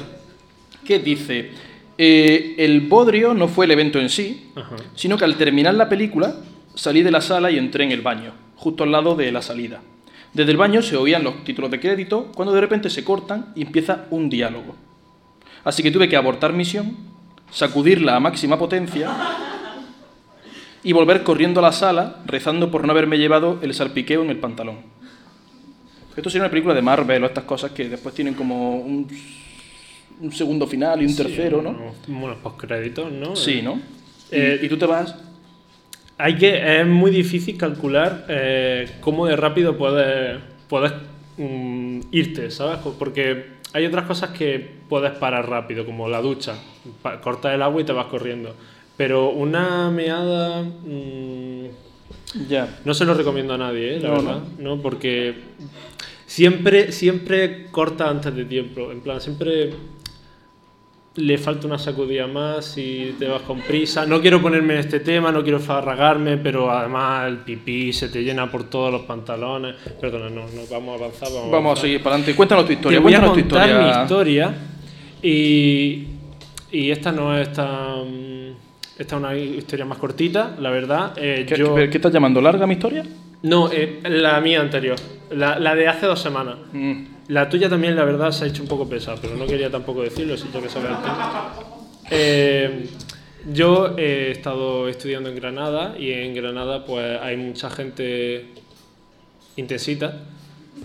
Que 0.85 0.99
dice, 0.99 1.51
eh, 1.97 2.55
el 2.57 2.81
bodrio 2.81 3.33
no 3.33 3.47
fue 3.47 3.65
el 3.65 3.71
evento 3.71 3.99
en 3.99 4.09
sí, 4.09 4.49
Ajá. 4.55 4.75
sino 4.95 5.17
que 5.17 5.25
al 5.25 5.35
terminar 5.35 5.73
la 5.75 5.87
película 5.89 6.35
salí 6.75 7.01
de 7.03 7.11
la 7.11 7.21
sala 7.21 7.49
y 7.51 7.57
entré 7.57 7.83
en 7.85 7.91
el 7.91 8.01
baño, 8.01 8.33
justo 8.55 8.83
al 8.83 8.91
lado 8.91 9.15
de 9.15 9.31
la 9.31 9.41
salida. 9.41 9.81
Desde 10.33 10.51
el 10.51 10.57
baño 10.57 10.81
se 10.81 10.97
oían 10.97 11.23
los 11.23 11.43
títulos 11.43 11.71
de 11.71 11.79
crédito 11.79 12.31
cuando 12.35 12.53
de 12.53 12.61
repente 12.61 12.89
se 12.89 13.03
cortan 13.03 13.47
y 13.55 13.61
empieza 13.63 14.05
un 14.11 14.29
diálogo. 14.29 14.75
Así 15.63 15.81
que 15.81 15.91
tuve 15.91 16.07
que 16.09 16.15
abortar 16.17 16.53
misión, 16.53 16.95
sacudirla 17.51 18.15
a 18.15 18.19
máxima 18.19 18.59
potencia 18.59 19.09
y 20.83 20.93
volver 20.93 21.23
corriendo 21.23 21.59
a 21.59 21.63
la 21.63 21.71
sala 21.71 22.17
rezando 22.25 22.71
por 22.71 22.85
no 22.85 22.91
haberme 22.91 23.17
llevado 23.17 23.59
el 23.61 23.73
salpiqueo 23.73 24.23
en 24.23 24.29
el 24.29 24.37
pantalón. 24.37 24.77
Esto 26.15 26.29
sería 26.29 26.43
una 26.45 26.49
película 26.49 26.73
de 26.73 26.81
Marvel 26.81 27.23
o 27.23 27.27
estas 27.27 27.43
cosas 27.43 27.71
que 27.71 27.87
después 27.89 28.15
tienen 28.15 28.33
como 28.33 28.77
un, 28.79 29.07
un 30.19 30.31
segundo 30.31 30.65
final 30.65 31.01
y 31.01 31.05
un 31.05 31.15
tercero, 31.15 31.61
¿no? 31.61 31.93
Unos, 32.07 32.37
postcréditos, 32.37 33.11
¿no? 33.11 33.35
Sí, 33.35 33.61
¿no? 33.61 33.75
Y- 33.75 34.35
Eh, 34.35 34.59
y, 34.63 34.67
tú 34.69 34.77
te 34.77 34.85
vas... 34.85 35.15
Hay 36.17 36.35
que, 36.35 36.79
es 36.81 36.87
muy 36.87 37.11
difícil 37.11 37.55
calcular 37.57 38.25
eh, 38.27 38.89
cómo 39.01 39.27
de 39.27 39.35
rápido 39.35 39.77
puedes, 39.77 40.39
puedes 40.67 40.91
mm, 41.37 41.99
irte, 42.11 42.49
¿sabes? 42.49 42.79
Porque 42.97 43.57
hay 43.73 43.85
otras 43.85 44.05
cosas 44.07 44.31
que 44.31 44.77
puedes 44.89 45.11
parar 45.11 45.47
rápido, 45.47 45.85
como 45.85 46.09
la 46.09 46.19
ducha. 46.21 46.55
Pa- 47.03 47.21
cortas 47.21 47.53
el 47.53 47.61
agua 47.61 47.81
y 47.81 47.83
te 47.85 47.93
vas 47.93 48.07
corriendo. 48.07 48.55
Pero 48.97 49.29
una 49.29 49.89
meada... 49.91 50.63
mm, 50.63 51.65
Ya. 52.49 52.79
no 52.83 52.93
se 52.93 53.05
lo 53.05 53.13
recomiendo 53.13 53.53
a 53.53 53.57
nadie, 53.57 53.95
¿eh? 53.97 53.99
la 54.01 54.09
No, 54.09 54.15
verdad. 54.15 54.39
No. 54.59 54.81
Porque 54.81 55.35
siempre, 56.25 56.91
siempre 56.91 57.67
corta 57.71 58.09
antes 58.09 58.35
de 58.35 58.45
tiempo. 58.45 58.91
En 58.91 59.01
plan, 59.01 59.21
siempre 59.21 59.69
le 61.15 61.37
falta 61.39 61.65
una 61.65 61.79
sacudida 61.79 62.27
más 62.27 62.77
y 62.77 63.15
te 63.17 63.27
vas 63.27 63.41
con 63.41 63.59
prisa. 63.61 64.05
No 64.05 64.21
quiero 64.21 64.39
ponerme 64.39 64.73
en 64.75 64.79
este 64.81 64.99
tema, 64.99 65.31
no 65.31 65.41
quiero 65.41 65.59
farragarme, 65.59 66.37
pero 66.37 66.69
además 66.69 67.27
el 67.27 67.37
pipí 67.39 67.91
se 67.91 68.09
te 68.09 68.23
llena 68.23 68.51
por 68.51 68.65
todos 68.69 68.91
los 68.91 69.01
pantalones. 69.01 69.75
Perdona, 69.99 70.29
no, 70.29 70.41
no 70.41 70.61
vamos 70.69 70.99
a 70.99 71.05
avanzar. 71.05 71.29
Vamos, 71.29 71.51
Vamos 71.51 71.53
a 71.53 71.57
avanzar. 71.57 71.81
seguir 71.81 72.03
para 72.03 72.15
adelante. 72.17 72.35
Cuéntanos 72.35 72.65
tu 72.67 72.73
historia. 72.73 72.99
Te 72.99 73.03
voy 73.03 73.13
a 73.15 73.19
cuéntanos 73.19 73.43
tu 73.43 73.49
contar 73.49 73.67
historia. 73.69 73.95
mi 73.95 74.01
historia 74.03 74.55
y, 75.23 76.07
y 76.71 76.91
esta 76.91 77.11
no 77.11 77.35
es 77.37 77.51
tan... 77.51 78.66
Esta 78.97 79.15
es 79.15 79.21
una 79.21 79.35
historia 79.35 79.85
más 79.85 79.97
cortita, 79.99 80.55
la 80.59 80.69
verdad. 80.71 81.13
Eh, 81.17 81.45
¿Qué, 81.47 81.55
yo... 81.57 81.75
qué- 81.75 81.89
qué 81.89 81.97
estás 81.97 82.11
llamando? 82.13 82.41
¿Larga 82.41 82.65
mi 82.65 82.73
historia? 82.73 83.03
No, 83.43 83.71
eh, 83.71 83.99
la 84.03 84.39
mía 84.41 84.61
anterior. 84.61 84.97
La, 85.31 85.59
la 85.59 85.75
de 85.75 85.87
hace 85.87 86.05
dos 86.07 86.19
semanas. 86.19 86.55
Mm. 86.73 87.03
La 87.27 87.47
tuya 87.49 87.69
también, 87.69 87.95
la 87.95 88.05
verdad, 88.05 88.31
se 88.31 88.45
ha 88.45 88.47
hecho 88.47 88.63
un 88.63 88.67
poco 88.69 88.87
pesada, 88.89 89.17
pero 89.21 89.35
no 89.35 89.45
quería 89.45 89.69
tampoco 89.69 90.01
decirlo, 90.01 90.35
si 90.37 90.47
tengo 90.47 90.63
que 90.63 90.69
saber. 90.71 90.91
Eh, 92.09 92.87
Yo 93.53 93.95
he 93.97 94.31
estado 94.31 94.87
estudiando 94.89 95.29
en 95.29 95.35
Granada 95.35 95.95
y 95.97 96.11
en 96.11 96.33
Granada 96.33 96.83
pues 96.85 97.19
hay 97.21 97.37
mucha 97.37 97.69
gente 97.69 98.45
intensita 99.55 100.19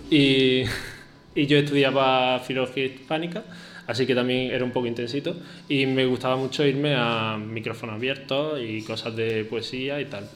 y, 0.09 0.63
y 1.35 1.45
yo 1.47 1.57
estudiaba 1.57 2.39
filología 2.39 2.85
hispánica, 2.85 3.43
así 3.87 4.05
que 4.05 4.15
también 4.15 4.51
era 4.51 4.63
un 4.63 4.71
poco 4.71 4.87
intensito 4.87 5.35
y 5.69 5.85
me 5.85 6.05
gustaba 6.05 6.35
mucho 6.35 6.65
irme 6.65 6.95
a 6.95 7.37
micrófono 7.37 7.93
abierto 7.93 8.59
y 8.61 8.81
cosas 8.83 9.15
de 9.15 9.45
poesía 9.45 9.99
y 10.01 10.05
tal. 10.05 10.29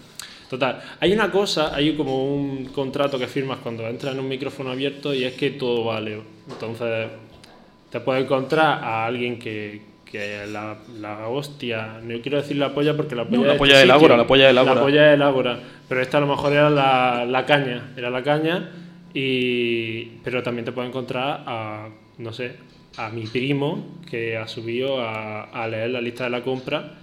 Total, 0.49 0.81
hay 1.01 1.11
una 1.11 1.29
cosa, 1.29 1.75
hay 1.75 1.93
como 1.93 2.33
un 2.33 2.65
contrato 2.67 3.19
que 3.19 3.27
firmas 3.27 3.59
cuando 3.59 3.85
entras 3.87 4.13
en 4.13 4.19
un 4.21 4.29
micrófono 4.29 4.71
abierto 4.71 5.13
y 5.13 5.25
es 5.25 5.33
que 5.33 5.51
todo 5.51 5.83
vale. 5.83 6.21
Entonces, 6.49 7.07
te 7.91 7.99
puedes 7.99 8.23
encontrar 8.23 8.81
a 8.81 9.05
alguien 9.05 9.39
que, 9.39 9.81
que 10.09 10.47
la, 10.47 10.77
la 10.99 11.27
hostia, 11.27 11.99
no 12.01 12.21
quiero 12.21 12.37
decir 12.37 12.55
la 12.55 12.73
polla 12.73 12.95
porque 12.95 13.15
la 13.15 13.25
polla, 13.25 13.37
No, 13.37 13.45
la 13.45 13.53
de 13.53 13.59
polla 13.59 13.73
este 13.73 13.93
sitio, 13.93 14.07
la 14.15 14.25
polla. 14.25 14.53
La 14.53 14.63
polla 15.33 15.59
pero 15.89 16.01
esta 16.01 16.17
a 16.17 16.21
lo 16.21 16.27
mejor 16.27 16.53
era 16.53 16.69
la, 16.69 17.25
la 17.25 17.45
caña, 17.45 17.91
era 17.97 18.09
la 18.09 18.23
caña, 18.23 18.69
y, 19.13 20.03
pero 20.23 20.43
también 20.43 20.65
te 20.65 20.71
puedes 20.71 20.89
encontrar 20.89 21.43
a, 21.45 21.89
no 22.17 22.33
sé, 22.33 22.55
a 22.97 23.09
mi 23.09 23.27
primo 23.27 23.85
que 24.09 24.37
ha 24.37 24.47
subido 24.47 24.99
a, 25.01 25.43
a 25.43 25.67
leer 25.67 25.91
la 25.91 26.01
lista 26.01 26.25
de 26.25 26.31
la 26.31 26.43
compra, 26.43 26.97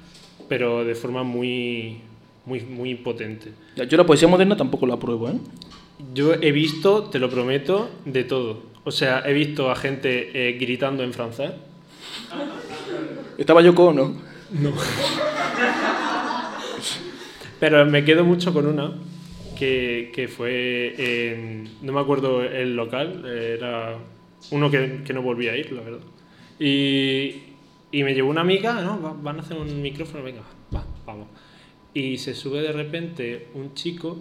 pero 0.49 0.84
de 0.84 0.95
forma 0.95 1.22
muy, 1.22 1.99
muy, 2.47 2.61
muy 2.61 2.95
potente. 2.97 3.53
Ya, 3.76 3.84
Yo 3.84 3.97
la 3.97 4.05
poesía 4.05 4.28
moderna 4.28 4.57
tampoco 4.57 4.86
la 4.86 4.95
apruebo, 4.95 5.30
¿eh? 5.30 5.38
Yo 6.12 6.34
he 6.34 6.53
visto, 6.53 7.05
te 7.05 7.18
lo 7.18 7.30
prometo, 7.30 7.88
de 8.05 8.24
todo. 8.24 8.62
O 8.84 8.90
sea, 8.90 9.22
he 9.24 9.32
visto 9.32 9.70
a 9.70 9.76
gente 9.76 10.30
eh, 10.34 10.53
gritando 10.59 11.03
en 11.05 11.12
francés. 11.12 11.53
Estaba 13.38 13.62
yo 13.62 13.74
con, 13.74 13.97
¿no? 13.97 14.14
Pero 17.61 17.86
me 17.86 18.05
quedo 18.05 18.24
mucho 18.24 18.53
con 18.53 18.66
una 18.66 18.92
que, 19.59 20.12
que 20.14 20.28
fue 20.28 20.95
en. 20.99 21.70
No 21.82 21.92
me 21.92 22.01
acuerdo 22.01 22.42
el 22.42 22.76
local, 22.76 23.24
era 23.24 23.97
uno 24.51 24.70
que, 24.70 25.03
que 25.05 25.12
no 25.12 25.22
volví 25.22 25.49
a 25.49 25.57
ir, 25.57 25.72
la 25.72 25.82
verdad. 25.82 26.01
Y, 26.59 27.34
y 27.92 28.03
me 28.05 28.14
llevó 28.14 28.30
una 28.30 28.40
amiga, 28.42 28.80
¿no? 28.80 29.01
Va- 29.01 29.12
Van 29.20 29.38
a 29.38 29.42
hacer 29.42 29.57
un 29.57 29.80
micrófono, 29.82 30.22
venga, 30.24 30.42
va, 30.74 30.84
vamos. 31.07 31.28
Y 31.92 32.18
se 32.18 32.34
sube 32.34 32.61
de 32.61 32.72
repente 32.72 33.49
un 33.55 33.74
chico 33.74 34.18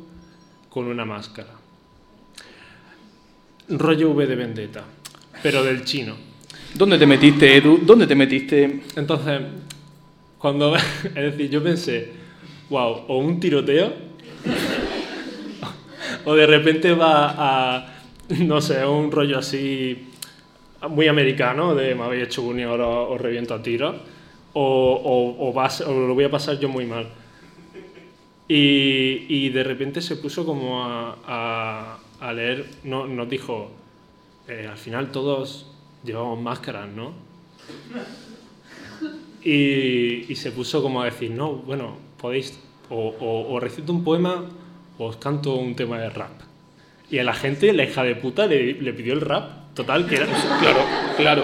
con 0.69 0.85
una 0.87 1.05
máscara. 1.05 1.49
Rollo 3.69 4.11
V 4.11 4.27
de 4.27 4.35
Vendetta, 4.35 4.83
pero 5.41 5.63
del 5.63 5.83
chino. 5.85 6.15
¿Dónde 6.75 6.97
te 6.97 7.05
metiste, 7.05 7.55
Edu? 7.57 7.79
¿Dónde 7.83 8.07
te 8.07 8.15
metiste? 8.15 8.81
Entonces, 8.95 9.41
cuando. 10.37 10.75
Es 11.05 11.13
decir, 11.15 11.49
yo 11.49 11.63
pensé, 11.63 12.11
wow, 12.69 13.05
o 13.07 13.17
un 13.19 13.39
tiroteo, 13.39 13.93
o 16.25 16.35
de 16.35 16.45
repente 16.47 16.93
va 16.93 17.35
a. 17.77 17.89
No 18.39 18.59
sé, 18.61 18.85
un 18.85 19.11
rollo 19.11 19.37
así. 19.39 20.09
Muy 20.89 21.07
americano, 21.07 21.75
de 21.75 21.95
me 21.95 22.03
habéis 22.03 22.25
hecho 22.25 22.41
un 22.43 22.59
y 22.59 22.63
ahora 22.63 22.87
os 22.87 23.19
reviento 23.21 23.53
a 23.53 23.61
tiros, 23.63 23.95
o, 24.53 24.61
o, 24.63 25.49
o, 25.49 25.53
vas- 25.53 25.81
o 25.81 25.93
lo 25.93 26.13
voy 26.13 26.25
a 26.25 26.29
pasar 26.31 26.59
yo 26.59 26.67
muy 26.67 26.85
mal. 26.85 27.07
Y, 28.49 29.25
y 29.29 29.49
de 29.49 29.63
repente 29.63 30.01
se 30.01 30.17
puso 30.17 30.45
como 30.45 30.83
a, 30.83 31.17
a- 31.25 31.99
a 32.19 32.33
leer, 32.33 32.65
no, 32.83 33.07
nos 33.07 33.29
dijo, 33.29 33.71
eh, 34.47 34.67
al 34.69 34.77
final 34.77 35.11
todos 35.11 35.67
llevamos 36.03 36.39
máscaras, 36.41 36.89
¿no? 36.89 37.13
Y, 39.43 40.31
y 40.31 40.35
se 40.35 40.51
puso 40.51 40.81
como 40.81 41.01
a 41.01 41.05
decir, 41.05 41.31
no, 41.31 41.53
bueno, 41.53 41.97
podéis, 42.19 42.59
o 42.89 43.57
recito 43.59 43.91
un 43.93 44.03
poema 44.03 44.45
o 44.99 45.05
os 45.05 45.15
canto 45.17 45.55
un 45.55 45.75
tema 45.75 45.97
de 45.99 46.09
rap. 46.09 46.41
Y 47.09 47.19
a 47.19 47.23
la 47.23 47.33
gente, 47.33 47.71
la 47.73 47.83
hija 47.85 48.03
de 48.03 48.15
puta, 48.15 48.47
le, 48.47 48.73
le 48.73 48.93
pidió 48.93 49.13
el 49.13 49.21
rap. 49.21 49.62
Total, 49.73 50.05
que 50.05 50.15
era... 50.15 50.27
Claro, 50.59 50.79
claro. 51.17 51.43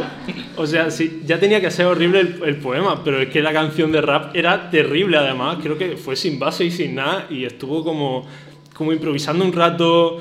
O 0.55 0.67
sea, 0.67 0.91
sí, 0.91 1.21
ya 1.25 1.39
tenía 1.39 1.59
que 1.61 1.71
ser 1.71 1.88
horrible 1.88 2.19
el, 2.19 2.43
el 2.43 2.55
poema, 2.57 3.03
pero 3.03 3.19
es 3.21 3.30
que 3.30 3.41
la 3.41 3.51
canción 3.51 3.91
de 3.91 4.01
rap 4.01 4.36
era 4.36 4.69
terrible 4.69 5.17
además. 5.17 5.57
Creo 5.63 5.77
que 5.80 5.97
fue 5.97 6.15
sin 6.15 6.38
base 6.38 6.63
y 6.65 6.71
sin 6.71 6.95
nada 6.95 7.25
y 7.30 7.45
estuvo 7.45 7.84
como, 7.84 8.27
como 8.75 8.93
improvisando 8.93 9.43
un 9.43 9.51
rato. 9.51 10.19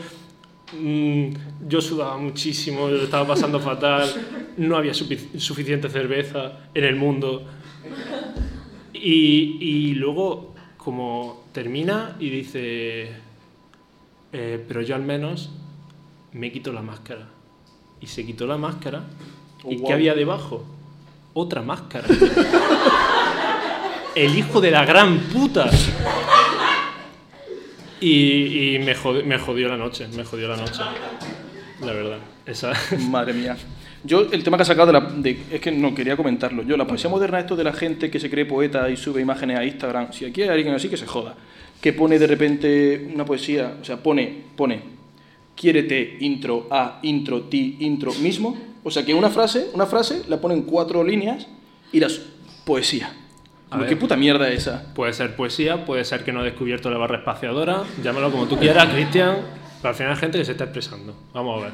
Mm, 0.78 1.28
yo 1.68 1.80
sudaba 1.82 2.16
muchísimo, 2.16 2.88
yo 2.88 2.96
lo 2.96 3.02
estaba 3.04 3.26
pasando 3.28 3.60
fatal, 3.60 4.08
no 4.56 4.76
había 4.76 4.92
sufi- 4.92 5.38
suficiente 5.38 5.88
cerveza 5.90 6.60
en 6.74 6.84
el 6.84 6.96
mundo. 6.96 7.44
Y, 8.94 9.58
y 9.60 9.94
luego, 9.94 10.54
como 10.76 11.44
termina 11.52 12.16
y 12.18 12.30
dice, 12.30 13.10
"Eh, 14.32 14.64
pero 14.66 14.82
yo 14.82 14.94
al 14.94 15.02
menos 15.02 15.50
me 16.32 16.50
quito 16.52 16.72
la 16.72 16.82
máscara. 16.82 17.28
Y 18.00 18.06
se 18.06 18.24
quitó 18.24 18.46
la 18.46 18.56
máscara. 18.56 19.02
Oh, 19.64 19.72
¿Y 19.72 19.76
wow. 19.76 19.86
qué 19.86 19.92
había 19.92 20.14
debajo? 20.14 20.64
Otra 21.34 21.62
máscara. 21.62 22.06
El 24.14 24.36
hijo 24.36 24.60
de 24.60 24.70
la 24.70 24.84
gran 24.84 25.18
puta. 25.20 25.70
Y, 28.00 28.74
y 28.74 28.78
me, 28.78 28.94
jodió, 28.94 29.24
me 29.24 29.38
jodió 29.38 29.68
la 29.68 29.76
noche, 29.76 30.06
me 30.16 30.24
jodió 30.24 30.48
la 30.48 30.56
noche. 30.56 30.80
La 31.80 31.92
verdad. 31.92 32.18
Esa. 32.46 32.72
Madre 33.10 33.32
mía. 33.32 33.56
Yo, 34.04 34.20
el 34.30 34.42
tema 34.44 34.56
que 34.56 34.62
ha 34.62 34.66
sacado 34.66 34.86
de 34.88 34.92
la. 34.92 35.00
de- 35.00 35.42
es 35.50 35.60
que 35.60 35.70
no 35.72 35.94
quería 35.94 36.16
comentarlo. 36.16 36.62
Yo, 36.62 36.76
la 36.76 36.86
poesía 36.86 37.10
moderna, 37.10 37.40
esto 37.40 37.56
de 37.56 37.64
la 37.64 37.72
gente 37.72 38.10
que 38.10 38.20
se 38.20 38.30
cree 38.30 38.46
poeta 38.46 38.88
y 38.88 38.96
sube 38.96 39.20
imágenes 39.20 39.58
a 39.58 39.64
Instagram. 39.64 40.12
Si 40.12 40.24
aquí 40.24 40.42
hay 40.42 40.48
alguien 40.48 40.74
así, 40.74 40.88
que 40.88 40.96
se 40.96 41.06
joda. 41.06 41.34
Que 41.80 41.92
pone 41.92 42.18
de 42.18 42.26
repente 42.26 43.10
una 43.12 43.24
poesía. 43.24 43.74
O 43.80 43.84
sea, 43.84 43.96
pone. 43.96 44.42
pone. 44.56 44.97
Quiérete, 45.58 46.18
intro, 46.20 46.66
a, 46.70 47.00
intro, 47.02 47.42
ti, 47.42 47.76
intro, 47.80 48.12
mismo. 48.14 48.56
O 48.84 48.90
sea, 48.90 49.04
que 49.04 49.12
una 49.12 49.28
frase, 49.28 49.68
una 49.74 49.86
frase 49.86 50.22
la 50.28 50.40
pone 50.40 50.54
en 50.54 50.62
cuatro 50.62 51.02
líneas 51.02 51.46
y 51.92 51.98
las. 52.00 52.20
poesía. 52.64 53.08
A 53.08 53.70
Como, 53.70 53.80
ver. 53.82 53.88
¿Qué 53.90 53.96
puta 53.96 54.16
mierda 54.16 54.48
es 54.50 54.62
esa? 54.62 54.94
Puede 54.94 55.12
ser 55.12 55.34
poesía, 55.36 55.84
puede 55.84 56.04
ser 56.04 56.22
que 56.24 56.32
no 56.32 56.42
he 56.42 56.44
descubierto 56.44 56.90
la 56.90 56.98
barra 56.98 57.18
espaciadora, 57.18 57.82
llámalo 58.02 58.30
como 58.30 58.46
tú 58.46 58.56
quieras, 58.56 58.86
Cristian. 58.92 59.36
Pero 59.82 59.88
al 59.90 59.94
final 59.94 60.12
hay 60.12 60.18
gente 60.18 60.38
que 60.38 60.44
se 60.44 60.52
está 60.52 60.64
expresando. 60.64 61.14
Vamos 61.34 61.60
a 61.62 61.64
ver. 61.66 61.72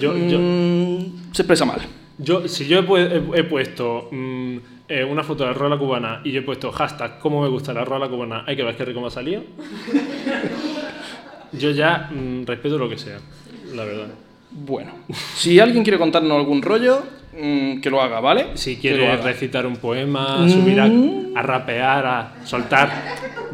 Yo, 0.00 0.16
yo, 0.16 0.38
Mm, 0.40 1.32
se 1.32 1.42
expresa 1.42 1.64
mal. 1.64 1.80
Yo, 2.18 2.46
si 2.48 2.66
yo 2.66 2.78
he, 2.80 3.02
he- 3.02 3.40
he 3.40 3.44
puesto 3.44 4.08
mm, 4.10 4.56
eh, 4.88 5.04
una 5.04 5.22
foto 5.22 5.44
de 5.44 5.50
la 5.50 5.54
rola 5.54 5.78
cubana 5.78 6.20
y 6.24 6.30
yo 6.32 6.40
he 6.40 6.42
puesto 6.42 6.70
hashtag 6.72 7.18
cómo 7.20 7.42
me 7.42 7.48
gusta 7.48 7.72
la 7.72 7.84
rola 7.84 8.08
cubana, 8.08 8.44
hay 8.46 8.56
que 8.56 8.62
ver 8.62 8.76
qué 8.76 8.84
rico 8.84 9.00
me 9.00 9.06
ha 9.08 9.10
salido. 9.10 9.42
Yo 11.52 11.70
ya 11.70 12.08
mm, 12.12 12.44
respeto 12.46 12.78
lo 12.78 12.88
que 12.88 12.98
sea, 12.98 13.18
la 13.74 13.84
verdad. 13.84 14.08
Bueno, 14.50 14.92
si 15.34 15.58
alguien 15.60 15.82
quiere 15.82 15.98
contarnos 15.98 16.36
algún 16.38 16.60
rollo, 16.62 17.02
mm, 17.38 17.80
que 17.80 17.90
lo 17.90 18.02
haga, 18.02 18.20
¿vale? 18.20 18.48
Si 18.54 18.76
haga. 19.14 19.22
recitar 19.22 19.66
un 19.66 19.76
poema, 19.76 20.46
subir 20.48 20.80
a, 20.80 20.84
a 21.38 21.42
rapear, 21.42 22.06
a 22.06 22.32
soltar 22.44 22.90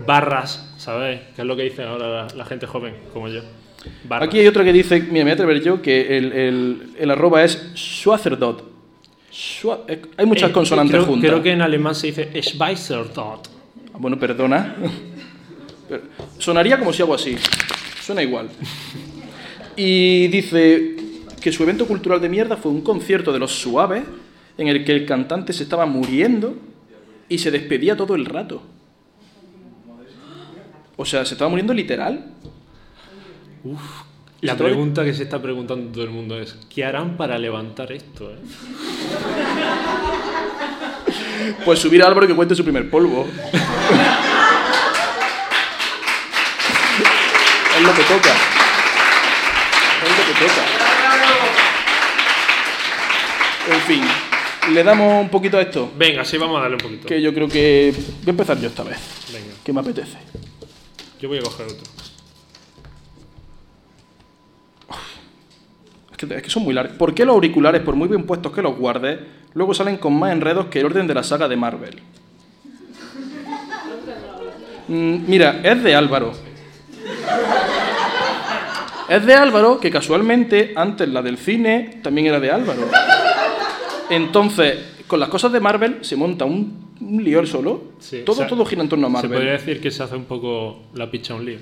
barras, 0.06 0.74
¿sabes? 0.76 1.20
Que 1.36 1.42
es 1.42 1.46
lo 1.46 1.56
que 1.56 1.62
dicen 1.62 1.86
ahora 1.86 2.08
la, 2.08 2.26
la 2.34 2.44
gente 2.44 2.66
joven, 2.66 2.94
como 3.12 3.28
yo. 3.28 3.42
Barras. 4.08 4.28
Aquí 4.28 4.40
hay 4.40 4.46
otra 4.48 4.64
que 4.64 4.72
dice, 4.72 4.98
mira, 5.00 5.12
me 5.12 5.22
voy 5.22 5.30
a 5.30 5.34
atrever 5.34 5.62
yo, 5.62 5.80
que 5.80 6.18
el, 6.18 6.32
el, 6.32 6.82
el 6.98 7.10
arroba 7.10 7.44
es 7.44 7.70
Schwazerdot. 7.76 8.64
Schwa- 9.32 9.80
eh, 9.86 10.02
hay 10.16 10.26
muchas 10.26 10.50
Eh, 10.50 10.52
consonantes 10.52 10.94
creo, 10.96 11.04
juntas. 11.06 11.30
Creo 11.30 11.42
que 11.42 11.52
en 11.52 11.62
alemán 11.62 11.94
se 11.94 12.08
dice 12.08 12.30
Schweizertot. 12.42 13.48
Ah, 13.94 13.98
Bueno, 13.98 14.18
perdona. 14.18 14.74
Pero 15.88 16.02
sonaría 16.38 16.76
como 16.78 16.92
si 16.92 17.02
hago 17.02 17.14
así. 17.14 17.36
Suena 18.08 18.22
igual. 18.22 18.48
Y 19.76 20.28
dice 20.28 20.96
que 21.42 21.52
su 21.52 21.62
evento 21.62 21.86
cultural 21.86 22.22
de 22.22 22.30
mierda 22.30 22.56
fue 22.56 22.72
un 22.72 22.80
concierto 22.80 23.34
de 23.34 23.38
los 23.38 23.52
suaves 23.52 24.02
en 24.56 24.68
el 24.68 24.82
que 24.82 24.92
el 24.92 25.04
cantante 25.04 25.52
se 25.52 25.64
estaba 25.64 25.84
muriendo 25.84 26.56
y 27.28 27.36
se 27.36 27.50
despedía 27.50 27.98
todo 27.98 28.14
el 28.14 28.24
rato. 28.24 28.62
O 30.96 31.04
sea, 31.04 31.26
se 31.26 31.34
estaba 31.34 31.50
muriendo 31.50 31.74
literal. 31.74 32.32
La 34.40 34.56
pregunta 34.56 35.04
que 35.04 35.12
se 35.12 35.24
está 35.24 35.42
preguntando 35.42 35.92
todo 35.92 36.04
el 36.04 36.10
mundo 36.10 36.40
es, 36.40 36.56
¿qué 36.70 36.86
harán 36.86 37.18
para 37.18 37.36
levantar 37.36 37.92
esto? 37.92 38.30
eh? 38.30 38.38
Pues 41.62 41.78
subir 41.78 42.02
a 42.02 42.06
Álvaro 42.06 42.26
que 42.26 42.34
cuente 42.34 42.54
su 42.54 42.64
primer 42.64 42.88
polvo. 42.88 43.26
es 47.78 47.84
lo 47.84 47.94
que 47.94 48.02
toca. 48.02 48.32
Es 50.04 50.10
lo 50.18 50.24
que 50.26 50.32
toca. 50.46 50.62
En 53.74 53.80
fin, 53.82 54.02
le 54.72 54.82
damos 54.82 55.22
un 55.22 55.28
poquito 55.28 55.58
a 55.58 55.62
esto. 55.62 55.92
Venga, 55.96 56.24
sí, 56.24 56.38
vamos 56.38 56.58
a 56.58 56.62
darle 56.62 56.76
un 56.76 56.82
poquito. 56.82 57.06
Que 57.06 57.20
yo 57.20 57.32
creo 57.34 57.48
que 57.48 57.92
voy 57.94 58.26
a 58.26 58.30
empezar 58.30 58.58
yo 58.58 58.68
esta 58.68 58.82
vez. 58.82 58.98
Venga, 59.32 59.52
Que 59.62 59.72
me 59.72 59.80
apetece. 59.80 60.16
yo 61.20 61.28
voy 61.28 61.38
a 61.38 61.42
coger 61.42 61.66
otro. 61.66 61.84
Es 66.10 66.16
que, 66.16 66.34
es 66.34 66.42
que 66.42 66.50
son 66.50 66.64
muy 66.64 66.74
largos. 66.74 66.96
¿Por 66.96 67.14
qué 67.14 67.24
los 67.24 67.34
auriculares, 67.34 67.82
por 67.82 67.94
muy 67.94 68.08
bien 68.08 68.24
puestos 68.24 68.52
que 68.52 68.62
los 68.62 68.76
guardes, 68.76 69.20
luego 69.54 69.72
salen 69.74 69.98
con 69.98 70.18
más 70.18 70.32
enredos 70.32 70.66
que 70.66 70.80
el 70.80 70.86
orden 70.86 71.06
de 71.06 71.14
la 71.14 71.22
saga 71.22 71.46
de 71.46 71.56
Marvel? 71.56 72.00
Mm, 74.88 75.16
mira, 75.28 75.60
es 75.62 75.82
de 75.82 75.94
Álvaro. 75.94 76.47
Es 79.08 79.24
de 79.24 79.34
Álvaro, 79.34 79.80
que 79.80 79.90
casualmente 79.90 80.72
antes 80.76 81.08
la 81.08 81.22
del 81.22 81.38
cine 81.38 82.00
también 82.02 82.26
era 82.26 82.40
de 82.40 82.50
Álvaro. 82.50 82.82
Entonces, 84.10 84.78
con 85.06 85.20
las 85.20 85.28
cosas 85.28 85.52
de 85.52 85.60
Marvel 85.60 85.98
se 86.02 86.16
monta 86.16 86.44
un, 86.44 86.92
un 87.00 87.24
lío 87.24 87.44
solo. 87.46 87.92
Sí, 87.98 88.22
todo, 88.24 88.36
o 88.36 88.38
sea, 88.40 88.46
todo 88.46 88.64
gira 88.64 88.82
en 88.82 88.88
torno 88.88 89.06
a 89.06 89.10
Se 89.10 89.14
Marvel. 89.14 89.32
podría 89.32 89.52
decir 89.52 89.80
que 89.80 89.90
se 89.90 90.02
hace 90.02 90.14
un 90.16 90.24
poco 90.24 90.82
la 90.94 91.10
picha 91.10 91.34
un 91.34 91.44
lío. 91.46 91.58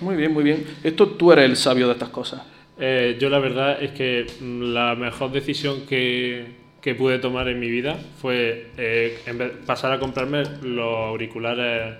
Muy 0.00 0.16
bien, 0.16 0.32
muy 0.32 0.42
bien. 0.42 0.64
Esto 0.82 1.08
tú 1.10 1.32
eres 1.32 1.44
el 1.44 1.56
sabio 1.56 1.86
de 1.86 1.92
estas 1.92 2.08
cosas. 2.08 2.42
Eh, 2.78 3.16
yo 3.20 3.28
la 3.28 3.38
verdad 3.38 3.80
es 3.82 3.92
que 3.92 4.26
mm, 4.40 4.62
la 4.72 4.94
mejor 4.96 5.30
decisión 5.30 5.82
que, 5.86 6.46
que 6.80 6.94
pude 6.96 7.18
tomar 7.18 7.46
en 7.48 7.60
mi 7.60 7.70
vida 7.70 7.96
fue 8.20 8.70
eh, 8.76 9.18
pasar 9.64 9.92
a 9.92 10.00
comprarme 10.00 10.42
los 10.62 10.96
auriculares 11.08 11.94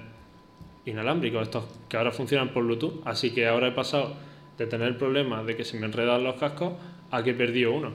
inalámbricos, 0.86 1.42
estos 1.42 1.64
que 1.88 1.96
ahora 1.96 2.10
funcionan 2.10 2.48
por 2.50 2.64
Bluetooth. 2.64 3.02
Así 3.04 3.30
que 3.30 3.46
ahora 3.46 3.68
he 3.68 3.72
pasado 3.72 4.14
de 4.58 4.66
tener 4.66 4.88
el 4.88 4.96
problema 4.96 5.42
de 5.42 5.56
que 5.56 5.64
se 5.64 5.78
me 5.78 5.86
enredan 5.86 6.22
los 6.24 6.36
cascos 6.36 6.72
a 7.10 7.22
que 7.22 7.30
he 7.30 7.34
perdido 7.34 7.72
uno. 7.72 7.92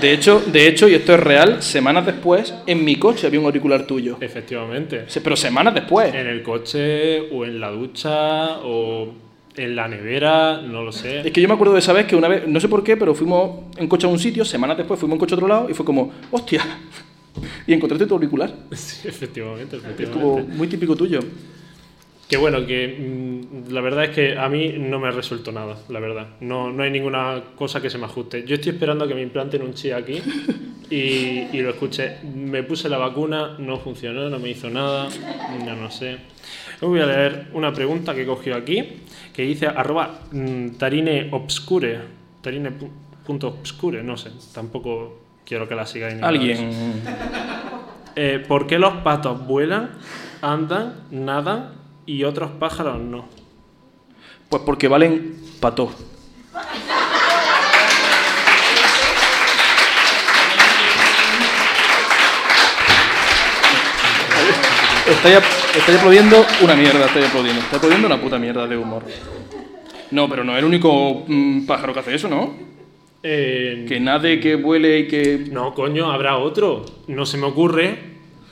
De 0.00 0.12
hecho, 0.12 0.40
de 0.40 0.66
hecho, 0.68 0.88
y 0.88 0.94
esto 0.94 1.12
es 1.12 1.20
real, 1.20 1.62
semanas 1.62 2.06
después, 2.06 2.54
en 2.66 2.82
mi 2.82 2.96
coche 2.96 3.26
había 3.26 3.38
un 3.40 3.46
auricular 3.46 3.86
tuyo. 3.86 4.16
Efectivamente. 4.20 5.04
Pero 5.22 5.36
semanas 5.36 5.74
después. 5.74 6.14
En 6.14 6.26
el 6.26 6.42
coche 6.42 7.28
o 7.30 7.44
en 7.44 7.60
la 7.60 7.70
ducha 7.70 8.60
o 8.60 9.12
en 9.54 9.76
la 9.76 9.88
nevera, 9.88 10.62
no 10.62 10.82
lo 10.82 10.92
sé. 10.92 11.20
Es 11.20 11.30
que 11.30 11.42
yo 11.42 11.48
me 11.48 11.54
acuerdo 11.54 11.74
de 11.74 11.80
esa 11.80 11.92
vez 11.92 12.06
que 12.06 12.16
una 12.16 12.28
vez, 12.28 12.48
no 12.48 12.58
sé 12.58 12.68
por 12.68 12.82
qué, 12.82 12.96
pero 12.96 13.14
fuimos 13.14 13.66
en 13.76 13.86
coche 13.86 14.06
a 14.06 14.10
un 14.10 14.18
sitio, 14.18 14.46
semanas 14.46 14.78
después 14.78 14.98
fuimos 14.98 15.16
en 15.16 15.20
coche 15.20 15.34
a 15.34 15.36
otro 15.36 15.48
lado 15.48 15.68
y 15.68 15.74
fue 15.74 15.84
como, 15.84 16.10
hostia, 16.30 16.62
y 17.66 17.72
encontraste 17.72 18.06
tu 18.06 18.14
auricular. 18.14 18.54
Sí, 18.72 19.08
efectivamente, 19.08 19.76
efectivamente. 19.76 20.42
muy 20.54 20.66
típico 20.68 20.96
tuyo. 20.96 21.20
Que 22.28 22.38
bueno, 22.38 22.64
que 22.66 22.88
mm, 22.88 23.72
la 23.72 23.80
verdad 23.82 24.04
es 24.04 24.10
que 24.10 24.38
a 24.38 24.48
mí 24.48 24.74
no 24.78 24.98
me 24.98 25.10
resuelto 25.10 25.52
nada, 25.52 25.76
la 25.90 26.00
verdad. 26.00 26.28
No, 26.40 26.72
no 26.72 26.82
hay 26.82 26.90
ninguna 26.90 27.42
cosa 27.56 27.82
que 27.82 27.90
se 27.90 27.98
me 27.98 28.06
ajuste. 28.06 28.44
Yo 28.46 28.54
estoy 28.54 28.72
esperando 28.72 29.04
a 29.04 29.08
que 29.08 29.14
me 29.14 29.20
implanten 29.22 29.60
un 29.60 29.74
chip 29.74 29.92
aquí 29.92 30.18
y, 30.88 30.94
y 30.96 31.60
lo 31.60 31.70
escuché. 31.70 32.18
Me 32.34 32.62
puse 32.62 32.88
la 32.88 32.96
vacuna, 32.96 33.56
no 33.58 33.78
funcionó, 33.78 34.30
no 34.30 34.38
me 34.38 34.48
hizo 34.50 34.70
nada, 34.70 35.08
no, 35.66 35.76
no 35.76 35.90
sé. 35.90 36.16
Voy 36.80 37.00
a 37.00 37.06
leer 37.06 37.48
una 37.52 37.72
pregunta 37.72 38.14
que 38.14 38.22
he 38.22 38.26
cogido 38.26 38.56
aquí, 38.56 38.82
que 39.34 39.42
dice 39.42 39.66
arroba 39.66 40.22
mm, 40.32 40.70
tarine 40.78 41.28
obscure, 41.32 41.98
tarine 42.40 42.70
pu- 42.70 42.88
punto 43.26 43.48
obscure, 43.48 44.02
no 44.02 44.16
sé, 44.16 44.30
tampoco 44.54 45.21
quiero 45.46 45.68
que 45.68 45.74
la 45.74 45.86
sigáis. 45.86 46.22
Alguien. 46.22 47.02
Eh, 48.16 48.44
¿Por 48.46 48.66
qué 48.66 48.78
los 48.78 48.94
patos 49.02 49.46
vuelan, 49.46 49.90
andan, 50.42 50.94
nadan 51.10 51.70
y 52.06 52.24
otros 52.24 52.50
pájaros 52.58 52.98
no? 53.00 53.26
Pues 54.48 54.62
porque 54.64 54.88
valen 54.88 55.36
pato. 55.60 55.92
Estáis, 65.08 65.36
ap- 65.36 65.76
estáis 65.76 65.98
aplaudiendo 65.98 66.46
una 66.62 66.74
mierda, 66.74 67.06
estáis 67.06 67.26
aplaudiendo. 67.26 67.60
Estáis 67.60 67.78
aplaudiendo 67.78 68.06
una 68.06 68.20
puta 68.20 68.38
mierda 68.38 68.66
de 68.66 68.76
humor. 68.76 69.02
No, 70.10 70.28
pero 70.28 70.44
no 70.44 70.52
es 70.52 70.58
el 70.58 70.64
único 70.64 71.24
mm, 71.26 71.66
pájaro 71.66 71.92
que 71.92 72.00
hace 72.00 72.14
eso, 72.14 72.28
¿no? 72.28 72.54
Eh, 73.22 73.84
Que 73.88 74.00
nade, 74.00 74.40
que 74.40 74.56
vuele 74.56 74.98
y 75.00 75.08
que... 75.08 75.46
No, 75.50 75.74
coño, 75.74 76.10
habrá 76.10 76.38
otro. 76.38 76.84
No 77.06 77.24
se 77.26 77.38
me 77.38 77.46
ocurre. 77.46 77.98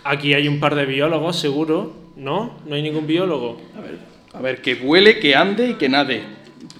Aquí 0.05 0.33
hay 0.35 0.47
un 0.49 0.61
par 0.61 0.75
de 0.75 0.87
biólogos, 0.87 1.37
seguro. 1.39 1.93
¿No? 2.17 2.59
¿No 2.67 2.75
hay 2.75 2.83
ningún 2.83 3.07
biólogo? 3.07 3.61
A 3.77 3.81
ver, 3.81 3.99
a 4.35 4.41
ver, 4.41 4.63
que 4.63 4.75
vuele, 4.77 5.19
que 5.19 5.35
ande 5.35 5.71
y 5.71 5.75
que 5.75 5.89
nade. 5.89 6.23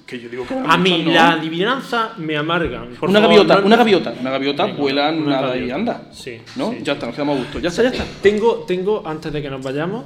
Que 0.07 0.19
yo 0.21 0.29
digo 0.29 0.47
que 0.47 0.55
A 0.55 0.77
mí 0.77 1.05
la 1.05 1.31
adivinanza 1.33 2.13
me 2.19 2.37
amarga. 2.37 2.85
Por 2.99 3.09
una 3.09 3.21
favor, 3.21 3.37
gaviota, 3.37 3.61
no- 3.61 3.67
una 3.67 3.77
gaviota, 3.77 4.15
una 4.21 4.31
gaviota 4.31 4.65
Venga, 4.67 4.79
vuela, 4.79 5.11
una 5.11 5.41
nada 5.41 5.57
y 5.57 5.71
anda. 5.71 6.09
Sí, 6.13 6.41
¿No? 6.57 6.73
sí. 6.73 6.79
Ya 6.83 6.93
está, 6.95 7.07
nos 7.07 7.15
quedamos 7.15 7.37
a 7.37 7.41
gusto. 7.43 7.59
Ya 7.61 7.69
está, 7.71 7.83
ya 7.85 7.91
está. 7.91 8.05
Tengo, 8.21 8.65
tengo, 8.67 9.03
antes 9.07 9.33
de 9.33 9.41
que 9.41 9.49
nos 9.51 9.63
vayamos, 9.63 10.05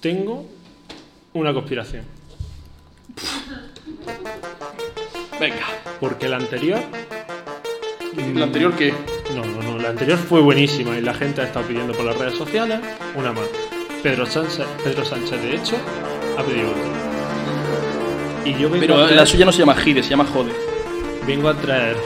tengo 0.00 0.46
una 1.34 1.52
conspiración. 1.54 2.04
Venga. 5.40 5.66
Porque 6.00 6.28
la 6.28 6.36
anterior 6.36 6.80
¿La 8.34 8.44
anterior 8.44 8.74
qué? 8.74 8.94
No, 9.34 9.44
no, 9.44 9.62
no. 9.62 9.78
La 9.78 9.90
anterior 9.90 10.18
fue 10.18 10.40
buenísima 10.40 10.96
y 10.96 11.02
la 11.02 11.12
gente 11.12 11.42
ha 11.42 11.44
estado 11.44 11.66
pidiendo 11.66 11.92
por 11.92 12.06
las 12.06 12.16
redes 12.16 12.34
sociales 12.34 12.80
una 13.14 13.32
más. 13.32 13.44
Pedro 14.02 14.24
Sánchez, 14.24 14.66
Pedro 14.82 15.04
Sánchez 15.04 15.42
de 15.42 15.56
hecho, 15.56 15.76
ha 16.38 16.42
pedido 16.42 16.70
otra. 16.70 16.82
Y 18.44 18.52
yo 18.52 18.70
vengo, 18.70 18.76
a 18.76 18.80
Pero 18.80 18.94
traer, 19.04 19.16
la 19.16 19.26
suya 19.26 19.44
no 19.44 19.52
se 19.52 19.58
llama 19.58 19.74
Gide, 19.74 20.02
se 20.02 20.10
llama 20.10 20.24
Jode. 20.24 20.52
vengo 21.26 21.48
a 21.48 21.54
traer 21.54 21.96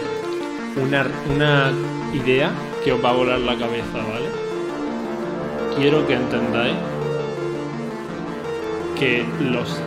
una, 0.83 1.07
una 1.33 1.73
idea 2.13 2.51
que 2.85 2.93
os 2.93 3.05
va 3.05 3.11
a 3.11 3.13
volar 3.13 3.39
la 3.39 3.57
cabeza, 3.57 3.93
¿vale? 3.93 4.29
Quiero 5.77 6.07
que 6.07 6.15
entendáis 6.15 6.77
que 8.99 9.25
los 9.41 9.81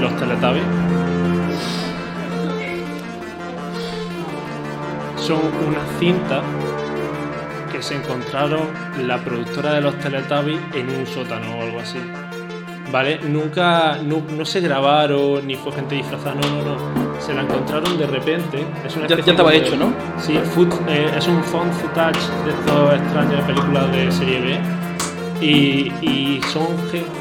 los 0.00 0.16
Teletubbies 0.18 1.05
son 5.26 5.40
una 5.66 5.80
cinta 5.98 6.42
que 7.72 7.82
se 7.82 7.96
encontraron 7.96 8.60
la 9.06 9.18
productora 9.18 9.72
de 9.74 9.80
los 9.80 9.98
Teletubbies 9.98 10.60
en 10.74 10.88
un 10.90 11.06
sótano 11.06 11.58
o 11.58 11.62
algo 11.62 11.80
así. 11.80 11.98
¿Vale? 12.92 13.18
Nunca, 13.28 13.98
no, 14.02 14.22
no 14.36 14.44
se 14.44 14.60
grabaron 14.60 15.44
ni 15.46 15.56
fue 15.56 15.72
gente 15.72 15.96
disfrazada, 15.96 16.34
no, 16.36 16.48
no, 16.48 16.64
no. 16.64 17.20
Se 17.20 17.34
la 17.34 17.42
encontraron 17.42 17.98
de 17.98 18.06
repente. 18.06 18.64
Es 18.86 18.94
una 18.96 19.06
Ya- 19.08 19.16
estaba 19.16 19.52
hecho, 19.52 19.76
¿no? 19.76 19.92
Sí, 20.18 20.38
foot- 20.54 20.80
eh, 20.88 21.10
es 21.16 21.26
un 21.26 21.42
found 21.42 21.72
footage 21.72 22.20
de 22.44 22.50
estos 22.52 22.94
extraños 22.94 23.40
películas 23.44 23.90
de 23.92 24.12
serie 24.12 24.40
B. 24.40 24.58
Y, 25.44 25.92
y 26.00 26.40
son 26.52 26.66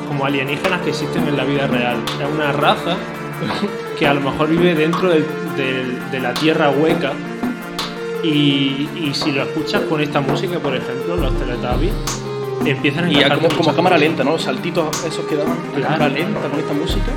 como 0.08 0.26
alienígenas 0.26 0.82
que 0.82 0.92
existen 0.92 1.28
en 1.28 1.36
la 1.36 1.44
vida 1.44 1.66
real. 1.68 1.98
Es 2.22 2.30
una 2.34 2.52
raza 2.52 2.96
que 4.00 4.08
a 4.08 4.14
lo 4.14 4.22
mejor 4.22 4.48
vive 4.50 4.76
dentro 4.76 5.10
del- 5.10 5.26
del- 5.58 6.12
de 6.12 6.20
la 6.20 6.34
tierra 6.34 6.70
hueca. 6.70 7.12
Y, 8.26 8.90
y 8.96 9.12
si 9.14 9.32
lo 9.32 9.44
escuchas 9.44 9.82
con 9.84 10.02
esta 10.02 10.20
música, 10.22 10.58
por 10.60 10.76
ejemplo, 10.76 11.16
los 11.16 11.38
Teletubbies, 11.38 11.94
empiezan 12.66 13.06
a 13.06 13.12
Y 13.12 13.16
ya 13.16 13.30
como, 13.38 13.76
cámara 13.76 13.98
lenta, 13.98 14.24
¿no? 14.24 14.32
Los 14.32 14.44
saltitos 14.44 15.04
esos 15.06 15.26
que 15.26 15.36
daban. 15.36 15.58
Claro. 15.76 15.94
Cámara 15.94 16.10
lenta 16.10 16.40
con 16.50 16.60
esta 16.60 16.74
música. 16.74 17.12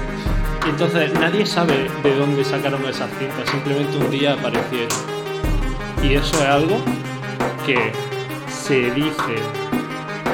Y 0.66 0.70
entonces 0.70 1.12
nadie 1.14 1.46
sabe 1.46 1.88
de 2.02 2.14
dónde 2.16 2.44
sacaron 2.44 2.84
esas 2.84 3.08
cintas, 3.18 3.48
simplemente 3.50 3.96
un 3.96 4.10
día 4.10 4.34
aparecieron. 4.34 4.88
Y 6.02 6.14
eso 6.14 6.36
es 6.42 6.48
algo 6.48 6.76
que 7.64 7.92
se 8.50 8.90
dice 8.90 9.34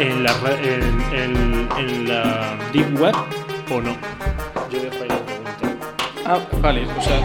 en 0.01 0.25
la, 0.25 0.33
en, 0.61 1.19
en- 1.19 1.69
en 1.79 2.09
la 2.09 2.57
Deep 2.73 3.01
Web 3.01 3.15
o 3.71 3.81
no. 3.81 3.97
Yo 4.71 4.79
ahí 4.79 4.85
la 4.85 4.91
pregunta. 4.91 5.24
Ah, 6.27 6.41
vale. 6.61 6.87
O 6.99 7.03
sea, 7.03 7.21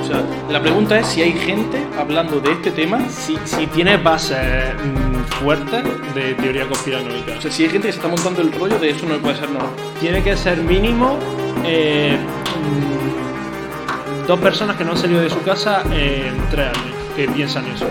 o 0.00 0.04
sea, 0.04 0.22
la 0.50 0.60
pregunta 0.60 0.98
es 0.98 1.06
si 1.06 1.22
hay 1.22 1.32
gente 1.32 1.86
hablando 1.96 2.40
de 2.40 2.52
este 2.52 2.72
tema. 2.72 3.08
Si, 3.08 3.36
si 3.44 3.66
tiene 3.68 3.96
bases 3.96 4.74
mm, 4.74 5.22
fuertes 5.42 5.84
de 6.14 6.34
teoría 6.34 6.66
conspiranoica, 6.66 7.36
O 7.38 7.40
sea, 7.40 7.50
si 7.52 7.64
hay 7.64 7.70
gente 7.70 7.88
que 7.88 7.92
se 7.92 7.98
está 7.98 8.08
montando 8.08 8.42
el 8.42 8.52
rollo 8.52 8.78
de 8.78 8.90
eso 8.90 9.06
no 9.06 9.16
puede 9.18 9.36
ser 9.36 9.50
no. 9.50 9.60
tiene 10.00 10.22
que 10.22 10.36
ser 10.36 10.58
mínimo 10.58 11.16
eh, 11.64 12.16
mm, 12.16 14.26
dos 14.26 14.40
personas 14.40 14.76
que 14.76 14.84
no 14.84 14.92
han 14.92 14.98
salido 14.98 15.20
de 15.20 15.30
su 15.30 15.40
casa 15.42 15.82
en 15.92 16.36
tres 16.50 16.68
años 16.68 16.94
que 17.16 17.28
piensan 17.28 17.66
eso. 17.68 17.86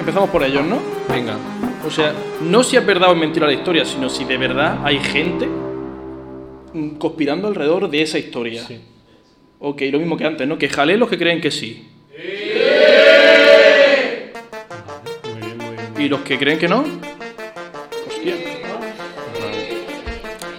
Empezamos 0.00 0.30
por 0.30 0.42
ellos, 0.42 0.64
¿no? 0.64 0.80
Venga. 1.08 1.36
O 1.86 1.90
sea, 1.90 2.12
no 2.42 2.64
si 2.64 2.76
es 2.76 2.84
verdad 2.84 3.10
o 3.10 3.12
es 3.12 3.18
mentira 3.18 3.46
la 3.46 3.52
historia, 3.52 3.84
sino 3.84 4.08
si 4.08 4.24
de 4.24 4.36
verdad 4.36 4.78
hay 4.82 4.98
gente 4.98 5.48
mm, 6.72 6.96
conspirando 6.96 7.46
alrededor 7.46 7.88
de 7.88 8.02
esa 8.02 8.18
historia. 8.18 8.64
Sí. 8.66 8.80
Ok, 9.60 9.82
lo 9.90 9.98
mismo 9.98 10.16
que 10.16 10.24
antes, 10.24 10.46
¿no? 10.46 10.56
Que 10.58 10.68
jale 10.68 10.96
los 10.96 11.08
que 11.08 11.18
creen 11.18 11.40
que 11.40 11.50
sí. 11.50 11.88
Muy 15.24 15.40
bien, 15.40 15.58
muy 15.58 15.76
bien. 15.76 15.92
Y 15.98 16.08
los 16.08 16.20
que 16.20 16.38
creen 16.38 16.58
que 16.58 16.68
no. 16.68 16.84
Hostia. 18.06 18.34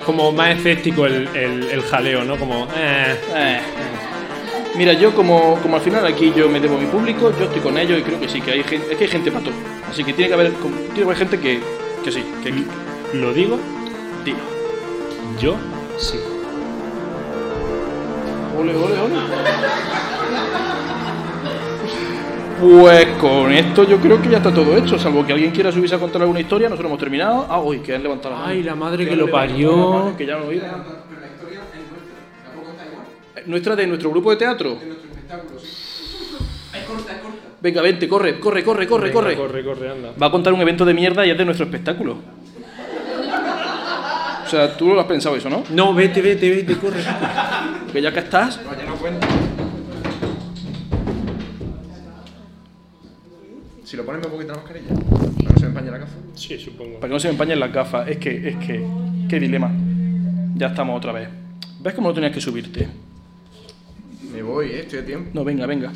Como 0.05 0.31
más 0.31 0.57
escéptico 0.57 1.05
el, 1.05 1.27
el, 1.35 1.63
el 1.69 1.81
jaleo, 1.81 2.23
¿no? 2.23 2.37
Como, 2.37 2.67
eh, 2.75 3.15
Eh. 3.35 3.59
Mira, 4.75 4.93
yo 4.93 5.13
como, 5.13 5.59
como 5.61 5.75
al 5.75 5.81
final 5.81 6.05
aquí 6.05 6.31
yo 6.35 6.47
me 6.47 6.59
debo 6.59 6.77
a 6.77 6.79
mi 6.79 6.85
público, 6.85 7.33
yo 7.37 7.45
estoy 7.45 7.59
con 7.59 7.77
ellos 7.77 7.99
y 7.99 8.01
creo 8.03 8.19
que 8.19 8.29
sí, 8.29 8.39
que 8.39 8.51
hay 8.51 8.63
gente, 8.63 8.91
es 8.91 8.97
que 8.97 9.03
hay 9.05 9.09
gente 9.09 9.31
para 9.31 9.43
todo. 9.43 9.53
Así 9.89 10.03
que 10.03 10.13
tiene 10.13 10.29
que 10.29 10.33
haber, 10.35 10.51
tiene 10.53 10.93
que 10.95 11.03
haber 11.03 11.17
gente 11.17 11.39
que, 11.39 11.59
que 12.03 12.11
sí, 12.11 12.23
que 12.41 13.17
lo 13.17 13.33
digo, 13.33 13.59
diga. 14.23 14.37
yo 15.41 15.57
sí. 15.97 16.17
Ole, 18.59 18.75
ole, 18.75 18.99
ole. 18.99 19.15
Pues 22.59 23.05
con 23.21 23.53
esto 23.53 23.83
yo 23.85 23.97
creo 23.99 24.21
que 24.21 24.27
ya 24.29 24.37
está 24.37 24.53
todo 24.53 24.75
hecho, 24.75 24.99
salvo 24.99 25.25
que 25.25 25.31
alguien 25.31 25.51
quiera 25.51 25.71
subirse 25.71 25.95
a 25.95 25.99
contar 25.99 26.21
alguna 26.23 26.41
historia, 26.41 26.67
nosotros 26.67 26.89
hemos 26.89 26.99
terminado. 26.99 27.47
Ah, 27.49 27.61
uy, 27.61 27.79
que 27.79 27.95
han 27.95 28.03
levantado 28.03 28.35
la 28.35 28.41
mano. 28.41 28.51
Ay, 28.51 28.63
la 28.63 28.75
madre 28.75 29.07
que 29.07 29.15
lo 29.15 29.31
parió. 29.31 29.77
mano, 29.77 30.17
Que 30.17 30.25
ya 30.25 30.37
no 30.37 30.45
lo 30.45 30.51
iba. 30.51 30.65
¿Nuestra 33.45 33.75
de 33.77 33.87
nuestro 33.87 34.09
grupo 34.11 34.31
de 34.31 34.35
teatro? 34.35 34.77
Venga, 37.61 37.81
vente, 37.81 38.09
corre, 38.09 38.39
corre, 38.39 38.63
corre, 38.63 38.87
corre, 38.87 39.03
Venga, 39.05 39.13
corre. 39.13 39.35
Corre, 39.35 39.63
corre, 39.63 39.89
anda. 39.91 40.11
Va 40.21 40.27
a 40.27 40.31
contar 40.31 40.51
un 40.51 40.59
evento 40.61 40.83
de 40.83 40.93
mierda 40.93 41.25
y 41.25 41.29
es 41.29 41.37
de 41.37 41.45
nuestro 41.45 41.65
espectáculo. 41.65 42.17
O 44.45 44.49
sea, 44.49 44.75
tú 44.75 44.93
lo 44.93 44.99
has 44.99 45.05
pensado 45.05 45.35
eso, 45.35 45.49
¿no? 45.49 45.63
No, 45.69 45.93
vete, 45.93 46.21
vete, 46.21 46.49
vete, 46.49 46.75
corre. 46.77 46.99
Que 47.91 48.01
ya 48.01 48.11
que 48.13 48.19
estás, 48.19 48.59
Si 53.83 53.97
lo 53.97 54.05
pones 54.05 54.23
un 54.23 54.31
poquito 54.31 54.51
la 54.53 54.59
mascarilla, 54.59 54.93
para 54.93 55.31
que 55.35 55.43
no 55.43 55.53
se 55.55 55.61
me 55.61 55.67
empañe 55.69 55.91
la 55.91 55.97
gafa. 55.97 56.13
Sí, 56.35 56.59
supongo. 56.59 56.95
para 56.99 57.07
que 57.07 57.13
no 57.13 57.19
se 57.19 57.27
me 57.27 57.31
empañen 57.31 57.59
las 57.59 57.73
gafas, 57.73 58.07
es 58.07 58.17
que, 58.17 58.49
es 58.49 58.55
que, 58.57 58.85
qué 59.27 59.39
dilema. 59.39 59.71
Ya 60.55 60.67
estamos 60.67 60.95
otra 60.97 61.11
vez. 61.11 61.27
¿Ves 61.79 61.93
cómo 61.95 62.09
no 62.09 62.13
tenías 62.13 62.31
que 62.31 62.39
subirte? 62.41 62.87
Me 64.31 64.43
voy, 64.43 64.67
eh, 64.67 64.81
estoy 64.81 64.99
a 64.99 65.05
tiempo. 65.05 65.31
No, 65.33 65.43
venga, 65.43 65.65
venga. 65.65 65.91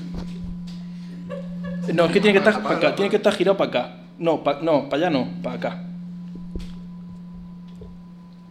No, 1.93 2.05
es 2.05 2.11
que 2.11 2.19
tiene 2.19 2.33
que 2.33 2.39
estar 2.47 2.63
para 2.63 2.77
acá, 2.77 2.95
tiene 2.95 3.11
que 3.11 3.17
estar 3.17 3.33
girado 3.33 3.57
para 3.57 3.69
acá. 3.69 3.95
No, 4.17 4.43
pa- 4.43 4.59
no, 4.61 4.89
para 4.89 5.07
allá 5.07 5.09
no, 5.11 5.27
para 5.43 5.55
acá. 5.57 5.83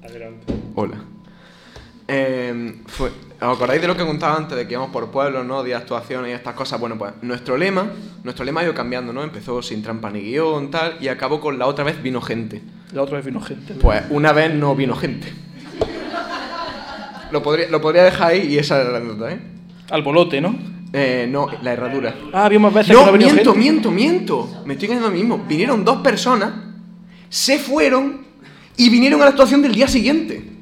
Adelante. 0.05 0.53
Hola. 0.77 0.99
Eh, 2.09 2.81
fue, 2.87 3.11
¿Os 3.41 3.57
acordáis 3.57 3.81
de 3.81 3.89
lo 3.89 3.97
que 3.97 4.07
contaba 4.07 4.37
antes, 4.37 4.57
de 4.57 4.67
que 4.69 4.75
íbamos 4.75 4.93
por 4.93 5.11
pueblos, 5.11 5.45
¿no? 5.45 5.65
De 5.65 5.75
actuaciones 5.75 6.31
y 6.31 6.33
estas 6.35 6.55
cosas. 6.55 6.79
Bueno, 6.79 6.97
pues 6.97 7.13
nuestro 7.23 7.57
lema, 7.57 7.91
nuestro 8.23 8.45
lema 8.45 8.61
ha 8.61 8.65
ido 8.65 8.75
cambiando, 8.75 9.13
¿no? 9.13 9.25
Empezó 9.25 9.61
sin 9.63 9.83
trampa 9.83 10.11
ni 10.11 10.21
guion, 10.21 10.71
tal, 10.71 10.97
y 11.01 11.09
acabó 11.09 11.41
con 11.41 11.59
la 11.59 11.67
otra 11.67 11.83
vez 11.85 12.01
vino 12.01 12.21
gente. 12.21 12.63
La 12.93 13.03
otra 13.03 13.17
vez 13.17 13.27
vino 13.27 13.41
gente. 13.41 13.75
Pues 13.75 14.05
una 14.11 14.33
vez 14.33 14.55
no 14.55 14.77
vino 14.77 14.95
gente. 14.95 15.33
Lo 17.33 17.43
podría, 17.43 17.69
lo 17.69 17.81
podría 17.81 18.05
dejar 18.05 18.33
ahí 18.33 18.47
y 18.53 18.59
esa 18.59 18.81
era 18.81 18.91
la 18.93 18.99
anécdota, 18.99 19.33
¿eh? 19.33 19.41
Al 19.91 20.03
bolote, 20.03 20.41
¿no? 20.41 20.55
Eh, 20.93 21.27
no, 21.29 21.49
la 21.63 21.73
herradura. 21.73 22.15
Ah, 22.33 22.45
había 22.45 22.59
más 22.59 22.73
veces 22.75 22.89
que 22.89 22.95
No, 22.95 23.01
no 23.01 23.09
ha 23.09 23.13
venido 23.13 23.33
miento, 23.33 23.53
gente. 23.53 23.59
miento, 23.59 23.91
miento. 23.91 24.63
Me 24.67 24.75
estoy 24.75 24.89
cayendo 24.89 25.09
a 25.09 25.11
mí 25.11 25.19
mismo. 25.19 25.39
Vinieron 25.49 25.85
dos 25.85 25.99
personas, 26.03 26.53
se 27.29 27.59
fueron 27.59 28.21
y 28.77 28.91
vinieron 28.91 29.21
a 29.23 29.25
la 29.25 29.31
actuación 29.31 29.63
del 29.63 29.75
día 29.75 29.89
siguiente. 29.89 30.53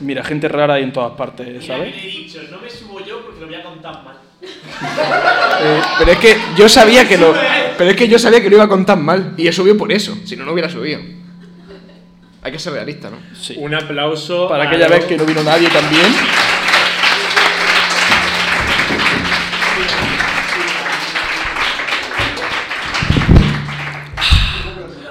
Mira, 0.00 0.24
gente 0.24 0.48
rara 0.48 0.74
hay 0.74 0.82
en 0.84 0.92
todas 0.92 1.12
partes, 1.12 1.64
¿sabes? 1.64 1.94
he 1.96 2.00
dicho, 2.06 2.40
no 2.50 2.58
me 2.60 2.70
subo 2.70 3.04
yo 3.04 3.20
porque 3.22 3.40
lo 3.40 3.46
voy 3.46 3.54
a 3.56 3.62
contar 3.62 4.02
mal. 4.04 4.16
Eh, 5.62 5.80
pero 5.98 6.12
es 6.12 6.18
que 6.18 6.36
yo 6.56 6.66
sabía 6.70 7.06
que 7.06 7.18
lo. 7.18 7.34
Pero 7.76 7.90
es 7.90 7.96
que 7.96 8.08
yo 8.08 8.18
sabía 8.18 8.40
que 8.40 8.48
lo 8.48 8.56
iba 8.56 8.64
a 8.64 8.68
contar 8.68 8.96
mal. 8.96 9.34
Y 9.36 9.46
he 9.46 9.52
subido 9.52 9.76
por 9.76 9.92
eso. 9.92 10.16
Si 10.24 10.34
no, 10.36 10.46
no 10.46 10.52
hubiera 10.52 10.70
subido. 10.70 11.00
Hay 12.42 12.50
que 12.52 12.58
ser 12.58 12.72
realista, 12.72 13.10
¿no? 13.10 13.18
Sí. 13.38 13.56
Un 13.58 13.74
aplauso. 13.74 14.48
Para 14.48 14.64
aquella 14.64 14.88
los- 14.88 14.98
vez 15.00 15.04
que 15.04 15.18
no 15.18 15.26
vino 15.26 15.42
nadie 15.42 15.68
también. 15.68 16.06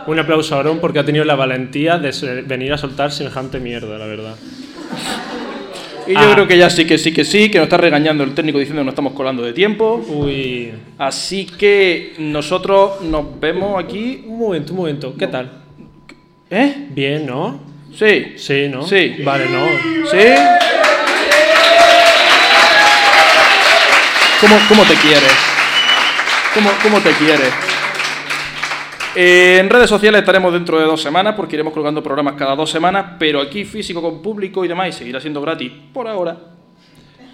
Un 0.07 0.17
aplauso 0.17 0.55
a 0.55 0.57
Aarón 0.57 0.79
porque 0.79 0.97
ha 0.99 1.05
tenido 1.05 1.23
la 1.23 1.35
valentía 1.35 1.99
de 1.99 2.41
venir 2.47 2.73
a 2.73 2.77
soltar 2.77 3.11
semejante 3.11 3.59
mierda, 3.59 3.97
la 3.97 4.05
verdad. 4.07 4.35
Y 6.09 6.13
yo 6.13 6.19
Ah. 6.21 6.31
creo 6.33 6.47
que 6.47 6.57
ya 6.57 6.71
sí 6.71 6.85
que 6.85 6.97
sí 6.97 7.13
que 7.13 7.23
sí, 7.23 7.51
que 7.51 7.59
nos 7.59 7.65
está 7.67 7.77
regañando 7.77 8.23
el 8.23 8.33
técnico 8.33 8.57
diciendo 8.57 8.81
que 8.81 8.85
nos 8.85 8.93
estamos 8.93 9.13
colando 9.13 9.43
de 9.43 9.53
tiempo. 9.53 10.03
Uy. 10.07 10.71
Así 10.97 11.45
que 11.45 12.15
nosotros 12.17 13.01
nos 13.01 13.39
vemos 13.39 13.81
aquí. 13.81 14.23
Un 14.25 14.39
momento, 14.39 14.73
un 14.73 14.77
momento. 14.79 15.15
¿Qué 15.15 15.27
tal? 15.27 15.51
¿Eh? 16.49 16.87
Bien, 16.89 17.27
¿no? 17.27 17.59
Sí. 17.95 18.33
Sí, 18.37 18.67
¿no? 18.69 18.81
Sí. 18.87 19.17
Vale, 19.23 19.45
no. 19.51 19.67
¿Sí? 20.09 20.17
¿Cómo, 24.41 24.57
cómo 24.67 24.83
te 24.85 24.95
quieres? 24.95 25.33
¿Cómo, 26.55 26.71
cómo 26.81 26.99
te 27.01 27.11
quieres? 27.11 27.51
Eh, 29.15 29.57
en 29.59 29.69
redes 29.69 29.89
sociales 29.89 30.19
estaremos 30.19 30.53
dentro 30.53 30.79
de 30.79 30.85
dos 30.85 31.01
semanas 31.01 31.33
porque 31.35 31.55
iremos 31.55 31.73
colgando 31.73 32.03
programas 32.03 32.35
cada 32.35 32.55
dos 32.55 32.69
semanas, 32.69 33.13
pero 33.17 33.41
aquí 33.41 33.65
físico 33.65 34.01
con 34.01 34.21
público 34.21 34.63
y 34.63 34.67
demás 34.67 34.89
y 34.89 34.91
seguirá 34.91 35.19
siendo 35.19 35.41
gratis 35.41 35.71
por 35.91 36.07
ahora. 36.07 36.37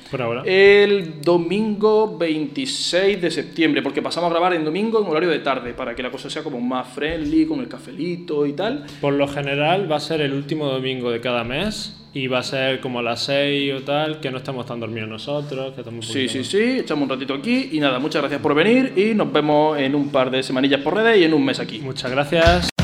Por 0.10 0.22
ahora. 0.22 0.44
El 0.46 1.22
domingo 1.22 2.18
26 2.18 3.22
de 3.22 3.32
septiembre, 3.32 3.82
porque 3.82 4.02
pasamos 4.02 4.30
a 4.30 4.32
grabar 4.32 4.54
en 4.54 4.64
domingo 4.64 5.02
en 5.02 5.08
horario 5.08 5.30
de 5.30 5.40
tarde 5.40 5.74
para 5.74 5.96
que 5.96 6.04
la 6.04 6.12
cosa 6.12 6.30
sea 6.30 6.44
como 6.44 6.62
más 6.62 6.88
friendly, 6.90 7.46
con 7.46 7.60
el 7.60 7.68
cafelito 7.68 8.46
y 8.46 8.54
tal. 8.54 8.86
Por 9.02 9.14
lo 9.14 9.28
general 9.28 9.92
va 9.92 9.98
a 9.98 10.00
ser 10.00 10.22
el 10.22 10.34
último 10.34 10.68
domingo 10.68 11.12
de 11.12 11.20
cada 11.20 11.44
mes 11.44 12.05
y 12.16 12.28
va 12.28 12.40
a 12.40 12.44
ser 12.44 12.80
como 12.80 13.00
a 13.00 13.02
las 13.04 13.26
6 13.26 13.74
o 13.74 13.82
tal, 13.82 14.22
que 14.22 14.32
no 14.32 14.38
estamos 14.38 14.66
tan 14.66 14.80
dormidos 14.80 15.10
nosotros, 15.10 15.74
que 15.74 15.82
estamos 15.82 16.08
Sí, 16.08 16.30
sí, 16.30 16.46
sí, 16.46 16.80
echamos 16.80 17.04
un 17.04 17.10
ratito 17.10 17.34
aquí 17.34 17.72
y 17.74 17.80
nada, 17.82 18.00
muchas 18.00 18.22
gracias 18.22 18.42
por 18.42 18.56
venir 18.56 18.94
y 18.96 19.14
nos 19.14 19.32
vemos 19.32 19.78
en 19.78 19.94
un 19.94 20.10
par 20.10 20.32
de 20.32 20.42
semanillas 20.42 20.80
por 20.80 20.96
redes 20.96 21.20
y 21.20 21.26
en 21.26 21.34
un 21.34 21.44
mes 21.44 21.60
aquí. 21.60 21.80
Muchas 21.80 22.10
gracias. 22.10 22.75